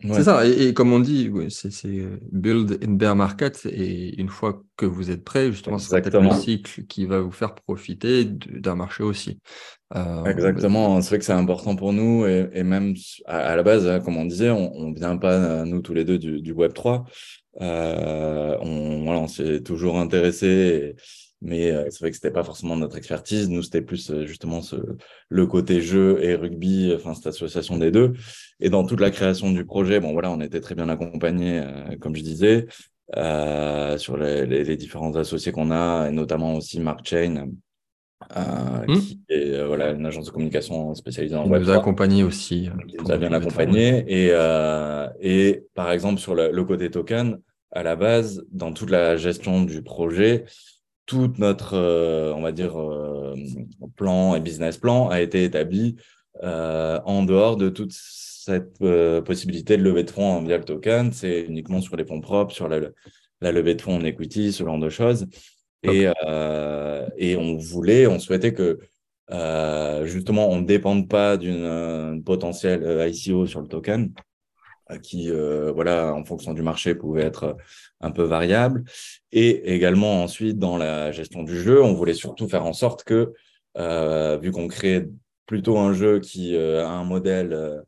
C'est 0.02 0.24
ça, 0.24 0.46
et, 0.46 0.74
comme 0.74 0.92
on 0.92 1.00
dit, 1.00 1.32
c'est 1.50 1.70
build 2.32 2.80
in 2.84 2.94
bear 2.94 3.16
market, 3.16 3.66
et 3.66 4.20
une 4.20 4.30
fois 4.30 4.62
que 4.76 4.86
vous 4.86 5.12
êtes 5.12 5.24
prêt, 5.24 5.52
justement, 5.52 5.78
c'est 5.78 6.02
peut-être 6.02 6.22
le 6.22 6.32
cycle 6.32 6.84
qui 6.86 7.06
va 7.06 7.22
vous 7.22 7.32
faire 7.32 7.56
profiter 7.56 8.26
d'un 8.26 8.76
marché 8.76 9.04
aussi. 9.04 9.40
Euh, 9.96 10.26
Exactement, 10.26 11.02
c'est 11.02 11.10
vrai 11.10 11.20
que 11.20 11.26
c'est 11.26 11.32
important 11.32 11.76
pour 11.76 11.94
nous, 11.94 12.26
et, 12.26 12.64
même 12.64 12.96
à, 13.26 13.56
la 13.56 13.64
base, 13.64 13.88
hein, 13.88 14.00
comme 14.02 14.18
on 14.18 14.26
disait, 14.26 14.50
on 14.50 14.90
ne 14.90 14.96
vient 14.96 15.18
pas, 15.18 15.64
nous 15.66 15.82
tous 15.82 15.94
les 15.94 16.04
deux, 16.04 16.18
du, 16.18 16.42
du 16.42 16.54
Web3. 16.54 17.06
Euh, 17.62 18.58
on, 18.62 19.04
voilà, 19.04 19.20
on 19.20 19.28
s'est 19.28 19.62
toujours 19.62 20.00
intéressé. 20.00 20.96
Mais 21.44 21.72
euh, 21.72 21.86
c'est 21.90 22.00
vrai 22.00 22.10
que 22.10 22.16
c'était 22.16 22.32
pas 22.32 22.44
forcément 22.44 22.76
notre 22.76 22.98
expertise. 22.98 23.50
Nous, 23.50 23.62
c'était 23.62 23.82
plus 23.82 24.12
justement 24.26 24.62
ce, 24.62 24.78
le 25.28 25.46
côté 25.46 25.82
jeu 25.82 26.24
et 26.24 26.36
rugby, 26.36 26.94
enfin 26.96 27.14
cette 27.14 27.28
association 27.28 27.78
des 27.78 27.92
deux. 27.92 28.14
Et 28.60 28.70
dans 28.70 28.86
toute 28.86 29.02
la 29.02 29.12
création 29.12 29.52
du 29.52 29.66
projet, 29.66 30.00
bon 30.00 30.14
voilà, 30.14 30.32
on 30.32 30.40
était 30.40 30.62
très 30.62 30.74
bien 30.74 30.88
accompagnés, 30.88 31.60
euh, 31.60 31.98
comme 32.00 32.16
je 32.16 32.22
disais, 32.22 32.66
euh, 33.18 33.98
sur 33.98 34.16
les, 34.16 34.78
différents 34.78 35.16
associés 35.16 35.52
qu'on 35.52 35.70
a, 35.70 36.08
et 36.08 36.12
notamment 36.12 36.56
aussi 36.56 36.80
Mark 36.80 37.06
Chain, 37.06 37.50
euh, 38.38 38.86
hmm. 38.88 39.00
qui 39.00 39.20
est 39.28 39.66
voilà, 39.66 39.92
une 39.92 40.06
agence 40.06 40.28
de 40.28 40.32
communication 40.32 40.96
spécialisée 40.96 41.36
en 41.36 41.46
web. 41.48 41.62
nous 41.62 41.72
a 41.72 41.76
accompagnés 41.76 42.24
aussi. 42.24 42.70
Qui 42.88 42.96
nous 42.98 43.12
a 43.12 43.18
bien 43.18 43.34
accompagnés. 43.34 44.06
Et, 44.08 44.32
et 45.20 45.64
par 45.74 45.92
exemple, 45.92 46.22
sur 46.22 46.36
le, 46.36 46.64
côté 46.64 46.90
token, 46.90 47.40
à 47.72 47.84
la 47.84 47.98
base, 47.98 48.46
dans 48.52 48.72
toute 48.72 48.92
la 48.92 49.18
gestion 49.18 49.64
du 49.64 49.82
projet, 49.82 50.46
tout 51.14 51.34
notre, 51.38 51.78
on 52.36 52.42
va 52.42 52.52
dire, 52.52 52.76
plan 53.96 54.36
et 54.36 54.40
business 54.40 54.78
plan 54.78 55.10
a 55.10 55.22
été 55.22 55.44
établi 55.44 55.96
en 56.42 57.24
dehors 57.24 57.58
de 57.58 57.70
toute 57.70 57.94
cette 58.44 58.82
euh, 58.82 59.22
possibilité 59.22 59.78
de 59.78 59.84
lever 59.84 60.04
de 60.04 60.12
fonds 60.12 60.42
via 60.44 60.58
le 60.58 60.66
token, 60.66 61.14
c'est 61.14 61.42
uniquement 61.42 61.80
sur 61.80 61.96
les 61.96 62.06
fonds 62.06 62.20
propres, 62.20 62.54
sur 62.54 62.68
la, 62.68 62.80
levée 63.52 63.76
de 63.76 63.82
fonds 63.82 63.98
en 63.98 64.04
equity, 64.04 64.52
ce 64.52 64.64
genre 64.64 64.80
de 64.80 64.90
choses. 64.90 65.28
Et, 65.84 66.10
euh, 66.26 67.08
et 67.18 67.36
on 67.38 67.58
voulait, 67.58 68.08
on 68.08 68.20
souhaitait 68.20 68.54
que 68.54 68.80
euh, 69.32 70.06
justement 70.06 70.50
on 70.50 70.62
ne 70.62 70.66
dépende 70.66 71.10
pas 71.10 71.38
d'une 71.38 72.22
potentielle 72.26 73.10
ICO 73.10 73.48
sur 73.48 73.62
le 73.62 73.68
token, 73.68 74.14
qui, 75.02 75.32
voilà, 75.74 76.14
en 76.14 76.24
fonction 76.26 76.54
du 76.54 76.62
marché, 76.62 76.96
pouvait 76.96 77.24
être 77.24 77.58
un 78.02 78.12
peu 78.12 78.24
variable. 78.24 78.84
Et 79.36 79.74
également 79.74 80.24
ensuite, 80.24 80.60
dans 80.60 80.78
la 80.78 81.12
gestion 81.12 81.44
du 81.44 81.60
jeu, 81.60 81.82
on 81.82 81.94
voulait 81.94 82.14
surtout 82.14 82.48
faire 82.48 82.66
en 82.66 82.74
sorte 82.74 83.04
que, 83.04 83.34
vu 84.42 84.52
qu'on 84.52 84.68
crée 84.68 85.08
plutôt 85.48 85.78
un 85.78 85.94
jeu 85.94 86.20
qui 86.20 86.56
a 86.56 86.88
un 86.88 87.04
modèle 87.04 87.84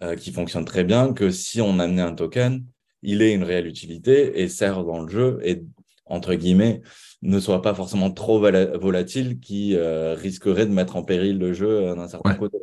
euh, 0.00 0.14
qui 0.14 0.30
fonctionne 0.30 0.64
très 0.64 0.84
bien, 0.84 1.12
que 1.12 1.28
si 1.28 1.60
on 1.60 1.80
amenait 1.80 2.02
un 2.02 2.14
token, 2.14 2.64
il 3.02 3.20
ait 3.20 3.34
une 3.34 3.42
réelle 3.42 3.66
utilité 3.66 4.40
et 4.40 4.46
sert 4.46 4.84
dans 4.84 5.00
le 5.00 5.08
jeu 5.08 5.40
et, 5.42 5.64
entre 6.06 6.34
guillemets, 6.34 6.82
ne 7.22 7.40
soit 7.40 7.62
pas 7.62 7.74
forcément 7.74 8.12
trop 8.12 8.38
volatile 8.38 9.40
qui 9.40 9.74
euh, 9.74 10.14
risquerait 10.14 10.66
de 10.66 10.70
mettre 10.70 10.94
en 10.94 11.02
péril 11.02 11.38
le 11.38 11.52
jeu 11.52 11.68
euh, 11.68 11.94
d'un 11.96 12.06
certain 12.06 12.34
côté. 12.34 12.58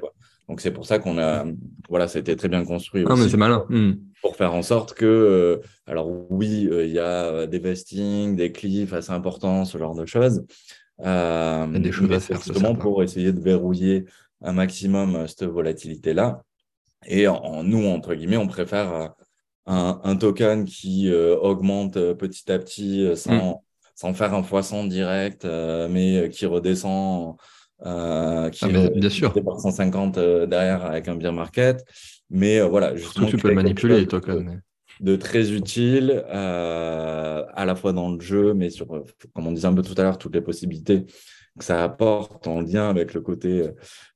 Donc 0.48 0.62
c'est 0.62 0.72
pour 0.72 0.86
ça 0.86 0.98
qu'on 0.98 1.18
a, 1.18 1.46
voilà, 1.90 2.08
ça 2.08 2.20
a 2.20 2.22
été 2.22 2.38
très 2.38 2.48
bien 2.48 2.64
construit. 2.64 3.04
Ah, 3.06 3.16
mais 3.18 3.28
c'est 3.28 3.36
malin. 3.36 3.66
Hmm. 3.68 3.96
Pour 4.26 4.36
faire 4.36 4.56
en 4.56 4.64
sorte 4.64 4.96
que, 4.96 5.62
alors 5.86 6.10
oui, 6.32 6.68
il 6.72 6.90
y 6.90 7.00
a 7.00 7.46
des 7.46 7.60
vestings, 7.60 8.36
des 8.36 8.52
cliffs 8.52 8.94
assez 8.94 9.12
importants, 9.12 9.66
ce 9.66 9.78
genre 9.78 9.94
de 9.94 10.06
choses. 10.08 10.44
des 11.00 11.92
choses 11.92 12.12
à 12.12 12.20
faire. 12.20 12.42
Justement 12.42 12.74
pour 12.74 13.04
essayer 13.04 13.32
de 13.32 13.40
verrouiller 13.40 14.06
un 14.42 14.54
maximum 14.54 15.28
cette 15.28 15.44
volatilité-là 15.44 16.42
et 17.08 17.28
en, 17.28 17.64
nous, 17.64 17.86
entre 17.86 18.16
guillemets, 18.16 18.38
on 18.38 18.48
préfère 18.48 18.94
euh, 18.94 19.08
un, 19.68 20.16
token 20.16 20.66
qui 20.66 21.10
euh, 21.10 21.38
augmente 21.38 21.98
euh, 21.98 22.14
petit 22.14 22.52
à 22.52 22.60
petit 22.60 23.16
sans, 23.16 23.52
mm. 23.52 23.60
sans 23.96 24.14
faire 24.14 24.34
un 24.34 24.42
poisson 24.42 24.86
direct, 24.86 25.46
mais 25.46 26.30
qui 26.32 26.46
redescend 26.46 27.36
euh, 27.86 28.50
qui 28.52 28.66
ah, 28.66 28.90
bien 28.90 29.10
sûr. 29.10 29.34
par 29.44 29.60
150 29.60 30.18
derrière 30.48 30.86
avec 30.86 31.08
un 31.08 31.16
beer 31.16 31.34
market. 31.34 31.84
Mais 32.30 32.62
voilà, 32.62 32.96
justement, 32.96 33.28
tu 33.28 33.38
peux 33.38 33.50
le 33.50 33.56
manipuler. 33.56 34.08
De, 35.02 35.18
très 35.18 35.52
utile, 35.52 36.24
à 36.30 37.66
la 37.66 37.76
fois 37.76 37.92
dans 37.92 38.12
le 38.12 38.22
jeu, 38.22 38.54
mais 38.54 38.70
sur, 38.70 38.88
comme 38.88 39.48
on 39.48 39.52
disait 39.52 39.68
un 39.68 39.74
peu 39.74 39.82
tout 39.82 39.96
à 39.98 40.04
l'heure, 40.04 40.18
toutes 40.18 40.34
les 40.34 40.42
possibilités 40.42 41.06
que 41.58 41.66
ça 41.66 41.84
apporte 41.84 42.48
en 42.48 42.62
lien 42.62 42.90
avec 42.90 43.14
le 43.14 43.22
côté 43.22 43.70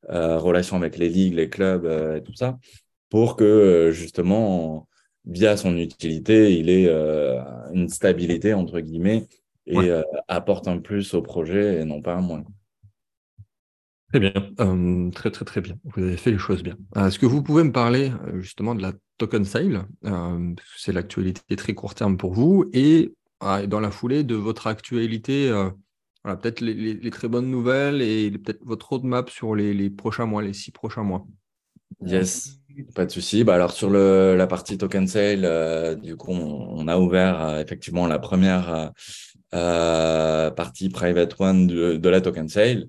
relation 0.08 0.78
avec 0.78 0.98
les 0.98 1.10
ligues, 1.10 1.36
les 1.36 1.50
clubs 1.50 1.86
et 1.86 2.24
tout 2.24 2.34
ça, 2.34 2.58
pour 3.10 3.36
que 3.36 3.92
justement 3.92 4.88
via 5.26 5.58
son 5.58 5.78
utilité, 5.78 6.58
il 6.58 6.70
euh, 6.70 7.40
une 7.74 7.90
stabilité, 7.90 8.54
entre 8.54 8.80
guillemets, 8.80 9.28
et 9.68 9.78
euh, 9.78 10.02
apporte 10.28 10.68
un 10.68 10.80
plus 10.80 11.14
au 11.14 11.22
projet 11.22 11.82
et 11.82 11.86
non 11.86 12.02
pas 12.02 12.16
un 12.16 12.22
moins. 12.22 12.44
Très 14.10 14.20
bien, 14.20 14.34
euh, 14.60 15.12
très 15.12 15.32
très 15.32 15.46
très 15.46 15.62
bien. 15.62 15.76
Vous 15.84 16.04
avez 16.04 16.18
fait 16.18 16.32
les 16.32 16.38
choses 16.38 16.64
bien. 16.64 16.76
Est-ce 16.96 17.20
que 17.20 17.26
vous 17.26 17.44
pouvez 17.44 17.64
me 17.64 17.72
parler 17.72 18.12
justement 18.40 18.76
de 18.76 18.82
la 18.82 18.94
token 19.18 19.46
sale? 19.46 19.86
C'est 20.78 20.94
l'actualité 20.94 21.56
très 21.56 21.74
court 21.74 21.94
terme 21.94 22.18
pour 22.18 22.34
vous 22.34 22.66
et 22.74 23.14
dans 23.42 23.80
la 23.80 23.92
foulée 23.92 24.24
de 24.24 24.36
votre 24.36 24.68
actualité, 24.68 25.52
voilà, 26.24 26.38
peut-être 26.38 26.62
les, 26.62 27.10
très 27.12 27.28
bonnes 27.28 27.50
nouvelles 27.50 28.02
et 28.02 28.32
peut-être 28.32 28.64
votre 28.64 28.90
roadmap 28.90 29.30
sur 29.30 29.56
les, 29.56 29.90
prochains 29.90 30.26
mois, 30.26 30.42
les 30.42 30.54
six 30.54 30.72
prochains 30.72 31.04
mois. 31.04 31.26
Yes. 32.04 32.60
Pas 32.96 33.06
de 33.06 33.12
souci. 33.12 33.44
Bah 33.44 33.56
alors 33.56 33.72
sur 33.72 33.90
la 33.90 34.48
partie 34.48 34.78
token 34.78 35.08
sale, 35.08 35.44
euh, 35.44 35.96
du 35.96 36.16
coup, 36.16 36.32
on, 36.32 36.88
a 36.88 36.98
ouvert 36.98 37.42
euh, 37.42 37.62
effectivement 37.62 38.08
la 38.08 38.20
première 38.20 38.92
euh, 39.54 40.52
partie 40.52 40.90
private 40.90 41.36
one 41.40 41.68
de, 41.68 42.10
la 42.10 42.22
token 42.22 42.48
sale, 42.48 42.86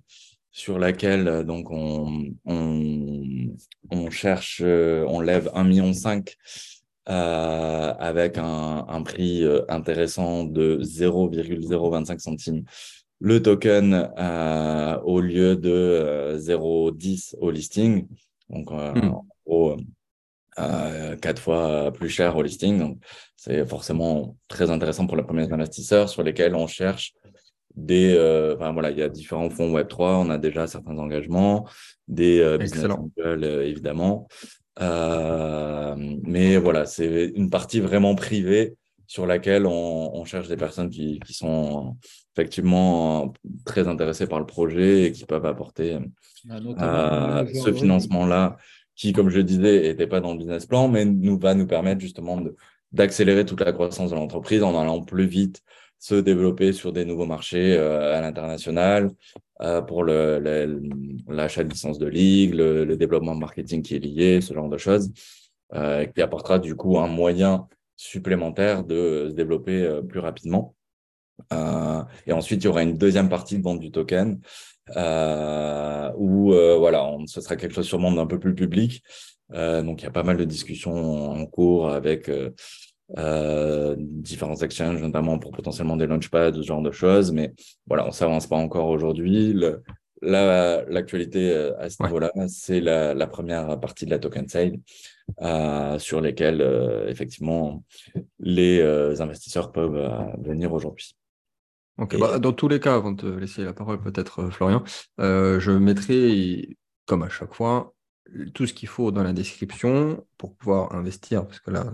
sur 0.53 0.79
laquelle 0.79 1.45
donc 1.45 1.71
on, 1.71 2.25
on, 2.45 4.11
cherche, 4.11 4.63
on 4.63 5.21
lève 5.21 5.51
1,5 5.55 5.65
million 5.65 5.93
avec 7.07 8.39
un, 8.39 8.85
un, 8.89 9.03
prix 9.03 9.45
intéressant 9.69 10.45
de 10.45 10.79
0,025 10.83 12.21
centimes 12.21 12.65
le 13.21 13.43
token 13.43 14.11
au 15.05 15.21
lieu 15.21 15.57
de 15.57 16.37
0,10 16.39 17.37
au 17.39 17.51
listing. 17.51 18.07
Donc, 18.49 18.71
hmm 18.71 19.13
euh, 20.59 21.17
quatre 21.17 21.41
fois 21.41 21.93
plus 21.93 22.09
cher 22.09 22.37
au 22.37 22.43
listing. 22.43 22.79
Donc, 22.79 22.99
c'est 23.37 23.65
forcément 23.67 24.37
très 24.49 24.71
intéressant 24.71 25.07
pour 25.07 25.17
les 25.17 25.23
premiers 25.23 25.51
investisseurs 25.53 26.09
sur 26.09 26.23
lesquels 26.23 26.55
on 26.55 26.67
cherche 26.67 27.15
des. 27.81 28.15
Euh, 28.15 28.55
enfin, 28.57 28.73
voilà, 28.73 28.91
il 28.91 28.99
y 28.99 29.03
a 29.03 29.09
différents 29.09 29.51
fonds 29.51 29.75
Web3, 29.77 30.27
on 30.27 30.31
a 30.31 30.39
déjà 30.39 30.67
certains 30.67 30.99
engagements, 30.99 31.67
des 32.09 32.41
euh, 32.41 32.59
business 32.59 32.85
angels, 32.85 33.45
euh, 33.45 33.67
évidemment. 33.67 34.29
Euh, 34.81 35.97
mais 36.23 36.57
voilà, 36.57 36.87
c'est 36.87 37.33
une 37.35 37.51
partie 37.51 37.81
vraiment 37.81 38.15
privée 38.15 38.77
sur 39.07 39.27
laquelle 39.27 39.67
on, 39.67 40.11
on 40.15 40.25
cherche 40.25 40.49
des 40.49 40.57
personnes 40.57 40.89
qui, 40.89 41.21
qui, 41.27 41.35
sont 41.35 41.97
effectivement 42.37 43.33
très 43.65 43.89
intéressées 43.89 44.27
par 44.27 44.39
le 44.39 44.47
projet 44.47 45.07
et 45.07 45.13
qui 45.13 45.25
peuvent 45.25 45.45
apporter 45.45 45.99
bah, 46.45 47.45
ce 47.53 47.73
financement-là 47.73 48.57
qui, 48.95 49.13
comme 49.13 49.29
je 49.29 49.39
le 49.39 49.45
disais, 49.45 49.81
n'était 49.83 50.07
pas 50.07 50.21
dans 50.21 50.33
le 50.33 50.39
business 50.39 50.67
plan, 50.67 50.87
mais 50.87 51.05
nous 51.05 51.39
va 51.39 51.55
nous 51.55 51.67
permettre 51.67 52.01
justement 52.01 52.41
d'accélérer 52.93 53.45
toute 53.45 53.61
la 53.61 53.73
croissance 53.73 54.11
de 54.11 54.15
l'entreprise 54.15 54.63
en 54.63 54.79
allant 54.81 55.03
plus 55.03 55.27
vite 55.27 55.63
se 56.01 56.17
développer 56.17 56.73
sur 56.73 56.93
des 56.93 57.05
nouveaux 57.05 57.27
marchés 57.27 57.77
euh, 57.77 58.17
à 58.17 58.21
l'international 58.21 59.11
euh, 59.61 59.81
pour 59.83 60.03
l'achat 60.05 61.63
de 61.63 61.69
licences 61.69 61.99
de 61.99 62.07
ligue, 62.07 62.55
le, 62.55 62.97
développement 62.97 63.37
marketing 63.37 63.83
qui 63.83 63.95
est 63.95 64.01
lié, 64.01 64.41
ce 64.41 64.53
genre 64.53 64.69
de 64.69 64.79
choses, 64.79 65.13
euh, 65.75 66.07
qui 66.07 66.21
apportera 66.21 66.59
du 66.59 66.75
coup 66.75 66.99
un 66.99 67.07
moyen 67.07 67.69
supplémentaire 67.97 68.83
de 68.83 69.29
se 69.31 69.35
développer 69.35 70.01
plus 70.09 70.21
rapidement. 70.21 70.75
et 72.27 72.33
ensuite, 72.33 72.63
il 72.63 72.67
y 72.67 72.69
aura 72.69 72.83
une 72.83 72.97
deuxième 72.97 73.29
partie 73.29 73.59
de 73.59 73.63
vente 73.63 73.79
du 73.79 73.91
token 73.91 74.41
euh, 74.97 76.11
où 76.17 76.53
euh, 76.53 76.77
voilà, 76.77 77.05
on, 77.05 77.27
ce 77.27 77.41
sera 77.41 77.57
quelque 77.57 77.75
chose 77.75 77.87
sûrement 77.87 78.13
d'un 78.13 78.27
peu 78.27 78.39
plus 78.39 78.55
public. 78.55 79.03
Euh, 79.53 79.83
donc 79.83 80.03
il 80.03 80.05
y 80.05 80.09
a 80.09 80.13
pas 80.13 80.23
mal 80.23 80.37
de 80.37 80.45
discussions 80.45 81.31
en 81.31 81.47
cours 81.47 81.91
avec 81.91 82.31
euh, 83.19 83.97
différents 83.99 84.57
exchanges, 84.57 85.01
notamment 85.01 85.39
pour 85.39 85.53
potentiellement 85.53 85.97
des 85.97 86.07
launchpads, 86.07 86.55
ce 86.55 86.63
genre 86.63 86.83
de 86.83 86.91
choses. 86.91 87.33
Mais 87.33 87.53
voilà, 87.87 88.07
on 88.07 88.11
s'avance 88.11 88.47
pas 88.47 88.57
encore 88.57 88.89
aujourd'hui. 88.89 89.55
L'actualité 90.23 91.55
à 91.79 91.89
ce 91.89 92.03
niveau-là, 92.03 92.31
c'est 92.49 92.81
la, 92.81 93.15
la, 93.15 93.27
première 93.27 93.81
partie 93.81 94.05
de 94.05 94.11
la 94.11 94.19
token 94.19 94.49
sale 94.49 94.77
euh, 95.41 95.99
sur 95.99 96.21
lesquelles 96.21 96.63
effectivement 97.09 97.83
les 98.39 98.83
investisseurs 99.21 99.73
peuvent 99.73 100.37
venir 100.43 100.73
aujourd'hui. 100.73 101.15
Bah, 102.19 102.39
dans 102.39 102.53
tous 102.53 102.69
les 102.69 102.81
cas, 102.81 102.95
avant 102.95 103.13
de 103.13 103.21
te 103.21 103.27
laisser 103.27 103.63
la 103.63 103.75
parole 103.75 104.01
peut-être, 104.01 104.41
euh, 104.41 104.51
Florian, 104.51 104.83
euh, 105.21 105.61
je 105.61 105.71
mettrai, 105.71 106.77
comme 107.05 107.23
à 107.23 107.29
chaque 107.29 107.53
fois, 107.53 107.93
tout 108.55 108.67
ce 108.67 108.75
qu'il 108.75 108.89
faut 108.89 109.11
dans 109.11 109.23
la 109.23 109.33
description 109.33 110.25
pour 110.39 110.57
pouvoir 110.57 110.95
investir, 110.95 111.47
parce 111.47 111.61
que 111.61 111.71
là, 111.71 111.87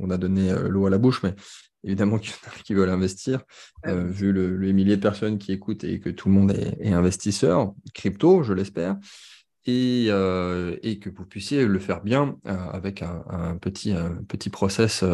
on, 0.00 0.10
a 0.10 0.16
donné 0.16 0.50
euh, 0.50 0.68
l'eau 0.68 0.86
à 0.86 0.90
la 0.90 0.98
bouche, 0.98 1.22
mais 1.22 1.34
évidemment 1.82 2.18
qu'il 2.20 2.32
y 2.32 2.34
en 2.34 2.50
a 2.50 2.62
qui 2.62 2.74
veulent 2.74 2.90
investir, 2.90 3.42
vu 3.86 4.32
le, 4.32 4.72
millier 4.72 4.96
de 4.96 5.02
personnes 5.02 5.38
qui 5.38 5.52
écoutent 5.52 5.84
et 5.84 6.00
que 6.00 6.10
tout 6.10 6.28
le 6.28 6.34
monde 6.34 6.52
est, 6.52 6.92
investisseur, 6.92 7.74
crypto, 7.92 8.42
je 8.42 8.52
l'espère, 8.52 8.96
et, 9.66 10.08
que 10.08 11.10
vous 11.10 11.24
puissiez 11.24 11.66
le 11.66 11.78
faire 11.78 12.02
bien 12.02 12.36
avec 12.44 13.02
un, 13.02 13.56
petit, 13.60 13.92
un 13.92 14.22
petit 14.28 14.50
process 14.50 15.04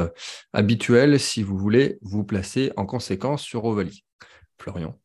habituel 0.52 1.18
si 1.20 1.42
vous 1.42 1.56
voulez 1.56 1.98
vous 2.02 2.24
placer 2.24 2.72
en 2.76 2.86
conséquence 2.86 3.42
sur 3.42 3.64
Ovalie. 3.64 4.04
Florian. 4.60 4.99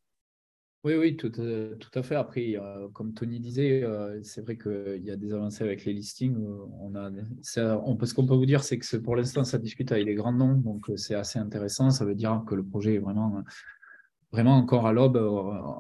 Oui, 0.86 0.94
oui, 0.94 1.18
tout, 1.18 1.32
euh, 1.40 1.76
tout 1.78 1.90
à 1.98 2.04
fait. 2.04 2.14
Après, 2.14 2.56
comme 2.94 3.16
Tony 3.16 3.40
disait, 3.40 3.82
euh, 3.84 4.22
c'est 4.22 4.42
vrai 4.42 4.56
qu'il 4.56 5.02
y 5.04 5.10
a 5.10 5.16
des 5.16 5.34
avancées 5.34 5.64
avec 5.64 5.84
les 5.84 5.94
listings. 5.94 6.38
Euh, 6.38 7.78
on 7.84 8.06
ce 8.06 8.14
qu'on 8.14 8.28
peut 8.28 8.36
vous 8.36 8.46
dire, 8.46 8.64
c'est 8.64 8.78
que 8.78 8.98
pour 8.98 9.16
l'instant, 9.16 9.44
ça 9.44 9.58
discute 9.58 9.92
avec 9.92 10.06
les 10.06 10.14
grands 10.14 10.32
noms, 10.32 10.54
donc 10.54 10.92
c'est 10.96 11.16
assez 11.16 11.40
intéressant. 11.40 11.90
Ça 11.90 12.06
veut 12.06 12.14
dire 12.14 12.44
que 12.48 12.54
le 12.54 12.64
projet 12.64 12.96
est 12.96 13.00
vraiment, 13.00 13.44
vraiment 14.32 14.58
encore 14.58 14.86
à 14.86 14.94
l'aube 14.94 15.18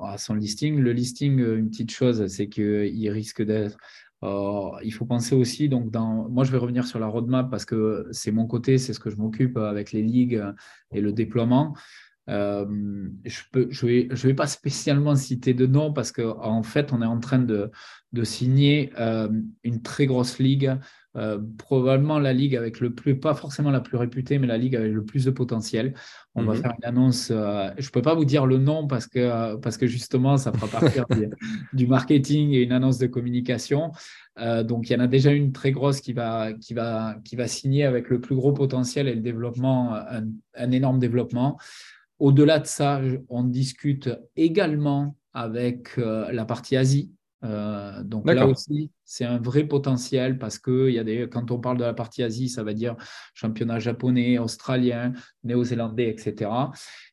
à 0.01 0.17
son 0.17 0.33
listing. 0.33 0.79
Le 0.79 0.91
listing, 0.91 1.37
une 1.37 1.69
petite 1.69 1.91
chose, 1.91 2.25
c'est 2.25 2.49
qu'il 2.49 3.11
risque 3.11 3.43
d'être 3.43 3.77
il 4.83 4.91
faut 4.91 5.05
penser 5.05 5.35
aussi, 5.35 5.69
donc 5.69 5.91
dans, 5.91 6.27
moi 6.29 6.45
je 6.45 6.51
vais 6.51 6.57
revenir 6.57 6.87
sur 6.87 6.97
la 6.97 7.05
roadmap 7.05 7.51
parce 7.51 7.63
que 7.63 8.07
c'est 8.11 8.31
mon 8.31 8.47
côté, 8.47 8.79
c'est 8.79 8.93
ce 8.93 8.99
que 8.99 9.11
je 9.11 9.17
m'occupe 9.17 9.55
avec 9.57 9.91
les 9.91 10.01
ligues 10.01 10.43
et 10.91 10.99
le 10.99 11.13
déploiement. 11.13 11.75
Euh, 12.29 12.65
je 13.23 13.41
ne 13.53 13.65
je 13.69 13.85
vais, 13.85 14.07
je 14.11 14.27
vais 14.27 14.33
pas 14.33 14.47
spécialement 14.47 15.15
citer 15.15 15.53
de 15.53 15.65
nom 15.65 15.93
parce 15.93 16.11
qu'en 16.11 16.37
en 16.39 16.63
fait, 16.63 16.91
on 16.91 17.01
est 17.01 17.05
en 17.05 17.19
train 17.19 17.39
de, 17.39 17.71
de 18.13 18.23
signer 18.23 18.91
euh, 18.99 19.29
une 19.63 19.81
très 19.83 20.07
grosse 20.07 20.39
ligue, 20.39 20.75
euh, 21.15 21.39
probablement 21.57 22.17
la 22.17 22.33
ligue 22.33 22.55
avec 22.55 22.79
le 22.79 22.93
plus, 22.93 23.19
pas 23.19 23.35
forcément 23.35 23.69
la 23.69 23.79
plus 23.79 23.97
réputée, 23.97 24.39
mais 24.39 24.47
la 24.47 24.57
ligue 24.57 24.75
avec 24.75 24.91
le 24.91 25.05
plus 25.05 25.25
de 25.25 25.31
potentiel. 25.31 25.93
On 26.33 26.43
va 26.43 26.55
mhm. 26.55 26.61
faire 26.61 26.73
une 26.79 26.85
annonce. 26.85 27.27
je 27.27 27.33
ne 27.33 27.91
peux 27.91 28.01
pas 28.01 28.15
vous 28.15 28.25
dire 28.25 28.47
le 28.47 28.57
nom 28.57 28.87
parce 28.87 29.05
que, 29.05 29.55
parce 29.57 29.77
que 29.77 29.85
justement, 29.85 30.37
ça 30.37 30.51
fera 30.51 30.67
partir 30.67 31.05
du, 31.73 31.87
marketing 31.87 32.51
et 32.53 32.63
une 32.63 32.71
annonce 32.71 32.97
de 32.97 33.07
communication. 33.07 33.91
donc, 34.63 34.89
il 34.89 34.93
y 34.93 34.95
en 34.95 34.99
a 34.99 35.07
déjà 35.07 35.31
une 35.31 35.51
très 35.51 35.71
grosse 35.71 36.01
qui 36.01 36.11
va, 36.13 36.53
qui, 36.53 36.73
va, 36.73 37.17
qui 37.23 37.35
va 37.35 37.47
signer 37.47 37.85
avec 37.85 38.09
le 38.09 38.19
plus 38.19 38.35
gros 38.35 38.51
potentiel 38.51 39.07
et 39.07 39.13
le 39.13 39.21
développement, 39.21 39.93
un, 39.93 40.25
un 40.55 40.71
énorme 40.71 40.99
développement. 40.99 41.57
Au-delà 42.19 42.59
de 42.59 42.65
ça, 42.65 43.01
on 43.29 43.43
discute 43.43 44.09
également 44.35 45.17
avec 45.33 45.97
euh, 45.97 46.31
la 46.31 46.45
partie 46.45 46.77
Asie. 46.77 47.11
Euh, 47.43 48.01
donc 48.03 48.25
là 48.25 48.47
aussi, 48.47 48.89
c'est 49.03 49.25
un 49.25 49.37
vrai 49.37 49.65
potentiel 49.65 50.39
parce 50.39 50.57
que 50.57 50.89
y 50.89 50.97
a 50.97 51.03
des, 51.03 51.27
quand 51.29 51.51
on 51.51 51.59
parle 51.59 51.77
de 51.77 51.83
la 51.83 51.93
partie 51.93 52.23
Asie, 52.23 52.47
ça 52.47 52.63
va 52.63 52.73
dire 52.73 52.95
championnat 53.33 53.77
japonais, 53.79 54.39
australien, 54.39 55.11
néo-zélandais, 55.43 56.09
etc. 56.09 56.49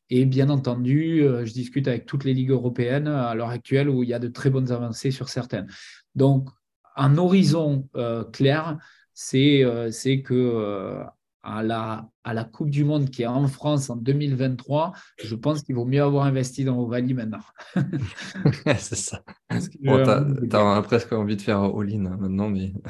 Et 0.09 0.25
bien 0.25 0.49
entendu, 0.49 1.21
euh, 1.21 1.45
je 1.45 1.51
discute 1.51 1.87
avec 1.87 2.05
toutes 2.05 2.23
les 2.23 2.33
ligues 2.33 2.51
européennes 2.51 3.07
à 3.07 3.35
l'heure 3.35 3.49
actuelle 3.49 3.89
où 3.89 4.03
il 4.03 4.09
y 4.09 4.13
a 4.13 4.19
de 4.19 4.29
très 4.29 4.49
bonnes 4.49 4.71
avancées 4.71 5.11
sur 5.11 5.27
certaines. 5.27 5.67
Donc, 6.15 6.49
un 6.95 7.17
horizon 7.17 7.89
clair, 8.31 8.77
c'est 9.13 9.63
que 10.23 11.03
à 11.43 11.61
la, 11.61 12.07
à 12.23 12.33
la 12.33 12.45
Coupe 12.45 12.69
du 12.69 12.85
Monde 12.85 13.09
qui 13.09 13.23
est 13.23 13.27
en 13.27 13.47
France 13.47 13.89
en 13.89 13.97
2023, 13.97 14.93
je 15.21 15.35
pense 15.35 15.61
qu'il 15.61 15.75
vaut 15.75 15.85
mieux 15.85 16.01
avoir 16.01 16.25
investi 16.25 16.63
dans 16.63 16.79
Ovalie 16.79 17.13
maintenant. 17.13 17.41
c'est 18.77 18.95
ça. 18.95 19.21
Bon, 19.81 20.03
tu 20.03 20.55
as, 20.55 20.81
presque 20.83 21.11
envie 21.11 21.35
de 21.35 21.41
faire 21.41 21.61
all-in 21.61 22.05
hein, 22.05 22.17
maintenant, 22.19 22.49
mais. 22.49 22.73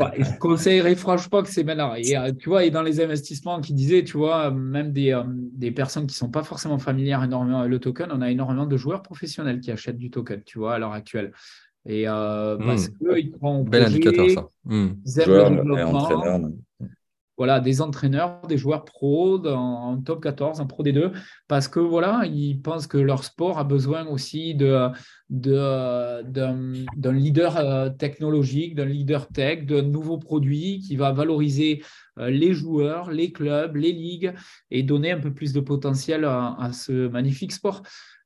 Bah, 0.00 0.12
je 0.18 0.36
conseillerais 0.40 0.96
franchement 0.96 1.40
que 1.40 1.48
c'est 1.48 1.62
maintenant. 1.62 1.94
Et, 1.94 2.16
euh, 2.16 2.32
tu 2.32 2.48
vois, 2.48 2.64
et 2.64 2.72
dans 2.72 2.82
les 2.82 3.00
investissements 3.00 3.60
qui 3.60 3.72
disaient, 3.72 4.02
tu 4.02 4.16
vois, 4.16 4.50
même 4.50 4.90
des, 4.90 5.12
euh, 5.12 5.22
des 5.26 5.70
personnes 5.70 6.08
qui 6.08 6.14
ne 6.14 6.18
sont 6.18 6.30
pas 6.30 6.42
forcément 6.42 6.78
familières 6.80 7.22
énormément 7.22 7.60
avec 7.60 7.70
le 7.70 7.78
token, 7.78 8.10
on 8.10 8.20
a 8.20 8.32
énormément 8.32 8.66
de 8.66 8.76
joueurs 8.76 9.02
professionnels 9.02 9.60
qui 9.60 9.70
achètent 9.70 9.96
du 9.96 10.10
token, 10.10 10.42
tu 10.44 10.58
vois, 10.58 10.74
à 10.74 10.78
l'heure 10.80 10.92
actuelle. 10.92 11.30
Et 11.86 12.08
euh, 12.08 12.56
hmm. 12.56 12.66
parce 12.66 12.88
qu'ils 12.88 13.30
croient 13.30 13.62
Bel 13.64 13.84
indicateur, 13.84 14.30
ça. 14.30 14.48
Hmm. 14.64 14.88
Ils 15.04 15.20
aiment 15.20 15.30
le 15.30 15.50
développement 15.56 16.50
voilà, 17.36 17.60
des 17.60 17.80
entraîneurs, 17.80 18.42
des 18.48 18.56
joueurs 18.56 18.84
pros 18.84 19.44
en, 19.46 20.00
top 20.00 20.22
14, 20.22 20.60
en 20.60 20.66
pro 20.66 20.84
D2, 20.84 21.12
parce 21.48 21.68
que 21.68 21.80
voilà, 21.80 22.22
ils 22.26 22.60
pensent 22.60 22.86
que 22.86 22.98
leur 22.98 23.24
sport 23.24 23.58
a 23.58 23.64
besoin 23.64 24.06
aussi 24.06 24.54
de, 24.54 24.88
d'un, 25.30 27.12
leader 27.12 27.56
euh, 27.56 27.90
technologique, 27.90 28.74
d'un 28.74 28.84
leader 28.84 29.28
tech, 29.28 29.66
d'un 29.66 29.82
nouveau 29.82 30.18
produit 30.18 30.80
qui 30.80 30.96
va 30.96 31.12
valoriser 31.12 31.82
euh, 32.18 32.30
les 32.30 32.54
joueurs, 32.54 33.10
les 33.10 33.32
clubs, 33.32 33.74
les 33.76 33.92
ligues 33.92 34.32
et 34.70 34.82
donner 34.82 35.10
un 35.10 35.20
peu 35.20 35.32
plus 35.32 35.52
de 35.52 35.60
potentiel 35.60 36.24
à 36.24 36.70
ce 36.72 37.08
magnifique 37.08 37.52
sport. 37.52 37.82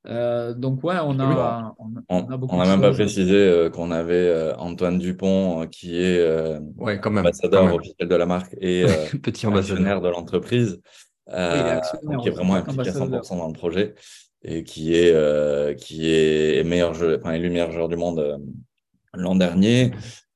Euh, 0.09 0.55
donc 0.55 0.83
ouais, 0.85 0.97
on 1.03 1.21
a, 1.21 1.75
on, 1.79 1.97
a, 1.97 2.39
on 2.49 2.61
a 2.61 2.67
même 2.67 2.81
pas 2.81 2.93
précisé 2.93 3.35
euh, 3.35 3.69
qu'on 3.69 3.91
avait 3.91 4.15
euh, 4.15 4.57
Antoine 4.57 4.99
Dupont 4.99 5.67
qui 5.67 6.03
est 6.03 6.25
ouais, 6.79 6.99
quand 6.99 7.11
même, 7.11 7.25
ambassadeur 7.27 7.75
officiel 7.75 8.09
de 8.09 8.15
la 8.15 8.25
marque 8.25 8.57
et 8.61 8.87
petit 9.23 9.47
ambassadeur. 9.47 10.01
de 10.01 10.09
l'entreprise, 10.09 10.81
qui 11.29 11.35
est 11.35 12.31
vraiment 12.31 12.55
impliqué 12.55 12.89
à 12.89 12.93
100% 12.93 13.37
dans 13.37 13.49
le 13.49 13.53
projet 13.53 13.95
et 14.43 14.65
qui 14.65 14.95
est 14.95 15.77
qui 15.79 16.11
est 16.11 16.65
meilleur 16.65 16.95
jeu, 16.95 17.19
enfin 17.21 17.33
élu 17.33 17.51
meilleur 17.51 17.73
joueur 17.73 17.89
du 17.89 17.97
monde 17.97 18.41
l'an 19.13 19.35
dernier. 19.35 19.93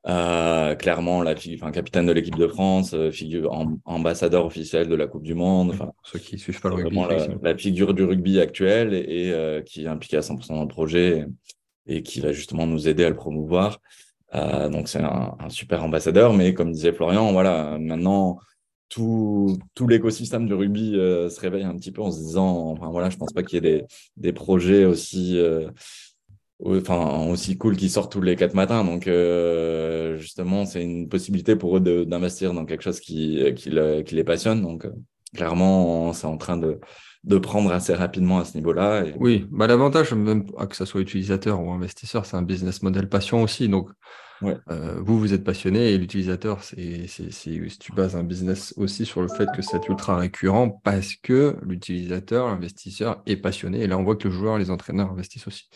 Euh, 0.09 0.75
clairement, 0.75 1.23
la 1.23 1.35
enfin, 1.55 1.71
capitaine 1.71 2.07
de 2.07 2.13
l'équipe 2.13 2.35
de 2.35 2.49
France, 2.49 2.93
euh, 2.93 3.13
figure 3.13 3.53
ambassadeur 3.85 4.45
officiel 4.45 4.89
de 4.89 4.97
la 4.97 5.07
Coupe 5.07 5.23
du 5.23 5.35
Monde. 5.35 5.71
Enfin, 5.71 5.93
ceux 6.03 6.19
qui 6.19 6.39
suivent 6.39 6.61
pas 6.61 6.71
le 6.71 6.75
rugby, 6.75 6.99
la, 7.41 7.57
figure 7.57 7.95
du 7.95 8.03
rugby 8.03 8.41
actuel 8.41 8.95
et, 8.95 9.31
euh, 9.33 9.63
qui 9.63 9.85
est 9.85 9.89
impliquée 9.89 10.17
à 10.17 10.23
100% 10.23 10.55
dans 10.55 10.63
le 10.63 10.69
projet 10.69 11.27
et, 11.87 12.03
qui 12.03 12.19
va 12.19 12.33
justement 12.33 12.67
nous 12.67 12.89
aider 12.89 13.05
à 13.05 13.11
le 13.11 13.15
promouvoir. 13.15 13.81
donc 14.33 14.89
c'est 14.89 15.03
un, 15.03 15.37
super 15.51 15.85
ambassadeur, 15.85 16.33
mais 16.33 16.53
comme 16.53 16.73
disait 16.73 16.93
Florian, 16.93 17.31
voilà, 17.33 17.79
maintenant 17.79 18.39
tout, 18.89 19.57
tout 19.75 19.87
l'écosystème 19.87 20.47
du 20.47 20.55
rugby 20.55 20.95
se 20.95 21.41
réveille 21.41 21.65
un 21.65 21.77
petit 21.77 21.93
peu 21.93 22.03
en 22.03 22.11
se 22.11 22.19
disant, 22.19 22.73
enfin 22.73 22.91
voilà, 22.91 23.09
je 23.09 23.17
pense 23.17 23.33
pas 23.33 23.45
qu'il 23.45 23.63
y 23.63 23.69
ait 23.69 23.79
des, 23.79 23.85
des 24.17 24.33
projets 24.33 24.85
aussi 24.85 25.39
enfin 26.65 27.27
aussi 27.29 27.59
cool 27.59 27.77
qu'ils 27.77 27.91
sortent 27.91 28.13
tous 28.13 28.21
les 28.21 28.37
quatre 28.37 28.55
matins. 28.55 28.85
Donc 28.85 29.07
euh, 29.07 30.17
justement, 30.17 30.65
c'est 30.65 30.83
une 30.83 31.09
possibilité 31.09 31.57
pour 31.57 31.77
eux 31.77 31.81
d'investir 32.07 32.55
dans 32.55 32.65
quelque 32.65 32.83
chose 32.83 33.01
qui, 33.01 33.43
qui, 33.57 33.71
qui 34.07 34.15
les 34.15 34.25
passionne. 34.25 34.63
Donc 34.63 34.85
euh, 34.85 34.93
clairement, 35.35 36.13
c'est 36.13 36.27
en 36.27 36.37
train 36.37 36.57
de, 36.57 36.79
de 37.25 37.39
prendre 37.39 37.73
assez 37.73 37.95
rapidement 37.95 38.39
à 38.39 38.45
ce 38.45 38.57
niveau-là. 38.57 39.05
Oui, 39.19 39.47
bah, 39.51 39.67
l'avantage, 39.67 40.13
même 40.13 40.45
que 40.45 40.77
ce 40.77 40.85
soit 40.85 41.01
utilisateur 41.01 41.61
ou 41.63 41.71
investisseur, 41.71 42.27
c'est 42.27 42.37
un 42.37 42.43
business 42.43 42.83
model 42.83 43.09
passion 43.09 43.43
aussi. 43.43 43.69
Donc 43.69 43.91
euh, 44.45 45.01
vous, 45.01 45.19
vous 45.19 45.33
êtes 45.35 45.45
passionné 45.45 45.93
et 45.93 45.99
l'utilisateur, 45.99 46.63
c'est 46.63 47.07
si 47.07 47.61
tu 47.79 47.93
bases 47.93 48.17
un 48.17 48.23
business 48.23 48.75
aussi 48.77 49.05
sur 49.05 49.23
le 49.23 49.29
fait 49.29 49.47
que 49.55 49.63
c'est 49.63 49.89
ultra 49.89 50.17
récurrent 50.17 50.69
parce 50.69 51.15
que 51.15 51.57
l'utilisateur, 51.63 52.49
l'investisseur 52.49 53.23
est 53.27 53.37
passionné. 53.37 53.81
Et 53.81 53.87
là, 53.87 53.99
on 53.99 54.05
voit 54.05 54.17
que 54.17 54.29
le 54.29 54.35
joueur, 54.35 54.59
les 54.59 54.71
entraîneurs 54.71 55.11
investissent 55.11 55.47
aussi. 55.47 55.69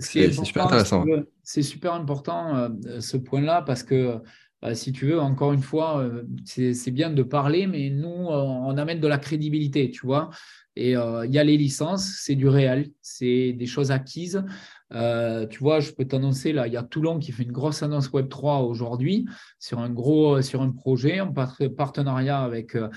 C'est 0.00 0.32
super 0.32 0.66
intéressant. 0.66 1.04
C'est 1.42 1.62
super 1.62 1.94
important 1.94 2.56
euh, 2.56 3.00
ce 3.00 3.16
point-là 3.16 3.62
parce 3.62 3.82
que 3.82 4.20
bah, 4.62 4.74
si 4.74 4.92
tu 4.92 5.06
veux, 5.06 5.20
encore 5.20 5.52
une 5.52 5.62
fois, 5.62 6.00
euh, 6.00 6.24
c'est 6.44 6.90
bien 6.90 7.10
de 7.10 7.22
parler, 7.22 7.66
mais 7.66 7.90
nous, 7.90 8.08
on 8.08 8.76
amène 8.76 9.00
de 9.00 9.08
la 9.08 9.18
crédibilité, 9.18 9.90
tu 9.90 10.06
vois. 10.06 10.30
Et 10.74 10.92
il 10.92 11.30
y 11.32 11.38
a 11.38 11.44
les 11.44 11.56
licences, 11.56 12.20
c'est 12.22 12.36
du 12.36 12.48
réel, 12.48 12.90
c'est 13.02 13.52
des 13.52 13.66
choses 13.66 13.90
acquises. 13.90 14.44
Euh, 14.92 15.46
tu 15.46 15.58
vois, 15.58 15.80
je 15.80 15.90
peux 15.92 16.06
t'annoncer, 16.06 16.52
là, 16.52 16.66
il 16.66 16.72
y 16.72 16.76
a 16.76 16.82
Toulon 16.82 17.18
qui 17.18 17.32
fait 17.32 17.42
une 17.42 17.52
grosse 17.52 17.82
annonce 17.82 18.08
Web3 18.10 18.64
aujourd'hui 18.64 19.26
sur 19.58 19.78
un 19.80 19.90
gros 19.90 20.40
sur 20.42 20.62
un 20.62 20.70
projet 20.70 21.20
en 21.20 21.32
partenariat 21.32 22.40
avec 22.40 22.74
euh, 22.74 22.88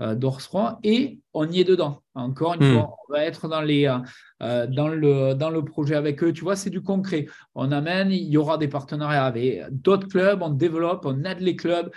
euh 0.00 0.14
et 0.82 1.20
on 1.32 1.48
y 1.48 1.60
est 1.60 1.64
dedans. 1.64 2.02
Encore 2.14 2.54
une 2.54 2.68
hmm. 2.68 2.74
fois, 2.74 2.96
on 3.08 3.12
va 3.12 3.24
être 3.24 3.48
dans, 3.48 3.60
les, 3.60 3.86
euh, 4.42 4.66
dans, 4.66 4.88
le, 4.88 5.34
dans 5.34 5.50
le 5.50 5.64
projet 5.64 5.94
avec 5.94 6.22
eux. 6.22 6.32
Tu 6.32 6.42
vois, 6.42 6.56
c'est 6.56 6.70
du 6.70 6.82
concret. 6.82 7.26
On 7.54 7.72
amène, 7.72 8.10
il 8.10 8.28
y 8.28 8.36
aura 8.36 8.58
des 8.58 8.68
partenariats 8.68 9.24
avec 9.24 9.64
d'autres 9.70 10.08
clubs, 10.08 10.42
on 10.42 10.50
développe, 10.50 11.04
on 11.04 11.24
aide 11.24 11.40
les 11.40 11.56
clubs. 11.56 11.90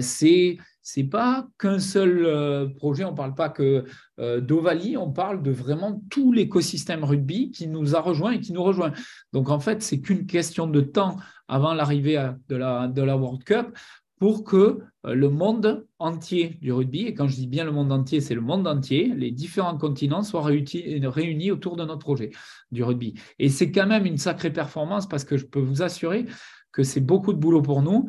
c'est 0.00 0.56
c'est 0.82 1.04
pas 1.04 1.46
qu'un 1.58 1.78
seul 1.78 2.26
euh, 2.26 2.68
projet, 2.68 3.04
on 3.04 3.12
ne 3.12 3.16
parle 3.16 3.34
pas 3.34 3.48
que 3.48 3.84
euh, 4.18 4.40
d'Ovalie, 4.40 4.96
on 4.96 5.12
parle 5.12 5.40
de 5.42 5.52
vraiment 5.52 6.02
tout 6.10 6.32
l'écosystème 6.32 7.04
rugby 7.04 7.52
qui 7.52 7.68
nous 7.68 7.94
a 7.94 8.00
rejoint 8.00 8.32
et 8.32 8.40
qui 8.40 8.52
nous 8.52 8.64
rejoint. 8.64 8.92
Donc 9.32 9.48
en 9.48 9.60
fait, 9.60 9.80
c'est 9.80 10.00
qu'une 10.00 10.26
question 10.26 10.66
de 10.66 10.80
temps 10.80 11.16
avant 11.46 11.72
l'arrivée 11.72 12.30
de 12.48 12.56
la, 12.56 12.88
de 12.88 13.02
la 13.02 13.16
World 13.16 13.44
Cup 13.44 13.78
pour 14.22 14.44
que 14.44 14.78
euh, 15.04 15.14
le 15.16 15.30
monde 15.30 15.84
entier 15.98 16.56
du 16.62 16.70
rugby, 16.70 17.08
et 17.08 17.12
quand 17.12 17.26
je 17.26 17.34
dis 17.34 17.48
bien 17.48 17.64
le 17.64 17.72
monde 17.72 17.90
entier, 17.90 18.20
c'est 18.20 18.36
le 18.36 18.40
monde 18.40 18.68
entier, 18.68 19.12
les 19.16 19.32
différents 19.32 19.76
continents 19.76 20.22
soient 20.22 20.44
réunis 20.44 21.50
autour 21.50 21.74
de 21.74 21.84
notre 21.84 21.98
projet 21.98 22.30
du 22.70 22.84
rugby. 22.84 23.14
Et 23.40 23.48
c'est 23.48 23.72
quand 23.72 23.88
même 23.88 24.06
une 24.06 24.18
sacrée 24.18 24.52
performance 24.52 25.08
parce 25.08 25.24
que 25.24 25.36
je 25.36 25.44
peux 25.44 25.58
vous 25.58 25.82
assurer 25.82 26.26
que 26.70 26.84
c'est 26.84 27.00
beaucoup 27.00 27.32
de 27.32 27.38
boulot 27.38 27.62
pour 27.62 27.82
nous. 27.82 28.06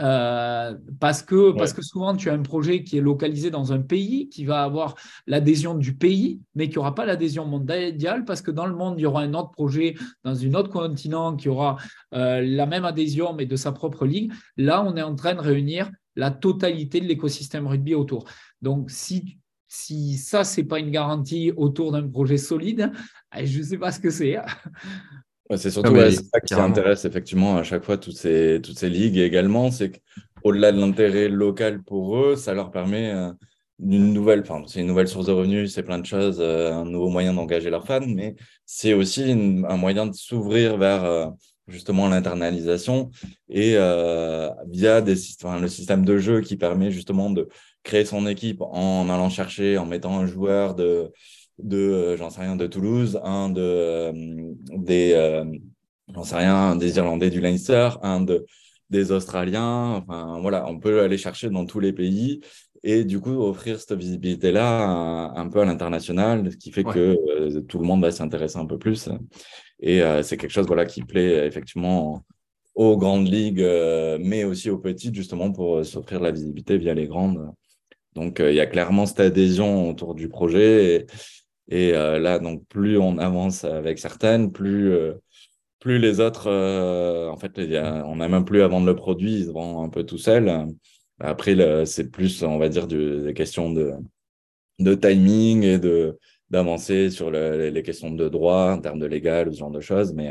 Euh, 0.00 0.74
parce, 0.98 1.22
que, 1.22 1.52
parce 1.52 1.72
que 1.72 1.82
souvent, 1.82 2.16
tu 2.16 2.28
as 2.28 2.32
un 2.32 2.42
projet 2.42 2.82
qui 2.82 2.98
est 2.98 3.00
localisé 3.00 3.50
dans 3.50 3.72
un 3.72 3.80
pays, 3.80 4.28
qui 4.28 4.44
va 4.44 4.64
avoir 4.64 4.96
l'adhésion 5.26 5.74
du 5.74 5.94
pays, 5.94 6.40
mais 6.54 6.68
qui 6.68 6.76
n'aura 6.76 6.94
pas 6.94 7.06
l'adhésion 7.06 7.44
mondiale, 7.46 8.24
parce 8.24 8.42
que 8.42 8.50
dans 8.50 8.66
le 8.66 8.74
monde, 8.74 8.98
il 8.98 9.02
y 9.02 9.06
aura 9.06 9.22
un 9.22 9.34
autre 9.34 9.52
projet 9.52 9.94
dans 10.24 10.44
un 10.44 10.54
autre 10.54 10.70
continent 10.70 11.36
qui 11.36 11.48
aura 11.48 11.76
euh, 12.12 12.40
la 12.40 12.66
même 12.66 12.84
adhésion, 12.84 13.34
mais 13.34 13.46
de 13.46 13.56
sa 13.56 13.72
propre 13.72 14.04
ligue. 14.04 14.32
Là, 14.56 14.82
on 14.84 14.96
est 14.96 15.02
en 15.02 15.14
train 15.14 15.34
de 15.34 15.40
réunir 15.40 15.90
la 16.16 16.30
totalité 16.30 17.00
de 17.00 17.06
l'écosystème 17.06 17.66
rugby 17.66 17.94
autour. 17.94 18.24
Donc, 18.62 18.90
si, 18.90 19.38
si 19.68 20.16
ça, 20.16 20.44
ce 20.44 20.60
n'est 20.60 20.66
pas 20.66 20.80
une 20.80 20.90
garantie 20.90 21.52
autour 21.56 21.92
d'un 21.92 22.08
projet 22.08 22.36
solide, 22.36 22.92
je 23.44 23.58
ne 23.58 23.64
sais 23.64 23.78
pas 23.78 23.92
ce 23.92 24.00
que 24.00 24.10
c'est. 24.10 24.38
C'est 25.50 25.70
surtout 25.70 25.94
ça 25.96 26.40
qui 26.40 26.54
intéresse 26.54 27.04
effectivement 27.04 27.56
à 27.56 27.62
chaque 27.62 27.84
fois 27.84 27.98
toutes 27.98 28.16
ces, 28.16 28.60
toutes 28.62 28.78
ces 28.78 28.88
ligues 28.88 29.18
également, 29.18 29.70
c'est 29.70 29.92
qu'au-delà 30.42 30.72
de 30.72 30.80
l'intérêt 30.80 31.28
local 31.28 31.82
pour 31.82 32.16
eux, 32.16 32.36
ça 32.36 32.54
leur 32.54 32.70
permet 32.70 33.12
euh, 33.12 33.30
d'une 33.78 34.12
nouvelle, 34.12 34.40
enfin 34.40 34.62
c'est 34.66 34.80
une 34.80 34.86
nouvelle 34.86 35.08
source 35.08 35.26
de 35.26 35.32
revenus, 35.32 35.74
c'est 35.74 35.82
plein 35.82 35.98
de 35.98 36.06
choses, 36.06 36.38
euh, 36.40 36.72
un 36.72 36.84
nouveau 36.86 37.10
moyen 37.10 37.34
d'engager 37.34 37.68
leurs 37.68 37.86
fans, 37.86 38.06
mais 38.06 38.36
c'est 38.64 38.94
aussi 38.94 39.32
un 39.32 39.76
moyen 39.76 40.06
de 40.06 40.14
s'ouvrir 40.14 40.78
vers 40.78 41.04
euh, 41.04 41.26
justement 41.68 42.08
l'internalisation 42.08 43.10
et 43.48 43.72
via 44.68 45.00
des, 45.00 45.14
le 45.14 45.68
système 45.68 46.04
de 46.04 46.18
jeu 46.18 46.40
qui 46.42 46.56
permet 46.56 46.90
justement 46.90 47.30
de 47.30 47.48
créer 47.82 48.04
son 48.04 48.26
équipe 48.26 48.60
en 48.60 49.08
allant 49.08 49.30
chercher, 49.30 49.78
en 49.78 49.86
mettant 49.86 50.18
un 50.18 50.26
joueur 50.26 50.74
de 50.74 51.10
de, 51.58 51.76
euh, 51.76 52.16
j'en 52.16 52.30
sais 52.30 52.40
rien, 52.40 52.56
de 52.56 52.66
Toulouse, 52.66 53.20
un 53.22 53.48
de, 53.50 53.60
euh, 53.60 54.12
des, 54.72 55.12
euh, 55.14 55.44
j'en 56.12 56.24
sais 56.24 56.36
rien, 56.36 56.76
des 56.76 56.96
Irlandais 56.96 57.30
du 57.30 57.40
Leinster, 57.40 57.90
un 58.02 58.20
de, 58.20 58.44
des 58.90 59.12
Australiens. 59.12 60.02
Enfin, 60.02 60.38
voilà, 60.40 60.66
on 60.68 60.78
peut 60.78 61.00
aller 61.00 61.18
chercher 61.18 61.50
dans 61.50 61.66
tous 61.66 61.80
les 61.80 61.92
pays 61.92 62.40
et 62.82 63.04
du 63.04 63.18
coup 63.18 63.42
offrir 63.42 63.80
cette 63.80 63.94
visibilité-là 63.98 65.32
un, 65.34 65.48
peu 65.48 65.60
à 65.60 65.64
l'international, 65.64 66.52
ce 66.52 66.56
qui 66.58 66.70
fait 66.70 66.84
que 66.84 67.60
tout 67.60 67.78
le 67.78 67.84
monde 67.84 68.02
va 68.02 68.10
s'intéresser 68.10 68.58
un 68.58 68.66
peu 68.66 68.76
plus. 68.78 69.08
Et 69.80 70.02
c'est 70.22 70.36
quelque 70.36 70.50
chose 70.50 70.66
voilà, 70.66 70.84
qui 70.84 71.02
plaît 71.02 71.46
effectivement 71.46 72.22
aux 72.74 72.98
grandes 72.98 73.26
ligues, 73.26 73.66
mais 74.20 74.44
aussi 74.44 74.68
aux 74.68 74.76
petites, 74.76 75.14
justement 75.14 75.50
pour 75.50 75.82
s'offrir 75.86 76.20
la 76.20 76.30
visibilité 76.30 76.76
via 76.76 76.92
les 76.92 77.06
grandes. 77.06 77.50
Donc, 78.14 78.36
il 78.38 78.54
y 78.54 78.60
a 78.60 78.66
clairement 78.66 79.06
cette 79.06 79.20
adhésion 79.20 79.88
autour 79.88 80.14
du 80.14 80.28
projet. 80.28 80.94
Et, 80.94 81.06
et 81.68 81.94
euh, 81.94 82.18
là, 82.18 82.38
donc, 82.38 82.66
plus 82.66 82.98
on 82.98 83.18
avance 83.18 83.64
avec 83.64 83.98
certaines, 83.98 84.52
plus, 84.52 84.92
euh, 84.92 85.14
plus 85.80 85.98
les 85.98 86.20
autres, 86.20 86.48
euh, 86.48 87.28
en 87.28 87.36
fait, 87.36 87.52
on 87.58 88.16
n'a 88.16 88.28
même 88.28 88.44
plus 88.44 88.62
à 88.62 88.68
vendre 88.68 88.86
le 88.86 88.96
produit, 88.96 89.38
ils 89.40 89.46
se 89.46 89.50
vendent 89.50 89.86
un 89.86 89.88
peu 89.88 90.04
tout 90.04 90.18
seul. 90.18 90.66
Après, 91.20 91.86
c'est 91.86 92.10
plus, 92.10 92.42
on 92.42 92.58
va 92.58 92.68
dire, 92.68 92.86
des 92.86 93.32
questions 93.34 93.72
de, 93.72 93.92
de 94.78 94.94
timing 94.94 95.62
et 95.62 95.78
de 95.78 96.18
d'avancer 96.50 97.10
sur 97.10 97.30
les 97.30 97.82
questions 97.82 98.10
de 98.10 98.28
droit 98.28 98.72
en 98.72 98.78
termes 98.78 99.00
de 99.00 99.06
légal, 99.06 99.52
ce 99.52 99.58
genre 99.58 99.70
de 99.70 99.80
choses. 99.80 100.12
Mais 100.12 100.30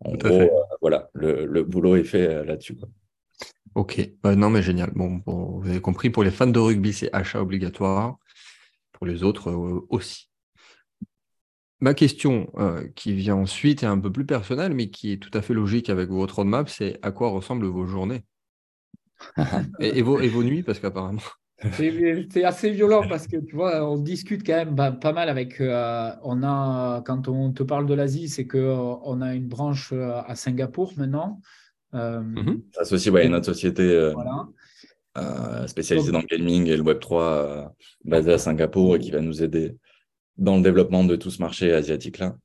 en 0.00 0.14
gros, 0.14 0.50
voilà, 0.80 1.10
le, 1.12 1.44
le, 1.44 1.62
boulot 1.62 1.96
est 1.96 2.04
fait 2.04 2.44
là-dessus. 2.44 2.76
Ok, 3.74 4.10
bah, 4.22 4.34
non 4.36 4.50
mais 4.50 4.62
génial. 4.62 4.90
Bon, 4.94 5.20
vous 5.26 5.68
avez 5.68 5.80
compris, 5.80 6.10
pour 6.10 6.22
les 6.24 6.30
fans 6.30 6.46
de 6.46 6.58
rugby, 6.58 6.92
c'est 6.92 7.12
achat 7.12 7.40
obligatoire. 7.40 8.16
Pour 8.92 9.06
les 9.06 9.22
autres 9.22 9.50
euh, 9.50 9.84
aussi. 9.90 10.28
Ma 11.84 11.92
question 11.92 12.50
euh, 12.56 12.88
qui 12.94 13.12
vient 13.12 13.36
ensuite 13.36 13.82
est 13.82 13.86
un 13.86 13.98
peu 13.98 14.10
plus 14.10 14.24
personnelle, 14.24 14.72
mais 14.72 14.88
qui 14.88 15.12
est 15.12 15.18
tout 15.18 15.30
à 15.34 15.42
fait 15.42 15.52
logique 15.52 15.90
avec 15.90 16.08
votre 16.08 16.36
roadmap, 16.36 16.70
c'est 16.70 16.98
à 17.02 17.10
quoi 17.10 17.28
ressemblent 17.28 17.66
vos 17.66 17.84
journées 17.84 18.24
et, 19.80 20.00
vos, 20.00 20.18
et, 20.18 20.28
vos, 20.28 20.42
nuits, 20.42 20.62
parce 20.62 20.78
qu'apparemment. 20.78 21.20
C'est 21.76 22.44
assez 22.44 22.70
violent 22.70 23.04
parce 23.06 23.26
que 23.26 23.36
tu 23.36 23.54
vois, 23.54 23.86
on 23.86 23.98
discute 23.98 24.46
quand 24.46 24.64
même 24.64 24.98
pas 24.98 25.12
mal 25.12 25.28
avec. 25.28 25.60
Euh, 25.60 26.10
on 26.22 26.42
a, 26.42 27.02
quand 27.06 27.28
on 27.28 27.52
te 27.52 27.62
parle 27.62 27.86
de 27.86 27.94
l'Asie, 27.94 28.28
c'est 28.28 28.46
qu'on 28.46 29.20
a 29.20 29.34
une 29.34 29.46
branche 29.46 29.92
à 29.92 30.34
Singapour 30.34 30.94
maintenant. 30.96 31.40
Euh, 31.94 32.20
mhm. 32.20 32.62
Associé 32.78 33.14
à 33.16 33.22
une 33.22 33.34
autre 33.34 33.46
société 33.46 33.82
euh, 33.82 34.12
euh, 35.16 35.66
spécialisée 35.66 36.10
dans 36.10 36.20
le 36.20 36.26
gaming 36.26 36.66
et 36.66 36.76
le 36.76 36.82
Web3 36.82 37.70
basée 38.04 38.32
à 38.32 38.38
Singapour 38.38 38.96
et 38.96 38.98
qui 38.98 39.10
va 39.10 39.20
nous 39.20 39.42
aider 39.42 39.76
dans 40.36 40.56
le 40.56 40.62
développement 40.62 41.04
de 41.04 41.16
tout 41.16 41.30
ce 41.30 41.40
marché 41.40 41.72
asiatique-là. 41.72 42.36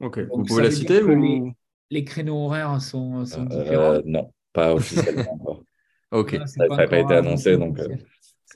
Ok, 0.00 0.20
vous 0.30 0.44
pouvez 0.44 0.64
la 0.64 0.70
citer 0.70 1.02
ou... 1.02 1.54
les, 1.90 2.04
créneaux 2.04 2.46
horaires 2.46 2.80
sont, 2.80 3.22
différents? 3.22 4.00
Non, 4.04 4.32
pas 4.52 4.74
officiellement 4.74 5.32
encore. 5.32 5.62
ok, 6.12 6.38
ça 6.46 6.66
n'a 6.66 6.86
pas, 6.86 6.98
été 6.98 7.14
annoncé, 7.14 7.56
donc 7.56 7.78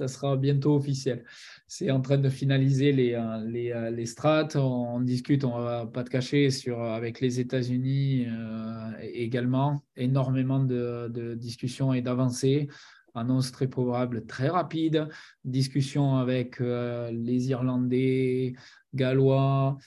ça 0.01 0.09
sera 0.09 0.37
bientôt 0.37 0.77
officiel. 0.77 1.25
C'est 1.67 1.91
en 1.91 2.01
train 2.01 2.17
de 2.17 2.31
finaliser 2.31 2.91
les, 2.91 3.13
euh, 3.13 3.45
les, 3.45 3.71
euh, 3.71 3.91
les 3.91 4.07
strates. 4.07 4.57
On, 4.57 5.01
discute, 5.01 5.45
on 5.45 5.59
va 5.59 5.87
pas 5.87 6.05
te 6.05 6.11
cacher, 6.11 6.51
sur, 6.51 6.81
avec 6.81 7.21
les 7.21 7.39
États-Unis 7.39 8.27
euh, 8.27 8.93
également. 9.13 9.85
Énormément 9.97 10.61
de, 10.61 11.09
de 11.09 11.35
discussions 11.35 11.93
et 11.93 12.01
d'avancées. 12.01 12.69
Annonce 13.15 13.53
très 13.53 13.69
probable, 13.69 14.27
très 14.27 14.49
rapide. 14.49 15.09
Discussion 15.45 16.17
avec 16.17 16.61
les 16.61 17.51
Irlandais, 17.51 18.55
Gallois, 18.95 19.79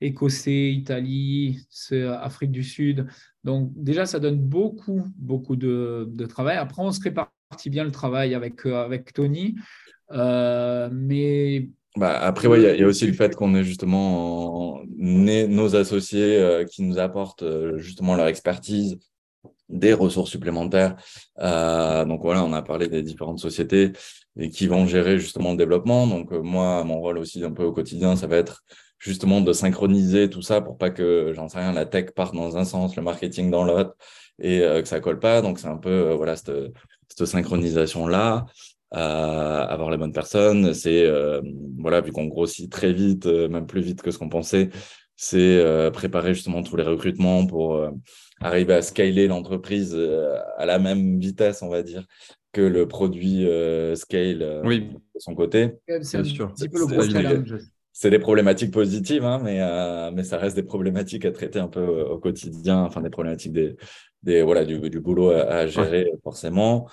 Écossais, 0.00 0.72
Italie, 0.72 1.66
Afrique 2.20 2.52
du 2.52 2.64
Sud. 2.64 3.06
Donc 3.44 3.70
déjà, 3.74 4.06
ça 4.06 4.18
donne 4.18 4.38
beaucoup, 4.38 5.04
beaucoup 5.16 5.56
de, 5.56 6.26
travail. 6.28 6.56
Après, 6.56 6.82
on 6.82 6.90
se 6.90 7.00
prépare 7.00 7.32
bien 7.66 7.84
le 7.84 7.90
travail 7.90 8.34
avec, 8.34 8.64
euh, 8.66 8.84
avec 8.84 9.12
Tony. 9.12 9.56
Euh, 10.12 10.88
mais 10.92 11.68
bah, 11.96 12.18
après, 12.20 12.48
il 12.48 12.78
y, 12.78 12.82
a 12.82 12.86
aussi 12.86 13.06
le 13.06 13.12
fait 13.12 13.34
qu'on 13.34 13.54
est 13.54 13.64
justement 13.64 14.80
nos 14.96 15.76
associés 15.76 16.38
euh, 16.38 16.64
qui 16.64 16.82
nous 16.82 16.98
apportent 16.98 17.44
justement 17.76 18.14
leur 18.14 18.28
expertise, 18.28 18.98
des 19.70 19.92
ressources 19.92 20.30
supplémentaires. 20.30 20.96
donc 21.38 22.22
voilà, 22.22 22.44
on 22.44 22.52
a 22.52 22.62
parlé 22.62 22.88
des 22.88 23.02
différentes 23.02 23.38
sociétés 23.38 23.92
et 24.38 24.50
qui 24.50 24.66
vont 24.66 24.86
gérer 24.86 25.18
justement 25.18 25.52
le 25.52 25.56
développement. 25.56 26.06
Donc 26.06 26.32
moi, 26.32 26.84
mon 26.84 27.00
rôle 27.00 27.18
aussi 27.18 27.42
un 27.44 27.52
peu 27.52 27.64
au 27.64 27.72
quotidien, 27.72 28.16
ça 28.16 28.26
va 28.26 28.36
être 28.36 28.62
justement 28.98 29.40
de 29.40 29.52
synchroniser 29.52 30.28
tout 30.28 30.42
ça 30.42 30.60
pour 30.60 30.76
pas 30.78 30.90
que, 30.90 31.32
j'en 31.34 31.48
sais 31.48 31.58
rien, 31.58 31.72
la 31.72 31.86
tech 31.86 32.10
parte 32.14 32.34
dans 32.34 32.56
un 32.56 32.64
sens, 32.64 32.96
le 32.96 33.02
marketing 33.02 33.50
dans 33.50 33.64
l'autre 33.64 33.94
et 34.42 34.60
que 34.60 34.88
ça 34.88 35.00
colle 35.00 35.18
pas. 35.18 35.42
Donc 35.42 35.58
c'est 35.58 35.68
un 35.68 35.76
peu 35.78 36.12
voilà 36.12 36.36
cette, 36.36 36.52
cette 37.08 37.26
synchronisation-là, 37.26 38.46
avoir 38.92 39.90
les 39.90 39.96
bonnes 39.96 40.12
personnes. 40.12 40.74
C'est, 40.74 41.04
euh, 41.04 41.40
voilà, 41.78 42.00
vu 42.00 42.12
qu'on 42.12 42.26
grossit 42.26 42.70
très 42.70 42.92
vite, 42.92 43.26
euh, 43.26 43.48
même 43.48 43.66
plus 43.66 43.80
vite 43.82 44.02
que 44.02 44.10
ce 44.10 44.18
qu'on 44.18 44.28
pensait, 44.28 44.70
c'est 45.16 45.38
euh, 45.38 45.90
préparer 45.90 46.34
justement 46.34 46.62
tous 46.62 46.76
les 46.76 46.82
recrutements 46.82 47.46
pour 47.46 47.86
arriver 48.40 48.74
à 48.74 48.82
scaler 48.82 49.26
l'entreprise 49.28 49.94
à 50.56 50.66
la 50.66 50.78
même 50.78 51.18
vitesse, 51.18 51.62
on 51.62 51.68
va 51.68 51.82
dire, 51.82 52.06
que 52.52 52.60
le 52.60 52.88
produit 52.88 53.46
scale 53.94 54.62
oui. 54.64 54.90
de 55.14 55.20
son 55.20 55.34
côté. 55.34 55.72
C'est 56.02 56.24
sûr. 56.24 56.52
C'est 57.92 58.10
des 58.10 58.18
problématiques 58.18 58.72
positives, 58.72 59.24
hein, 59.24 59.40
mais, 59.44 59.60
mais 60.12 60.24
ça 60.24 60.38
reste 60.38 60.56
des 60.56 60.62
problématiques 60.62 61.24
à 61.26 61.32
traiter 61.32 61.58
un 61.58 61.68
peu 61.68 61.84
au 61.84 62.18
quotidien, 62.18 62.78
enfin 62.78 63.02
des 63.02 63.10
problématiques 63.10 63.52
des, 63.52 63.76
des, 64.22 64.42
voilà, 64.42 64.64
du, 64.64 64.78
du 64.90 65.00
boulot 65.00 65.30
à, 65.30 65.66
gérer 65.66 66.10
forcément. 66.22 66.88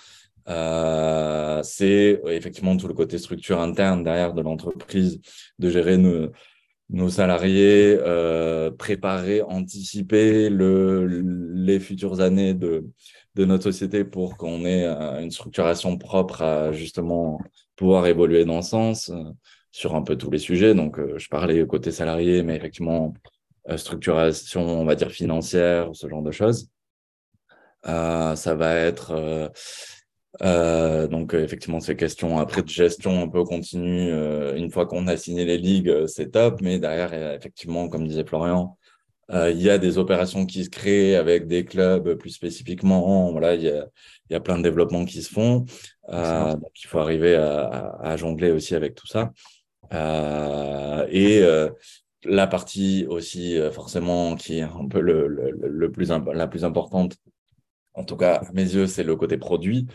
Euh, 0.50 1.62
c'est 1.64 2.22
effectivement 2.28 2.78
tout 2.78 2.88
le 2.88 2.94
côté 2.94 3.18
structure 3.18 3.60
interne 3.60 4.04
derrière 4.04 4.34
de 4.34 4.42
l'entreprise, 4.42 5.20
de 5.60 5.70
gérer 5.70 5.98
nos, 5.98 6.32
nos 6.90 7.10
salariés, 7.10 7.98
euh, 8.00 8.72
préparer, 8.72 9.42
anticiper 9.42 10.50
le, 10.50 11.06
les 11.54 11.80
futures 11.80 12.22
années 12.22 12.54
de, 12.54 12.86
de 13.36 13.46
notre 13.46 13.66
société 13.66 14.04
pour 14.06 14.38
qu'on 14.38 14.66
ait 14.66 14.86
euh, 14.86 15.22
une 15.22 15.32
structuration 15.32 15.98
propre 15.98 16.42
à 16.42 16.72
justement 16.72 17.40
pouvoir 17.76 18.08
évoluer 18.08 18.46
dans 18.46 18.62
ce 18.62 18.70
sens 18.70 19.10
euh, 19.10 19.24
sur 19.72 19.96
un 19.96 20.02
peu 20.02 20.16
tous 20.16 20.32
les 20.32 20.40
sujets. 20.40 20.74
Donc, 20.74 20.98
euh, 21.00 21.18
je 21.18 21.28
parlais 21.30 21.66
côté 21.68 21.92
salarié, 21.92 22.42
mais 22.44 22.56
effectivement, 22.56 23.14
structuration, 23.76 24.66
on 24.66 24.86
va 24.86 24.96
dire 24.96 25.12
financière, 25.12 25.90
ce 25.94 26.08
genre 26.08 26.22
de 26.22 26.32
choses. 26.32 26.70
Euh, 27.86 28.36
ça 28.36 28.56
va 28.56 28.76
être 28.76 29.52
euh, 30.42 31.04
euh, 31.04 31.08
donc 31.08 31.34
effectivement 31.34 31.80
ces 31.80 31.96
questions 31.96 32.38
après 32.38 32.62
de 32.62 32.68
gestion 32.70 33.22
un 33.22 33.28
peu 33.28 33.44
continue. 33.44 34.12
une 34.56 34.72
fois 34.72 34.86
qu'on 34.86 35.08
a 35.08 35.18
signé 35.18 35.46
les 35.46 35.58
ligues, 35.58 36.06
c'est 36.08 36.32
top, 36.32 36.62
mais 36.62 36.80
derrière 36.80 37.14
effectivement, 37.34 37.90
comme 37.90 38.08
disait 38.08 38.26
Florian, 38.26 38.78
il 39.32 39.62
y 39.62 39.70
a 39.70 39.78
des 39.78 39.98
opérations 39.98 40.46
qui 40.46 40.64
se 40.64 40.70
créent 40.70 41.16
avec 41.16 41.48
des 41.48 41.66
clubs 41.66 42.16
plus 42.16 42.30
spécifiquement. 42.30 43.32
Voilà, 43.32 43.56
il 43.56 43.64
y 43.64 43.70
a, 43.70 43.88
il 44.30 44.34
y 44.34 44.36
a 44.36 44.40
plein 44.40 44.58
de 44.58 44.64
développements 44.64 45.06
qui 45.06 45.22
se 45.22 45.32
font. 45.32 45.66
donc 46.10 46.72
il 46.84 46.88
faut 46.88 47.00
arriver 47.00 47.36
à, 47.36 47.98
à, 48.02 48.18
jongler 48.18 48.52
aussi 48.52 48.76
avec 48.76 48.96
tout 48.96 49.08
ça. 49.08 49.32
et 51.12 51.44
la 52.24 52.48
partie 52.48 53.06
aussi 53.10 53.58
forcément 53.72 54.36
qui 54.36 54.60
est 54.60 54.62
un 54.64 54.88
peu 54.90 55.00
le, 55.00 55.28
le, 55.28 55.52
le 55.52 55.92
plus 55.92 56.12
la 56.34 56.48
plus 56.48 56.66
importante 56.66 57.18
en 57.98 58.04
tout 58.04 58.16
cas 58.16 58.36
à 58.36 58.52
mes 58.54 58.64
yeux, 58.64 58.88
c'est 58.88 59.04
le 59.04 59.16
côté 59.16 59.38
produit 59.38 59.88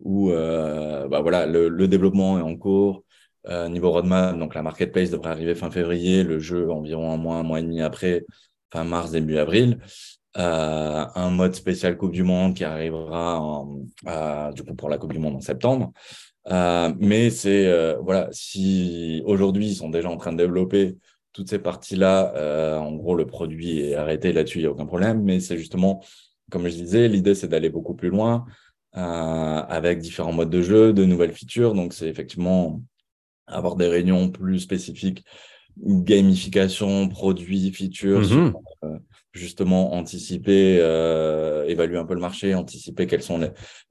où 0.00 0.30
euh, 0.30 1.08
bah 1.08 1.20
voilà, 1.20 1.46
le, 1.46 1.88
développement 1.88 2.38
est 2.38 2.42
en 2.42 2.56
cours. 2.56 3.04
Euh, 3.46 3.68
niveau 3.68 3.90
roadmap, 3.90 4.38
donc 4.38 4.54
la 4.54 4.62
marketplace 4.62 5.10
devrait 5.10 5.30
arriver 5.30 5.54
fin 5.54 5.70
février, 5.70 6.22
le 6.22 6.38
jeu 6.38 6.70
environ 6.70 7.12
un 7.12 7.18
mois, 7.18 7.36
un 7.36 7.42
mois 7.42 7.60
et 7.60 7.62
demi 7.62 7.82
après, 7.82 8.24
fin 8.72 8.84
mars, 8.84 9.10
début 9.10 9.36
avril. 9.36 9.78
Euh, 10.36 11.04
un 11.14 11.30
mode 11.30 11.54
spécial 11.54 11.96
Coupe 11.96 12.12
du 12.12 12.24
Monde 12.24 12.54
qui 12.54 12.64
arrivera 12.64 13.66
du 14.54 14.62
coup 14.64 14.74
pour 14.74 14.88
la 14.88 14.98
Coupe 14.98 15.12
du 15.12 15.18
Monde 15.18 15.36
en 15.36 15.40
septembre. 15.40 15.92
mais 16.50 17.30
c'est 17.30 17.94
voilà, 18.00 18.28
si 18.32 19.22
aujourd'hui 19.26 19.68
ils 19.68 19.76
sont 19.76 19.90
déjà 19.90 20.08
en 20.08 20.16
train 20.16 20.32
de 20.32 20.38
développer 20.38 20.96
toutes 21.34 21.50
ces 21.50 21.58
parties-là, 21.58 22.80
en 22.80 22.92
gros 22.92 23.14
le 23.14 23.26
produit 23.26 23.80
est 23.80 23.94
arrêté 23.94 24.32
là-dessus, 24.32 24.58
il 24.58 24.62
n'y 24.62 24.68
a 24.68 24.70
aucun 24.70 24.86
problème. 24.86 25.22
Mais 25.22 25.38
c'est 25.40 25.58
justement 25.58 26.02
comme 26.50 26.68
je 26.68 26.74
disais, 26.74 27.08
l'idée, 27.08 27.34
c'est 27.34 27.48
d'aller 27.48 27.70
beaucoup 27.70 27.94
plus 27.94 28.10
loin 28.10 28.46
euh, 28.96 29.00
avec 29.00 29.98
différents 29.98 30.32
modes 30.32 30.50
de 30.50 30.62
jeu, 30.62 30.92
de 30.92 31.04
nouvelles 31.04 31.32
features. 31.32 31.74
Donc, 31.74 31.92
c'est 31.92 32.08
effectivement 32.08 32.80
avoir 33.46 33.76
des 33.76 33.88
réunions 33.88 34.30
plus 34.30 34.60
spécifiques, 34.60 35.24
gamification, 35.78 37.08
produits, 37.08 37.72
features, 37.72 38.22
mm-hmm. 38.22 38.52
euh, 38.84 38.98
justement 39.32 39.94
anticiper, 39.94 40.78
euh, 40.80 41.66
évaluer 41.66 41.98
un 41.98 42.04
peu 42.04 42.14
le 42.14 42.20
marché, 42.20 42.54
anticiper 42.54 43.06
quels 43.06 43.22
sont 43.22 43.40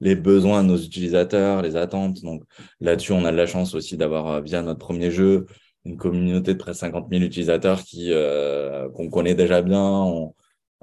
les, 0.00 0.16
besoins 0.16 0.62
de 0.62 0.68
nos 0.68 0.78
utilisateurs, 0.78 1.60
les 1.60 1.76
attentes. 1.76 2.22
Donc, 2.22 2.42
là-dessus, 2.80 3.12
on 3.12 3.24
a 3.24 3.32
de 3.32 3.36
la 3.36 3.46
chance 3.46 3.74
aussi 3.74 3.96
d'avoir, 3.96 4.40
via 4.42 4.62
notre 4.62 4.80
premier 4.80 5.10
jeu, 5.10 5.46
une 5.84 5.98
communauté 5.98 6.54
de 6.54 6.58
près 6.58 6.72
de 6.72 6.76
50 6.76 7.08
000 7.10 7.22
utilisateurs 7.22 7.82
qui 7.82 8.10
qu'on 8.94 9.10
connaît 9.10 9.34
déjà 9.34 9.60
bien. 9.60 10.32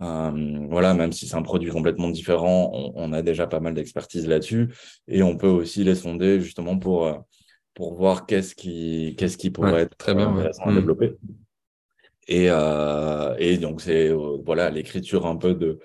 Euh, 0.01 0.65
voilà, 0.69 0.93
même 0.93 1.11
si 1.11 1.27
c'est 1.27 1.35
un 1.35 1.41
produit 1.41 1.69
complètement 1.69 2.09
différent, 2.09 2.71
on, 2.95 3.13
a 3.13 3.21
déjà 3.21 3.45
pas 3.45 3.59
mal 3.59 3.73
d'expertise 3.73 4.27
là-dessus 4.27 4.73
et 5.07 5.21
on 5.21 5.37
peut 5.37 5.47
aussi 5.47 5.83
les 5.83 5.95
sonder 5.95 6.39
justement 6.39 6.77
pour, 6.79 7.05
euh, 7.05 7.13
pour 7.75 7.93
voir 7.95 8.25
qu'est-ce 8.25 8.55
qui, 8.55 9.15
qu'est-ce 9.17 9.37
qui 9.37 9.51
pourrait 9.51 9.83
être 9.83 9.95
très 9.97 10.15
bien, 10.15 10.29
intéressant 10.29 10.63
à 10.63 10.71
hmm. 10.71 10.75
développer. 10.75 11.17
Et, 12.27 12.47
euh, 12.49 13.35
et 13.37 13.57
donc, 13.57 13.81
c'est 13.81 14.11
voilà 14.43 14.69
l'écriture 14.69 15.27
un 15.27 15.35
peu 15.35 15.53
de, 15.53 15.79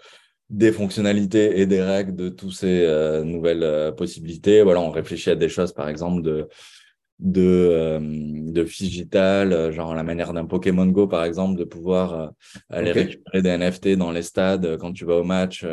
des 0.49 0.73
fonctionnalités 0.73 1.61
et 1.61 1.67
des 1.67 1.83
règles 1.83 2.15
de 2.15 2.29
toutes 2.29 2.55
ces 2.55 3.23
nouvelles 3.25 3.95
possibilités. 3.97 4.63
Voilà, 4.63 4.81
on 4.81 4.91
réfléchit 4.91 5.31
à 5.31 5.35
des 5.35 5.49
choses, 5.49 5.73
par 5.73 5.89
exemple, 5.89 6.23
de 6.23 6.49
de, 7.19 7.43
euh, 7.43 7.99
de 8.01 8.63
digital, 8.63 9.53
euh, 9.53 9.73
genre 9.73 9.95
la 9.95 10.03
manière 10.03 10.33
d'un 10.33 10.45
Pokémon 10.45 10.87
Go 10.87 11.07
par 11.07 11.25
exemple, 11.25 11.59
de 11.59 11.65
pouvoir 11.65 12.15
euh, 12.15 12.27
aller 12.69 12.93
récupérer 12.93 13.43
des 13.43 13.51
NFT 13.51 13.97
dans 13.97 14.11
les 14.11 14.23
stades 14.23 14.77
quand 14.79 14.93
tu 14.93 15.05
vas 15.05 15.17
au 15.17 15.25
match, 15.25 15.65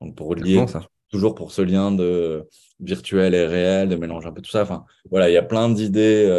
donc 0.00 0.14
pour 0.14 0.34
lier 0.34 0.64
toujours 1.10 1.34
pour 1.34 1.52
ce 1.52 1.62
lien 1.62 1.90
de 1.90 2.46
virtuel 2.80 3.34
et 3.34 3.46
réel, 3.46 3.88
de 3.88 3.96
mélanger 3.96 4.28
un 4.28 4.32
peu 4.32 4.42
tout 4.42 4.50
ça. 4.50 4.62
Enfin, 4.62 4.84
voilà, 5.10 5.30
il 5.30 5.32
y 5.32 5.38
a 5.38 5.42
plein 5.42 5.70
d'idées 5.70 6.30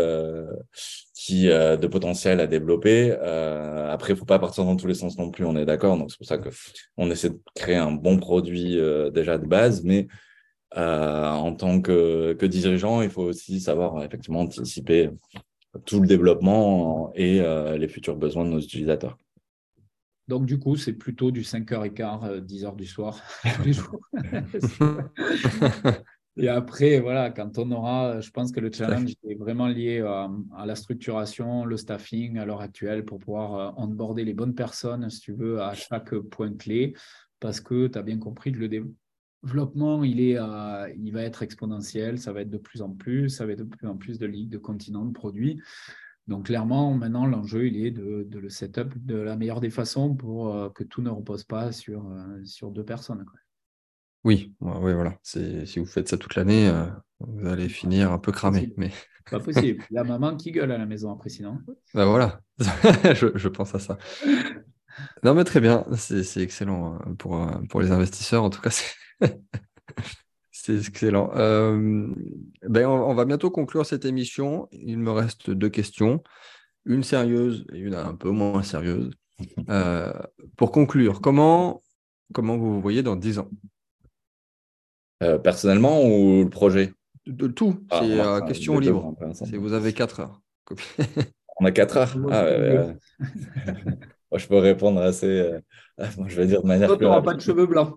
qui 1.15 1.47
de 1.47 1.87
potentiel 1.87 2.39
à 2.39 2.45
développer. 2.45 3.11
après, 3.11 4.13
il 4.13 4.15
faut 4.15 4.25
pas 4.25 4.37
partir 4.37 4.65
dans 4.65 4.75
tous 4.75 4.85
les 4.85 4.93
sens 4.93 5.17
non 5.17 5.31
plus, 5.31 5.43
on 5.43 5.55
est 5.55 5.65
d'accord. 5.65 5.97
Donc 5.97 6.11
c'est 6.11 6.17
pour 6.17 6.27
ça 6.27 6.37
que 6.37 6.49
on 6.97 7.09
essaie 7.09 7.31
de 7.31 7.39
créer 7.55 7.77
un 7.77 7.91
bon 7.91 8.19
produit 8.19 8.79
déjà 9.11 9.39
de 9.39 9.47
base, 9.47 9.83
mais 9.83 10.07
en 10.75 11.53
tant 11.55 11.81
que, 11.81 12.33
que, 12.33 12.45
dirigeant, 12.45 13.01
il 13.01 13.09
faut 13.09 13.23
aussi 13.23 13.59
savoir 13.59 14.03
effectivement 14.03 14.41
anticiper 14.41 15.09
tout 15.85 15.99
le 15.99 16.07
développement 16.07 17.11
et 17.15 17.41
les 17.77 17.87
futurs 17.87 18.15
besoins 18.15 18.45
de 18.45 18.49
nos 18.49 18.59
utilisateurs. 18.59 19.17
Donc, 20.27 20.45
du 20.45 20.59
coup, 20.59 20.75
c'est 20.75 20.93
plutôt 20.93 21.31
du 21.31 21.41
5h15, 21.41 22.45
10h 22.45 22.75
du 22.75 22.85
soir, 22.85 23.19
tous 23.55 23.63
les 23.63 23.73
jours. 23.73 23.99
Et 26.37 26.47
après, 26.47 26.99
voilà, 27.01 27.31
quand 27.31 27.57
on 27.57 27.69
aura, 27.71 28.21
je 28.21 28.29
pense 28.29 28.51
que 28.53 28.61
le 28.61 28.71
challenge 28.71 29.11
est 29.27 29.35
vraiment 29.35 29.67
lié 29.67 29.99
à, 29.99 30.65
la 30.65 30.75
structuration, 30.75 31.65
le 31.65 31.75
staffing 31.75 32.37
à 32.37 32.45
l'heure 32.45 32.61
actuelle 32.61 33.03
pour 33.03 33.19
pouvoir 33.19 33.55
euh, 33.55 33.71
onboarder 33.83 34.23
les 34.23 34.33
bonnes 34.33 34.55
personnes, 34.55 35.09
si 35.09 35.19
tu 35.19 35.33
veux, 35.33 35.61
à 35.61 35.73
chaque 35.73 36.15
point 36.15 36.53
clé, 36.53 36.93
parce 37.41 37.59
que 37.59 37.87
tu 37.87 37.97
as 37.97 38.03
bien 38.03 38.19
compris 38.19 38.53
que 38.53 38.59
le 38.59 38.69
développement, 39.43 40.03
il, 40.03 40.19
est, 40.19 40.37
il 40.97 41.11
va 41.11 41.23
être 41.23 41.43
exponentiel, 41.43 42.19
ça 42.19 42.33
va 42.33 42.41
être 42.41 42.49
de 42.49 42.57
plus 42.57 42.81
en 42.81 42.89
plus, 42.89 43.29
ça 43.29 43.45
va 43.45 43.53
être 43.53 43.59
de 43.59 43.63
plus 43.63 43.87
en 43.87 43.95
plus 43.95 44.19
de 44.19 44.25
ligues, 44.25 44.49
de 44.49 44.57
continents, 44.57 45.05
de 45.05 45.13
produits. 45.13 45.61
Donc 46.29 46.45
clairement, 46.45 46.93
maintenant, 46.93 47.25
l'enjeu, 47.25 47.65
il 47.65 47.83
est 47.83 47.89
de, 47.89 48.27
le 48.31 48.49
setup 48.49 48.93
de 49.03 49.15
la 49.15 49.35
meilleure 49.35 49.61
des 49.61 49.71
façons 49.71 50.13
pour 50.15 50.53
euh, 50.53 50.69
que 50.69 50.83
tout 50.83 51.01
ne 51.01 51.09
repose 51.09 51.43
pas 51.43 51.71
sur, 51.71 52.05
euh, 52.07 52.43
sur 52.45 52.69
deux 52.69 52.85
personnes. 52.85 53.25
Oui, 54.23 54.53
oui, 54.61 54.93
voilà. 54.93 55.17
Si 55.23 55.79
vous 55.79 55.87
faites 55.87 56.07
ça 56.07 56.17
toute 56.17 56.35
l'année, 56.35 56.69
euh, 56.69 56.85
vous 57.19 57.47
allez 57.47 57.67
finir 57.67 58.11
un 58.11 58.19
peu 58.19 58.31
cramé. 58.31 58.71
Mais... 58.77 58.91
Pas 59.31 59.39
possible. 59.39 59.83
La 59.89 60.03
maman 60.03 60.37
qui 60.37 60.51
gueule 60.51 60.71
à 60.71 60.77
la 60.77 60.85
maison 60.85 61.11
après, 61.11 61.29
sinon. 61.29 61.57
Ben 61.95 62.05
voilà, 62.05 62.41
je, 62.59 63.47
pense 63.47 63.73
à 63.73 63.79
ça. 63.79 63.97
Non, 65.23 65.33
mais 65.33 65.43
très 65.43 65.59
bien, 65.59 65.85
c'est 65.95 66.41
excellent 66.41 66.95
hein, 66.95 67.15
pour, 67.17 67.41
euh, 67.41 67.51
pour 67.69 67.81
les 67.81 67.91
investisseurs. 67.91 68.43
En 68.43 68.49
tout 68.49 68.61
cas, 68.61 68.69
c'est 70.51 70.75
excellent. 70.75 71.31
Euh, 71.35 72.07
ben, 72.67 72.87
on, 72.87 73.13
va 73.13 73.25
bientôt 73.25 73.51
conclure 73.51 73.85
cette 73.85 74.05
émission. 74.05 74.67
Il 74.71 74.99
me 74.99 75.11
reste 75.11 75.49
deux 75.49 75.69
questions, 75.69 76.23
une 76.85 77.03
sérieuse 77.03 77.65
et 77.73 77.79
une 77.79 77.95
un 77.95 78.15
peu 78.15 78.29
moins 78.29 78.63
sérieuse. 78.63 79.11
pour 80.57 80.71
conclure, 80.71 81.21
comment, 81.21 81.81
comment 82.33 82.57
vous 82.57 82.73
vous 82.73 82.81
voyez 82.81 83.03
dans 83.03 83.15
10 83.15 83.39
ans? 83.39 83.49
Euh, 85.21 85.37
personnellement 85.37 86.01
ou 86.03 86.43
le 86.43 86.49
projet? 86.49 86.93
De 87.25 87.47
tout. 87.47 87.85
Ah, 87.89 87.99
c'est 88.01 88.19
euh, 88.19 88.41
question 88.41 88.79
libre. 88.79 89.15
vous 89.53 89.73
avez 89.73 89.93
4 89.93 90.21
heures. 90.21 90.41
On 91.59 91.65
a 91.65 91.71
4 91.71 91.97
heures 91.97 92.15
ah, 92.31 92.45
Moi, 94.31 94.39
je 94.39 94.47
peux 94.47 94.57
répondre 94.57 95.01
assez. 95.01 95.27
Euh, 95.27 95.59
je 96.27 96.35
vais 96.35 96.47
dire 96.47 96.61
de 96.61 96.67
manière. 96.67 96.87
Toi, 96.87 96.97
tu 96.97 97.03
n'auras 97.03 97.21
pas 97.23 97.33
de 97.33 97.41
cheveux 97.41 97.65
blancs. 97.65 97.95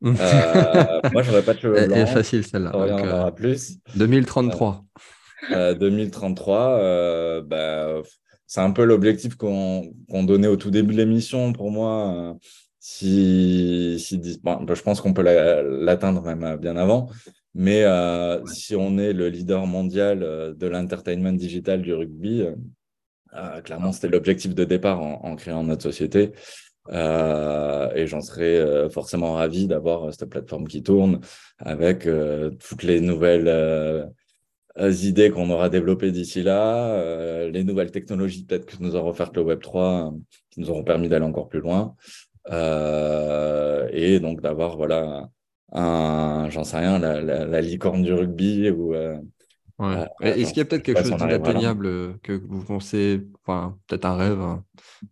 moi, 0.00 0.14
je 0.16 1.30
n'aurai 1.30 1.42
pas 1.42 1.54
de 1.54 1.60
cheveux 1.60 1.86
blancs. 1.86 1.98
C'est 1.98 2.06
facile 2.06 2.46
celle-là. 2.46 2.72
On 2.74 2.82
en 2.82 3.08
aura 3.08 3.34
plus. 3.34 3.78
2033. 3.96 4.84
2033, 5.50 7.42
bah, 7.42 8.02
c'est 8.46 8.60
un 8.60 8.70
peu 8.70 8.84
l'objectif 8.84 9.34
qu'on 9.36 9.92
donnait 10.08 10.48
au 10.48 10.56
tout 10.56 10.70
début 10.70 10.94
de 10.94 10.98
l'émission 10.98 11.52
pour 11.52 11.70
moi 11.70 12.36
si, 12.84 13.96
si 14.00 14.40
bah, 14.42 14.60
je 14.68 14.82
pense 14.82 15.00
qu'on 15.00 15.14
peut 15.14 15.22
l'atteindre 15.22 16.20
même 16.22 16.42
euh, 16.42 16.56
bien 16.56 16.76
avant, 16.76 17.08
mais 17.54 17.84
euh, 17.84 18.44
si 18.46 18.74
on 18.74 18.98
est 18.98 19.12
le 19.12 19.28
leader 19.28 19.68
mondial 19.68 20.24
euh, 20.24 20.52
de 20.52 20.66
l'entertainment 20.66 21.32
digital 21.32 21.80
du 21.80 21.94
rugby, 21.94 22.44
clairement 23.64 23.92
c'était 23.92 24.08
l'objectif 24.08 24.54
de 24.54 24.64
départ 24.64 25.00
en, 25.00 25.36
créant 25.36 25.64
notre 25.64 25.82
société. 25.82 26.32
et 26.90 28.06
j'en 28.06 28.20
serais 28.20 28.90
forcément 28.90 29.34
ravi 29.34 29.66
d'avoir 29.66 30.12
cette 30.12 30.28
plateforme 30.28 30.68
qui 30.68 30.82
tourne 30.82 31.20
avec 31.58 32.08
toutes 32.58 32.82
les 32.82 33.00
nouvelles 33.00 34.10
idées 34.78 35.30
qu'on 35.30 35.50
aura 35.50 35.68
développées 35.68 36.10
d'ici 36.10 36.42
là, 36.42 37.48
les 37.48 37.64
nouvelles 37.64 37.90
technologies 37.90 38.44
peut-être 38.44 38.66
que 38.66 38.82
nous 38.82 38.96
aura 38.96 39.10
offertes 39.10 39.36
le 39.36 39.44
Web3 39.44 40.18
qui 40.50 40.60
nous 40.60 40.70
auront 40.70 40.84
permis 40.84 41.08
d'aller 41.08 41.24
encore 41.24 41.48
plus 41.48 41.60
loin. 41.60 41.96
Euh, 42.50 43.88
et 43.92 44.20
donc 44.20 44.40
d'avoir 44.40 44.76
voilà 44.76 45.28
un, 45.72 46.48
j'en 46.50 46.64
sais 46.64 46.78
rien, 46.78 46.98
la, 46.98 47.60
licorne 47.60 48.02
du 48.02 48.12
rugby 48.12 48.70
ou 48.70 48.94
euh, 49.80 50.04
euh, 50.22 50.34
Est-ce 50.34 50.50
qu'il 50.50 50.58
y 50.58 50.60
a 50.60 50.64
peut-être 50.64 50.82
quelque 50.82 51.02
chose 51.02 51.16
d'inatteignable 51.16 52.18
que 52.22 52.32
vous 52.32 52.62
pensez, 52.64 53.22
enfin, 53.42 53.76
peut-être 53.86 54.04
un 54.04 54.16
rêve, 54.16 54.40
un 54.40 54.64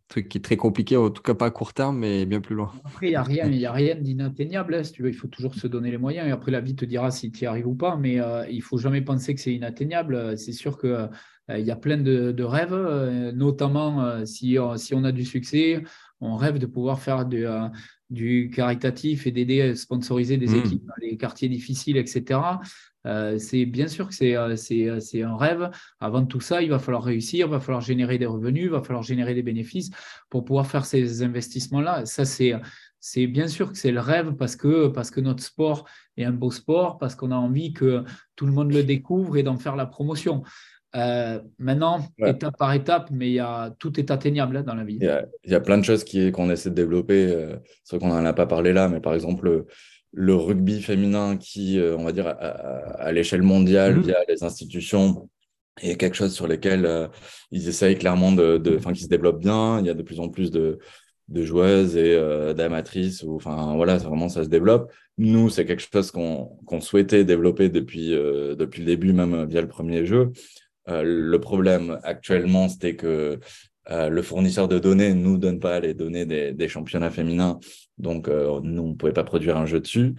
truc 0.09 0.29
qui 0.29 0.39
est 0.39 0.41
très 0.41 0.57
compliqué, 0.57 0.97
en 0.97 1.11
tout 1.11 1.23
cas 1.23 1.35
pas 1.35 1.47
à 1.47 1.51
court 1.51 1.73
terme, 1.73 1.99
mais 1.99 2.27
bien 2.27 2.41
plus 2.41 2.55
loin? 2.55 2.73
Après, 2.85 3.07
il 3.07 3.11
n'y 3.11 3.17
a 3.17 3.23
rien, 3.23 3.47
il 3.47 3.65
a 3.67 3.73
rien 3.73 3.95
d'inatteignable. 3.95 4.75
Hein, 4.75 4.83
tu 4.83 5.03
veux, 5.03 5.09
il 5.09 5.15
faut 5.15 5.29
toujours 5.29 5.55
se 5.55 5.67
donner 5.67 5.91
les 5.91 5.99
moyens. 5.99 6.29
Et 6.29 6.31
après, 6.31 6.51
la 6.51 6.61
vie 6.61 6.77
te 6.77 6.85
dira 6.85 7.11
si 7.11 7.31
tu 7.33 7.45
y 7.45 7.47
arrives 7.47 7.67
ou 7.67 7.75
pas, 7.75 7.97
mais 7.97 8.19
il 8.51 8.57
ne 8.57 8.63
faut 8.63 8.79
jamais 8.79 9.03
penser 9.03 9.35
que 9.35 9.41
c'est 9.41 9.55
inatteignable. 9.55 10.39
C'est 10.39 10.53
sûr 10.53 10.77
que 10.77 11.09
il 11.49 11.65
y 11.65 11.73
a 11.73 11.77
plein 11.77 11.97
de, 11.97 12.31
de 12.31 12.45
rêves, 12.45 13.33
notamment 13.35 14.25
si, 14.25 14.57
si 14.77 14.95
on 14.95 15.05
a 15.05 15.11
du 15.11 15.25
succès, 15.25 15.83
on 16.21 16.37
rêve 16.37 16.59
de 16.59 16.67
pouvoir 16.67 17.01
faire 17.01 17.27
euh, 17.33 17.69
du 18.11 18.51
caritatif 18.55 19.27
et 19.27 19.31
d'aider 19.31 19.63
à 19.63 19.75
sponsoriser 19.75 20.37
des 20.37 20.49
hmm. 20.49 20.59
équipes 20.59 20.85
dans 20.85 20.95
les 21.01 21.17
quartiers 21.17 21.49
difficiles, 21.49 21.97
etc. 21.97 22.41
Euh, 23.07 23.39
c'est 23.39 23.65
bien 23.65 23.89
sûr 23.89 24.09
que 24.09 24.25
euh, 24.25 24.57
c'est, 24.57 25.23
un 25.23 25.37
rêve. 25.37 25.71
Avant 26.01 26.25
tout 26.25 26.41
ça, 26.41 26.63
il 26.63 26.71
va 26.71 26.79
falloir 26.79 27.03
réussir, 27.03 27.47
il 27.47 27.51
va 27.51 27.61
falloir 27.61 27.81
générer 27.81 28.19
des 28.19 28.27
revenus, 28.27 28.65
il 28.65 28.71
va 28.71 28.83
falloir 28.83 29.03
générer 29.03 29.35
des 29.35 29.43
bénéfices 29.43 29.91
pour 30.29 30.45
pouvoir 30.45 30.67
faire 30.67 30.85
ces 30.85 31.23
investissements-là. 31.23 32.07
Ça, 32.07 32.25
c'est, 32.25 32.55
c'est 33.01 33.27
bien 33.27 33.49
sûr 33.49 33.73
que 33.73 33.79
c'est 33.79 33.93
le 33.93 34.01
rêve 34.01 34.35
parce 34.35 34.57
que, 34.57 34.89
parce 34.89 35.11
que 35.11 35.21
notre 35.21 35.43
sport 35.43 35.87
est 36.17 36.25
un 36.25 36.33
beau 36.33 36.51
sport, 36.51 36.99
parce 36.99 37.15
qu'on 37.15 37.31
a 37.31 37.37
envie 37.37 37.73
que 37.73 38.05
tout 38.37 38.47
le 38.47 38.53
monde 38.53 38.73
le 38.73 38.83
découvre 38.83 39.37
et 39.37 39.43
d'en 39.43 39.57
faire 39.57 39.77
la 39.77 39.87
promotion. 39.87 40.43
Euh, 40.97 41.41
maintenant, 41.59 42.01
étape 42.19 42.57
par 42.59 42.73
étape, 42.73 43.11
mais 43.13 43.31
y 43.31 43.39
a, 43.39 43.71
tout 43.79 43.99
est 44.01 44.11
atteignable 44.11 44.57
hein, 44.57 44.63
dans 44.63 44.75
la 44.75 44.85
vie. 44.85 44.99
Il 45.01 45.51
y, 45.51 45.55
a, 45.55 45.61
plein 45.61 45.79
de 45.79 45.85
choses 45.85 46.05
qu'on 46.33 46.51
essaie 46.51 46.71
de 46.71 46.75
développer. 46.75 47.27
Euh, 47.27 47.57
c'est 47.85 47.97
vrai 47.97 48.07
qu'on 48.07 48.13
n'en 48.13 48.25
a 48.25 48.33
pas 48.33 48.47
parlé 48.47 48.73
là, 48.73 48.89
mais 48.89 49.01
par 49.01 49.15
exemple, 49.15 49.67
le, 50.13 50.35
rugby 50.35 50.83
féminin 50.83 51.37
qui, 51.37 51.79
euh, 51.79 51.97
on 51.97 52.05
va 52.05 52.13
dire, 52.13 52.27
à, 52.27 53.13
l'échelle 53.13 53.43
mondiale, 53.43 53.97
mhm. 53.97 54.03
via 54.03 54.19
les 54.29 54.43
institutions, 54.45 55.29
est 55.81 55.97
quelque 55.97 56.17
chose 56.17 56.35
sur 56.35 56.47
lequel 56.47 57.09
ils 57.53 57.69
essayent 57.69 57.97
clairement 57.97 58.33
de, 58.33 58.59
de 58.59 58.77
qui 58.93 59.03
se 59.03 59.09
développe 59.09 59.41
bien. 59.41 59.81
Il 59.81 59.87
y 59.87 59.91
a 59.91 59.95
de 59.95 60.03
plus 60.03 60.21
en 60.21 60.29
plus 60.29 60.51
de, 60.51 60.79
de 61.29 61.43
joueuses 61.43 61.97
et 61.97 62.21
d'amatrices. 62.55 63.25
Enfin, 63.25 63.75
voilà, 63.77 63.97
vraiment, 63.97 64.29
ça 64.29 64.45
se 64.45 64.49
développe. 64.49 64.93
Nous, 65.17 65.49
c'est 65.49 65.65
quelque 65.65 65.83
chose 65.91 66.11
qu'on 66.11 66.81
souhaitait 66.81 67.25
développer 67.25 67.71
depuis, 67.71 68.11
depuis 68.11 68.81
le 68.81 68.87
début, 68.87 69.15
même 69.15 69.47
via 69.47 69.63
le 69.63 69.69
premier 69.69 70.05
jeu. 70.05 70.33
Euh, 70.91 71.03
le 71.05 71.41
problème 71.41 71.99
actuellement, 72.03 72.69
c'était 72.69 72.97
que 72.97 73.39
euh, 73.91 74.09
le 74.09 74.23
fournisseur 74.23 74.69
de 74.69 74.79
données 74.79 75.15
nous 75.15 75.39
donne 75.39 75.59
pas 75.59 75.81
les 75.81 75.95
données 75.95 76.27
des, 76.27 76.69
championnats 76.69 77.11
féminins, 77.11 77.59
donc 77.99 78.29
euh, 78.29 78.61
nous, 78.63 78.83
on 78.83 78.95
pouvait 78.95 79.13
pas 79.13 79.25
produire 79.25 79.57
un 79.57 79.67
jeu 79.67 79.81
dessus. 79.81 80.15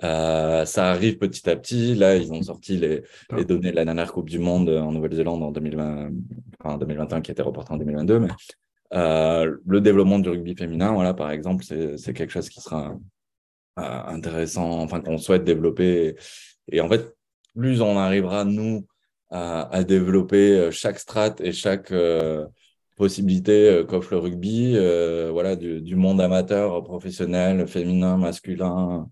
ça 0.00 0.64
arrive 0.90 1.18
petit 1.18 1.48
à 1.48 1.56
petit. 1.56 1.94
Là, 1.94 2.16
ils 2.16 2.32
ont 2.32 2.42
sorti 2.42 2.76
les, 2.76 3.02
données 3.44 3.70
de 3.70 3.76
la 3.76 3.84
dernière 3.84 4.12
Coupe 4.12 4.28
du 4.28 4.38
Monde 4.38 4.68
en 4.68 4.92
Nouvelle-Zélande 4.92 5.42
en 5.42 5.50
2020, 5.50 6.10
enfin, 6.60 6.78
2021, 6.78 7.20
qui 7.22 7.30
a 7.30 7.32
été 7.32 7.42
reporté 7.42 7.72
en 7.72 7.78
2022. 7.78 8.20
Mais 8.20 8.28
le 8.92 9.80
développement 9.80 10.18
du 10.18 10.28
rugby 10.28 10.54
féminin, 10.54 10.92
voilà, 10.92 11.14
par 11.14 11.30
exemple, 11.30 11.64
c'est 11.64 12.12
quelque 12.12 12.32
chose 12.32 12.48
qui 12.48 12.60
sera 12.60 12.96
intéressant, 13.76 14.80
enfin, 14.80 15.00
qu'on 15.00 15.18
souhaite 15.18 15.44
développer. 15.44 16.16
Et 16.70 16.80
en 16.80 16.88
fait, 16.88 17.14
plus 17.54 17.80
on 17.80 17.96
arrivera, 17.96 18.44
nous, 18.44 18.86
à, 19.30 19.84
développer 19.84 20.52
euh, 20.52 20.70
chaque 20.70 20.98
strat 20.98 21.34
et 21.40 21.52
chaque 21.52 21.90
euh, 21.92 22.46
possibilité 22.96 23.68
euh, 23.68 23.84
qu'offre 23.84 24.12
le 24.12 24.18
rugby, 24.18 24.76
voilà, 25.30 25.56
du, 25.56 25.96
monde 25.96 26.20
amateur, 26.20 26.82
professionnel, 26.82 27.66
féminin, 27.66 28.16
masculin, 28.16 29.08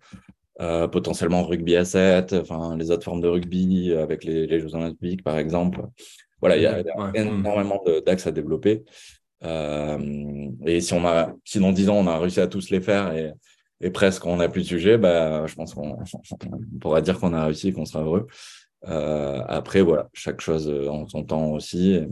potentiellement 0.93 1.45
rugby 1.45 1.77
à 1.77 1.85
7, 1.85 2.33
enfin 2.35 2.77
les 2.77 2.91
autres 2.91 3.05
formes 3.05 3.21
de 3.21 3.29
rugby 3.29 3.93
avec 3.93 4.25
les, 4.25 4.61
Jeux 4.61 4.75
Olympiques 4.75 5.23
par 5.23 5.39
exemple. 5.39 5.83
Voilà, 6.41 6.57
il 6.57 6.63
y 6.63 6.67
a, 6.67 6.83
énormément 7.15 7.83
d'axes 8.07 8.27
à 8.27 8.33
développer. 8.33 8.85
et 9.43 10.81
si 10.81 10.93
on 10.95 11.05
a, 11.07 11.33
si 11.45 11.59
dans 11.59 11.73
10 11.73 11.89
ans 11.91 11.97
on 11.97 12.07
a 12.07 12.19
réussi 12.19 12.41
à 12.41 12.47
tous 12.47 12.71
les 12.71 12.81
faire 12.81 13.15
et, 13.15 13.33
et 13.81 13.91
presque 13.91 14.25
on 14.27 14.37
n'a 14.37 14.49
plus 14.49 14.63
de 14.63 14.67
sujet, 14.67 14.97
bah, 14.97 15.47
je 15.47 15.55
pense 15.55 15.75
qu'on 15.75 15.99
pourra 16.81 17.01
dire 17.01 17.19
qu'on 17.19 17.35
a 17.35 17.45
réussi 17.45 17.69
et 17.69 17.73
qu'on 17.73 17.85
sera 17.85 18.03
heureux. 18.03 18.27
Euh, 18.89 19.43
après, 19.49 19.83
voilà, 19.83 20.09
chaque 20.13 20.41
chose 20.41 20.69
euh, 20.69 20.89
en 20.89 21.09
son 21.09 21.25
temps 21.25 21.53
aussi. 21.53 21.93
Et, 21.93 22.09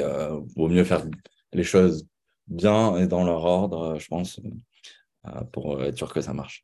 euh, 0.00 0.40
vaut 0.56 0.68
mieux 0.68 0.84
faire 0.84 1.04
les 1.52 1.64
choses 1.64 2.06
bien 2.46 2.96
et 2.96 3.06
dans 3.06 3.24
leur 3.24 3.44
ordre, 3.44 3.98
je 3.98 4.06
pense, 4.08 4.40
pour 5.52 5.82
être 5.82 5.96
sûr 5.96 6.12
que 6.12 6.20
ça 6.20 6.32
marche. 6.32 6.62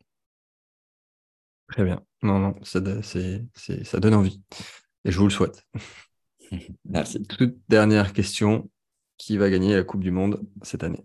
Très 1.68 1.84
bien. 1.84 2.02
Non, 2.22 2.38
non, 2.38 2.54
ça, 2.62 2.80
ça 3.02 4.00
donne 4.00 4.14
envie. 4.14 4.40
Et 5.04 5.10
je 5.10 5.18
vous 5.18 5.24
le 5.24 5.30
souhaite. 5.30 5.66
Merci. 6.84 7.22
Toute 7.22 7.56
dernière 7.68 8.12
question. 8.12 8.70
Qui 9.18 9.36
va 9.36 9.50
gagner 9.50 9.74
la 9.74 9.84
Coupe 9.84 10.02
du 10.02 10.10
Monde 10.10 10.44
cette 10.62 10.82
année? 10.82 11.04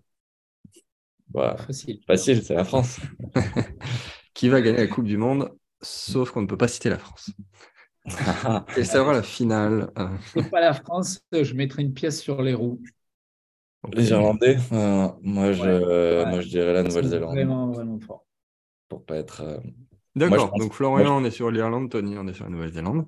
Bah, 1.28 1.56
Facile, 1.56 2.00
Facile 2.06 2.42
c'est 2.42 2.54
la 2.54 2.64
France. 2.64 2.98
qui 4.34 4.48
va 4.48 4.60
gagner 4.60 4.78
la 4.78 4.86
Coupe 4.88 5.04
du 5.04 5.16
Monde? 5.16 5.56
Sauf 5.80 6.32
qu'on 6.32 6.42
ne 6.42 6.46
peut 6.46 6.56
pas 6.56 6.68
citer 6.68 6.88
la 6.88 6.98
France. 6.98 7.30
Et 8.76 8.84
ça 8.84 9.02
va 9.02 9.12
la 9.12 9.22
finale. 9.22 9.90
pas 10.50 10.60
la 10.60 10.74
France, 10.74 11.20
je 11.32 11.54
mettrai 11.54 11.82
une 11.82 11.92
pièce 11.92 12.20
sur 12.20 12.42
les 12.42 12.54
roues. 12.54 12.80
Les 13.92 14.10
Irlandais, 14.10 14.56
euh, 14.72 15.08
moi, 15.22 15.52
je, 15.52 16.24
moi 16.28 16.40
je 16.40 16.48
dirais 16.48 16.72
la 16.72 16.82
Nouvelle-Zélande. 16.82 17.30
Vraiment, 17.30 17.70
vraiment 17.70 17.98
fort. 18.00 18.26
Pour 18.88 19.04
pas 19.04 19.16
être. 19.16 19.42
Euh, 19.42 19.58
D'accord, 20.16 20.52
donc 20.58 20.72
Florian, 20.72 21.20
on 21.20 21.24
est 21.24 21.30
sur 21.30 21.50
l'Irlande, 21.50 21.90
Tony, 21.90 22.16
on 22.18 22.26
est 22.26 22.32
sur 22.32 22.44
la 22.44 22.50
Nouvelle-Zélande. 22.50 23.06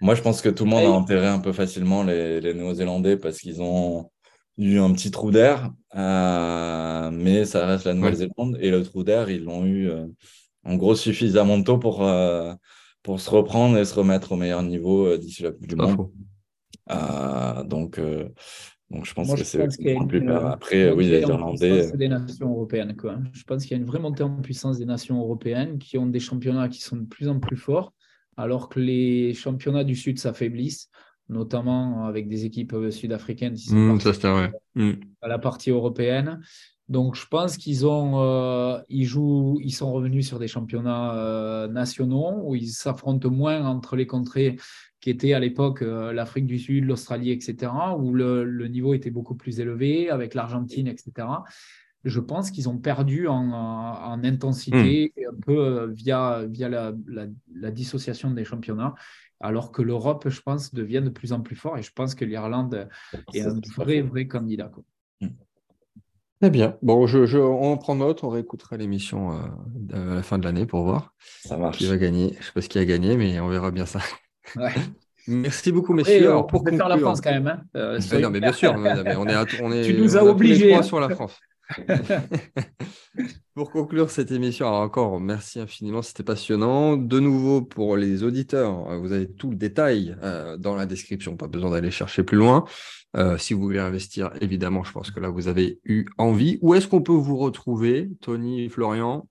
Moi, 0.00 0.14
je 0.14 0.22
pense 0.22 0.40
que 0.40 0.48
tout 0.48 0.64
le 0.64 0.70
monde 0.70 0.84
a 0.84 0.90
enterré 0.90 1.26
un 1.26 1.40
peu 1.40 1.52
facilement 1.52 2.04
les, 2.04 2.40
les 2.40 2.54
Néo-Zélandais 2.54 3.16
parce 3.16 3.38
qu'ils 3.38 3.60
ont 3.60 4.10
eu 4.56 4.78
un 4.78 4.92
petit 4.92 5.10
trou 5.10 5.30
d'air, 5.30 5.72
euh, 5.96 7.10
mais 7.10 7.44
ça 7.44 7.66
reste 7.66 7.86
la 7.86 7.94
Nouvelle-Zélande. 7.94 8.58
Et 8.60 8.70
le 8.70 8.84
trou 8.84 9.02
d'air, 9.02 9.30
ils 9.30 9.42
l'ont 9.42 9.66
eu 9.66 9.90
en 10.64 10.76
gros 10.76 10.94
suffisamment 10.94 11.60
tôt 11.62 11.78
pour, 11.78 12.06
pour 13.04 13.20
se 13.20 13.30
reprendre 13.30 13.78
et 13.78 13.84
se 13.84 13.94
remettre 13.94 14.32
au 14.32 14.36
meilleur 14.36 14.64
niveau 14.64 15.16
d'ici 15.16 15.44
la 15.44 15.52
Coupe 15.52 15.68
du 15.68 15.76
Monde. 15.76 16.10
donc, 17.68 18.00
donc, 18.90 19.06
je 19.06 19.14
pense 19.14 19.34
que 19.34 19.44
c'est 19.44 19.58
le 19.58 20.06
plus 20.06 20.30
Après, 20.30 20.92
oui, 20.92 21.08
les 21.08 21.20
Irlandais. 21.20 21.90
des 21.92 22.08
nations 22.08 22.50
européennes. 22.50 22.94
Quoi. 22.96 23.18
Je 23.32 23.42
pense 23.44 23.62
qu'il 23.62 23.72
y 23.72 23.74
a 23.74 23.78
une 23.78 23.86
vraie 23.86 23.98
montée 23.98 24.22
en 24.22 24.40
puissance 24.40 24.78
des 24.78 24.84
nations 24.84 25.18
européennes 25.18 25.78
qui 25.78 25.98
ont 25.98 26.06
des 26.06 26.20
championnats 26.20 26.68
qui 26.68 26.80
sont 26.80 26.96
de 26.96 27.06
plus 27.06 27.28
en 27.28 27.40
plus 27.40 27.56
forts, 27.56 27.92
alors 28.36 28.68
que 28.68 28.80
les 28.80 29.32
championnats 29.34 29.84
du 29.84 29.96
Sud 29.96 30.18
s'affaiblissent, 30.18 30.90
notamment 31.28 32.04
avec 32.04 32.28
des 32.28 32.44
équipes 32.44 32.76
sud-africaines 32.90 33.54
qui 33.54 33.68
sont 33.68 33.74
mmh, 33.74 34.00
ça, 34.00 34.50
mmh. 34.74 34.92
à 35.22 35.28
la 35.28 35.38
partie 35.38 35.70
européenne. 35.70 36.40
Donc, 36.88 37.14
je 37.14 37.26
pense 37.26 37.56
qu'ils 37.56 37.86
ont, 37.86 38.20
euh, 38.20 38.78
ils 38.90 39.06
jouent, 39.06 39.58
ils 39.62 39.72
sont 39.72 39.90
revenus 39.90 40.26
sur 40.28 40.38
des 40.38 40.48
championnats 40.48 41.14
euh, 41.14 41.66
nationaux 41.66 42.42
où 42.44 42.54
ils 42.54 42.68
s'affrontent 42.68 43.30
moins 43.30 43.64
entre 43.64 43.96
les 43.96 44.06
contrées 44.06 44.56
qui 45.00 45.08
étaient 45.08 45.32
à 45.32 45.40
l'époque 45.40 45.80
euh, 45.80 46.12
l'Afrique 46.12 46.46
du 46.46 46.58
Sud, 46.58 46.84
l'Australie, 46.84 47.30
etc., 47.30 47.72
où 47.98 48.12
le, 48.12 48.68
niveau 48.68 48.92
était 48.92 49.10
beaucoup 49.10 49.34
plus 49.34 49.60
élevé, 49.60 50.10
avec 50.10 50.34
l'Argentine, 50.34 50.86
etc. 50.86 51.26
Je 52.04 52.20
pense 52.20 52.50
qu'ils 52.50 52.68
ont 52.68 52.76
perdu 52.76 53.28
en, 53.28 54.20
intensité, 54.22 55.14
hmm. 55.16 55.34
un 55.34 55.40
peu 55.40 55.90
via, 55.90 56.44
via 56.46 56.68
la, 56.68 57.70
dissociation 57.70 58.30
des 58.30 58.44
championnats, 58.44 58.94
alors 59.40 59.72
que 59.72 59.80
l'Europe, 59.80 60.28
je 60.28 60.42
pense, 60.42 60.74
devient 60.74 61.02
de 61.02 61.08
plus 61.08 61.32
en 61.32 61.40
plus 61.40 61.56
fort, 61.56 61.78
et 61.78 61.82
je 61.82 61.92
pense 61.92 62.14
que 62.14 62.26
l'Irlande 62.26 62.88
est 63.32 63.40
un 63.40 63.58
vrai, 63.74 64.02
vrai 64.02 64.26
candidat. 64.26 64.68
Quoi. 64.68 64.84
Très 66.44 66.50
bien. 66.50 66.76
Bon, 66.82 67.06
je, 67.06 67.38
on 67.38 67.78
prend 67.78 67.94
note, 67.94 68.22
on 68.22 68.28
réécoutera 68.28 68.76
l'émission 68.76 69.32
euh, 69.32 70.12
à 70.12 70.14
la 70.16 70.22
fin 70.22 70.36
de 70.38 70.44
l'année 70.44 70.66
pour 70.66 70.82
voir 70.82 71.14
ça 71.42 71.56
marche. 71.56 71.78
qui 71.78 71.86
va 71.86 71.96
gagner. 71.96 72.32
Je 72.34 72.38
ne 72.38 72.42
sais 72.42 72.52
pas 72.52 72.60
ce 72.60 72.68
qui 72.68 72.78
a 72.78 72.84
gagné, 72.84 73.16
mais 73.16 73.40
on 73.40 73.48
verra 73.48 73.70
bien 73.70 73.86
ça. 73.86 74.00
Merci 75.26 75.72
beaucoup, 75.72 75.94
messieurs. 75.94 76.36
on 76.36 76.44
pour 76.44 76.62
faire 76.68 76.86
la 76.86 76.98
France 76.98 77.22
quand 77.22 77.30
même. 77.30 77.46
Hein. 77.46 77.62
Euh, 77.76 77.98
non, 78.20 78.28
mais 78.28 78.40
bien 78.40 78.52
sûr, 78.52 78.74
on 78.76 78.84
est, 78.84 79.16
on 79.16 79.26
est, 79.72 79.84
tu 79.84 79.94
nous 79.94 80.18
as 80.18 80.22
obligés. 80.22 80.82
sur 80.82 81.00
la 81.00 81.08
France. 81.08 81.40
pour 83.54 83.70
conclure 83.70 84.10
cette 84.10 84.30
émission, 84.30 84.66
alors 84.66 84.80
encore, 84.80 85.18
merci 85.20 85.60
infiniment, 85.60 86.02
c'était 86.02 86.24
passionnant. 86.24 86.98
De 86.98 87.20
nouveau, 87.20 87.62
pour 87.62 87.96
les 87.96 88.22
auditeurs, 88.22 89.00
vous 89.00 89.12
avez 89.12 89.32
tout 89.32 89.48
le 89.48 89.56
détail 89.56 90.14
euh, 90.22 90.58
dans 90.58 90.76
la 90.76 90.84
description, 90.84 91.38
pas 91.38 91.46
besoin 91.46 91.70
d'aller 91.70 91.90
chercher 91.90 92.22
plus 92.22 92.36
loin. 92.36 92.66
Euh, 93.16 93.38
si 93.38 93.54
vous 93.54 93.60
voulez 93.62 93.78
investir, 93.78 94.30
évidemment, 94.40 94.84
je 94.84 94.92
pense 94.92 95.10
que 95.10 95.20
là, 95.20 95.28
vous 95.28 95.48
avez 95.48 95.80
eu 95.84 96.06
envie. 96.18 96.58
Où 96.62 96.74
est-ce 96.74 96.88
qu'on 96.88 97.02
peut 97.02 97.12
vous 97.12 97.36
retrouver, 97.36 98.10
Tony, 98.20 98.68
Florian 98.68 99.26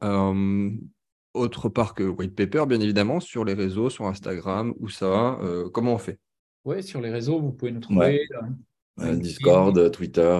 autre 1.33 1.69
part 1.69 1.93
que 1.93 2.03
White 2.03 2.35
Paper, 2.35 2.65
bien 2.67 2.79
évidemment, 2.79 3.19
sur 3.19 3.43
les 3.45 3.53
réseaux, 3.53 3.89
sur 3.89 4.05
Instagram, 4.05 4.73
où 4.79 4.89
ça 4.89 5.39
euh, 5.41 5.69
Comment 5.69 5.93
on 5.93 5.97
fait? 5.97 6.19
Oui, 6.65 6.83
sur 6.83 7.01
les 7.01 7.09
réseaux, 7.09 7.39
vous 7.39 7.51
pouvez 7.51 7.71
nous 7.71 7.79
trouver. 7.79 8.27
Euh, 8.31 9.05
euh, 9.05 9.15
Discord, 9.15 9.91
Twitter, 9.91 10.39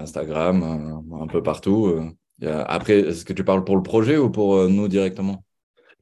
Instagram, 0.00 1.02
un 1.20 1.26
peu 1.26 1.42
partout. 1.42 2.14
Après, 2.42 3.00
est-ce 3.00 3.24
que 3.24 3.32
tu 3.32 3.44
parles 3.44 3.64
pour 3.64 3.76
le 3.76 3.82
projet 3.82 4.16
ou 4.16 4.30
pour 4.30 4.68
nous 4.68 4.88
directement? 4.88 5.44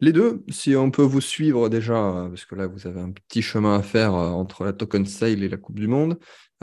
Les 0.00 0.12
deux, 0.12 0.44
si 0.48 0.74
on 0.74 0.90
peut 0.90 1.02
vous 1.02 1.20
suivre 1.20 1.68
déjà, 1.68 2.26
parce 2.28 2.44
que 2.44 2.56
là, 2.56 2.66
vous 2.66 2.86
avez 2.88 3.00
un 3.00 3.12
petit 3.12 3.42
chemin 3.42 3.78
à 3.78 3.82
faire 3.82 4.14
entre 4.14 4.64
la 4.64 4.72
token 4.72 5.06
sale 5.06 5.42
et 5.44 5.48
la 5.48 5.56
Coupe 5.56 5.78
du 5.78 5.86
Monde, 5.86 6.18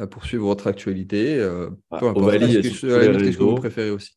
pour 0.10 0.26
suivre 0.26 0.46
votre 0.46 0.68
actualité. 0.68 1.38
Peu 1.90 2.08
importe, 2.08 2.32
ce 3.34 3.38
que 3.38 3.44
vous 3.44 3.56
préférez 3.56 3.92
aussi? 3.92 4.12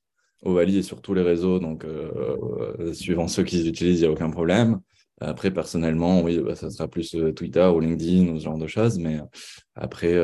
Ovalie 0.44 0.78
est 0.78 0.82
sur 0.82 1.00
tous 1.00 1.14
les 1.14 1.22
réseaux, 1.22 1.58
donc 1.58 1.84
euh, 1.84 2.36
euh, 2.78 2.92
suivant 2.92 3.28
ceux 3.28 3.44
qu'ils 3.44 3.66
utilisent, 3.66 4.00
il 4.00 4.02
n'y 4.02 4.08
a 4.08 4.12
aucun 4.12 4.30
problème. 4.30 4.80
Après, 5.20 5.50
personnellement, 5.50 6.20
oui, 6.22 6.38
bah, 6.38 6.54
ça 6.54 6.70
sera 6.70 6.86
plus 6.86 7.14
euh, 7.14 7.32
Twitter 7.32 7.64
ou 7.64 7.80
LinkedIn 7.80 8.28
ou 8.30 8.38
ce 8.38 8.44
genre 8.44 8.58
de 8.58 8.66
choses. 8.66 8.98
Mais 8.98 9.20
après, 9.74 10.14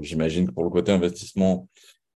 j'imagine 0.00 0.46
que 0.46 0.52
pour 0.52 0.64
le 0.64 0.70
côté 0.70 0.92
investissement, 0.92 1.68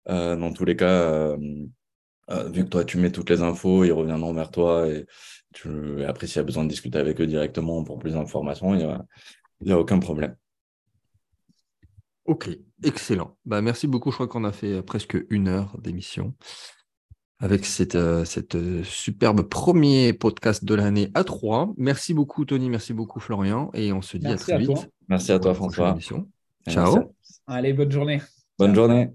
dans 0.08 0.54
tous 0.54 0.66
les 0.66 0.76
cas, 0.76 1.36
vu 1.36 2.64
que 2.64 2.70
toi, 2.70 2.86
tu 2.86 2.98
mets 2.98 3.12
toutes 3.12 3.30
les 3.30 3.42
infos, 3.42 3.84
ils 3.84 3.92
reviendront 3.92 4.34
vers 4.34 4.52
toi. 4.52 4.88
Et, 4.88 5.06
après, 6.08 6.28
s'il 6.28 6.38
y 6.38 6.40
a 6.40 6.44
besoin 6.44 6.64
de 6.64 6.70
discuter 6.70 6.98
avec 6.98 7.20
eux 7.20 7.28
directement 7.28 7.84
pour 7.84 8.00
plus 8.00 8.14
d'informations, 8.14 8.74
il 8.74 8.88
n'y 9.66 9.72
a, 9.72 9.76
a 9.76 9.78
aucun 9.78 10.00
problème. 10.00 10.36
Ok, 12.26 12.50
excellent. 12.84 13.38
Bah, 13.46 13.62
merci 13.62 13.88
beaucoup. 13.88 14.12
Je 14.12 14.16
crois 14.16 14.28
qu'on 14.28 14.44
a 14.44 14.52
fait 14.52 14.82
presque 14.82 15.18
une 15.30 15.48
heure 15.48 15.78
d'émission 15.82 16.34
avec 17.40 17.66
cette, 17.66 17.96
euh, 17.96 18.24
cette 18.24 18.56
euh, 18.56 18.84
superbe 18.86 19.42
premier 19.42 20.14
podcast 20.14 20.64
de 20.64 20.76
l'année 20.76 21.12
à 21.14 21.26
3. 21.26 21.74
Merci 21.78 22.14
beaucoup, 22.14 22.46
Tony. 22.46 22.70
Merci 22.70 22.94
beaucoup, 22.94 23.20
Florian. 23.20 23.70
Et 23.74 23.92
on 23.92 24.02
se 24.02 24.16
dit 24.16 24.28
à 24.28 24.38
très 24.38 24.58
vite. 24.58 24.90
Merci 25.10 25.34
à 25.34 25.40
toi, 25.40 25.54
François. 25.54 25.98
Ciao. 26.70 27.14
Allez, 27.46 27.74
bonne 27.74 27.92
journée. 27.92 28.22
Bonne 28.58 28.74
journée. 28.74 29.10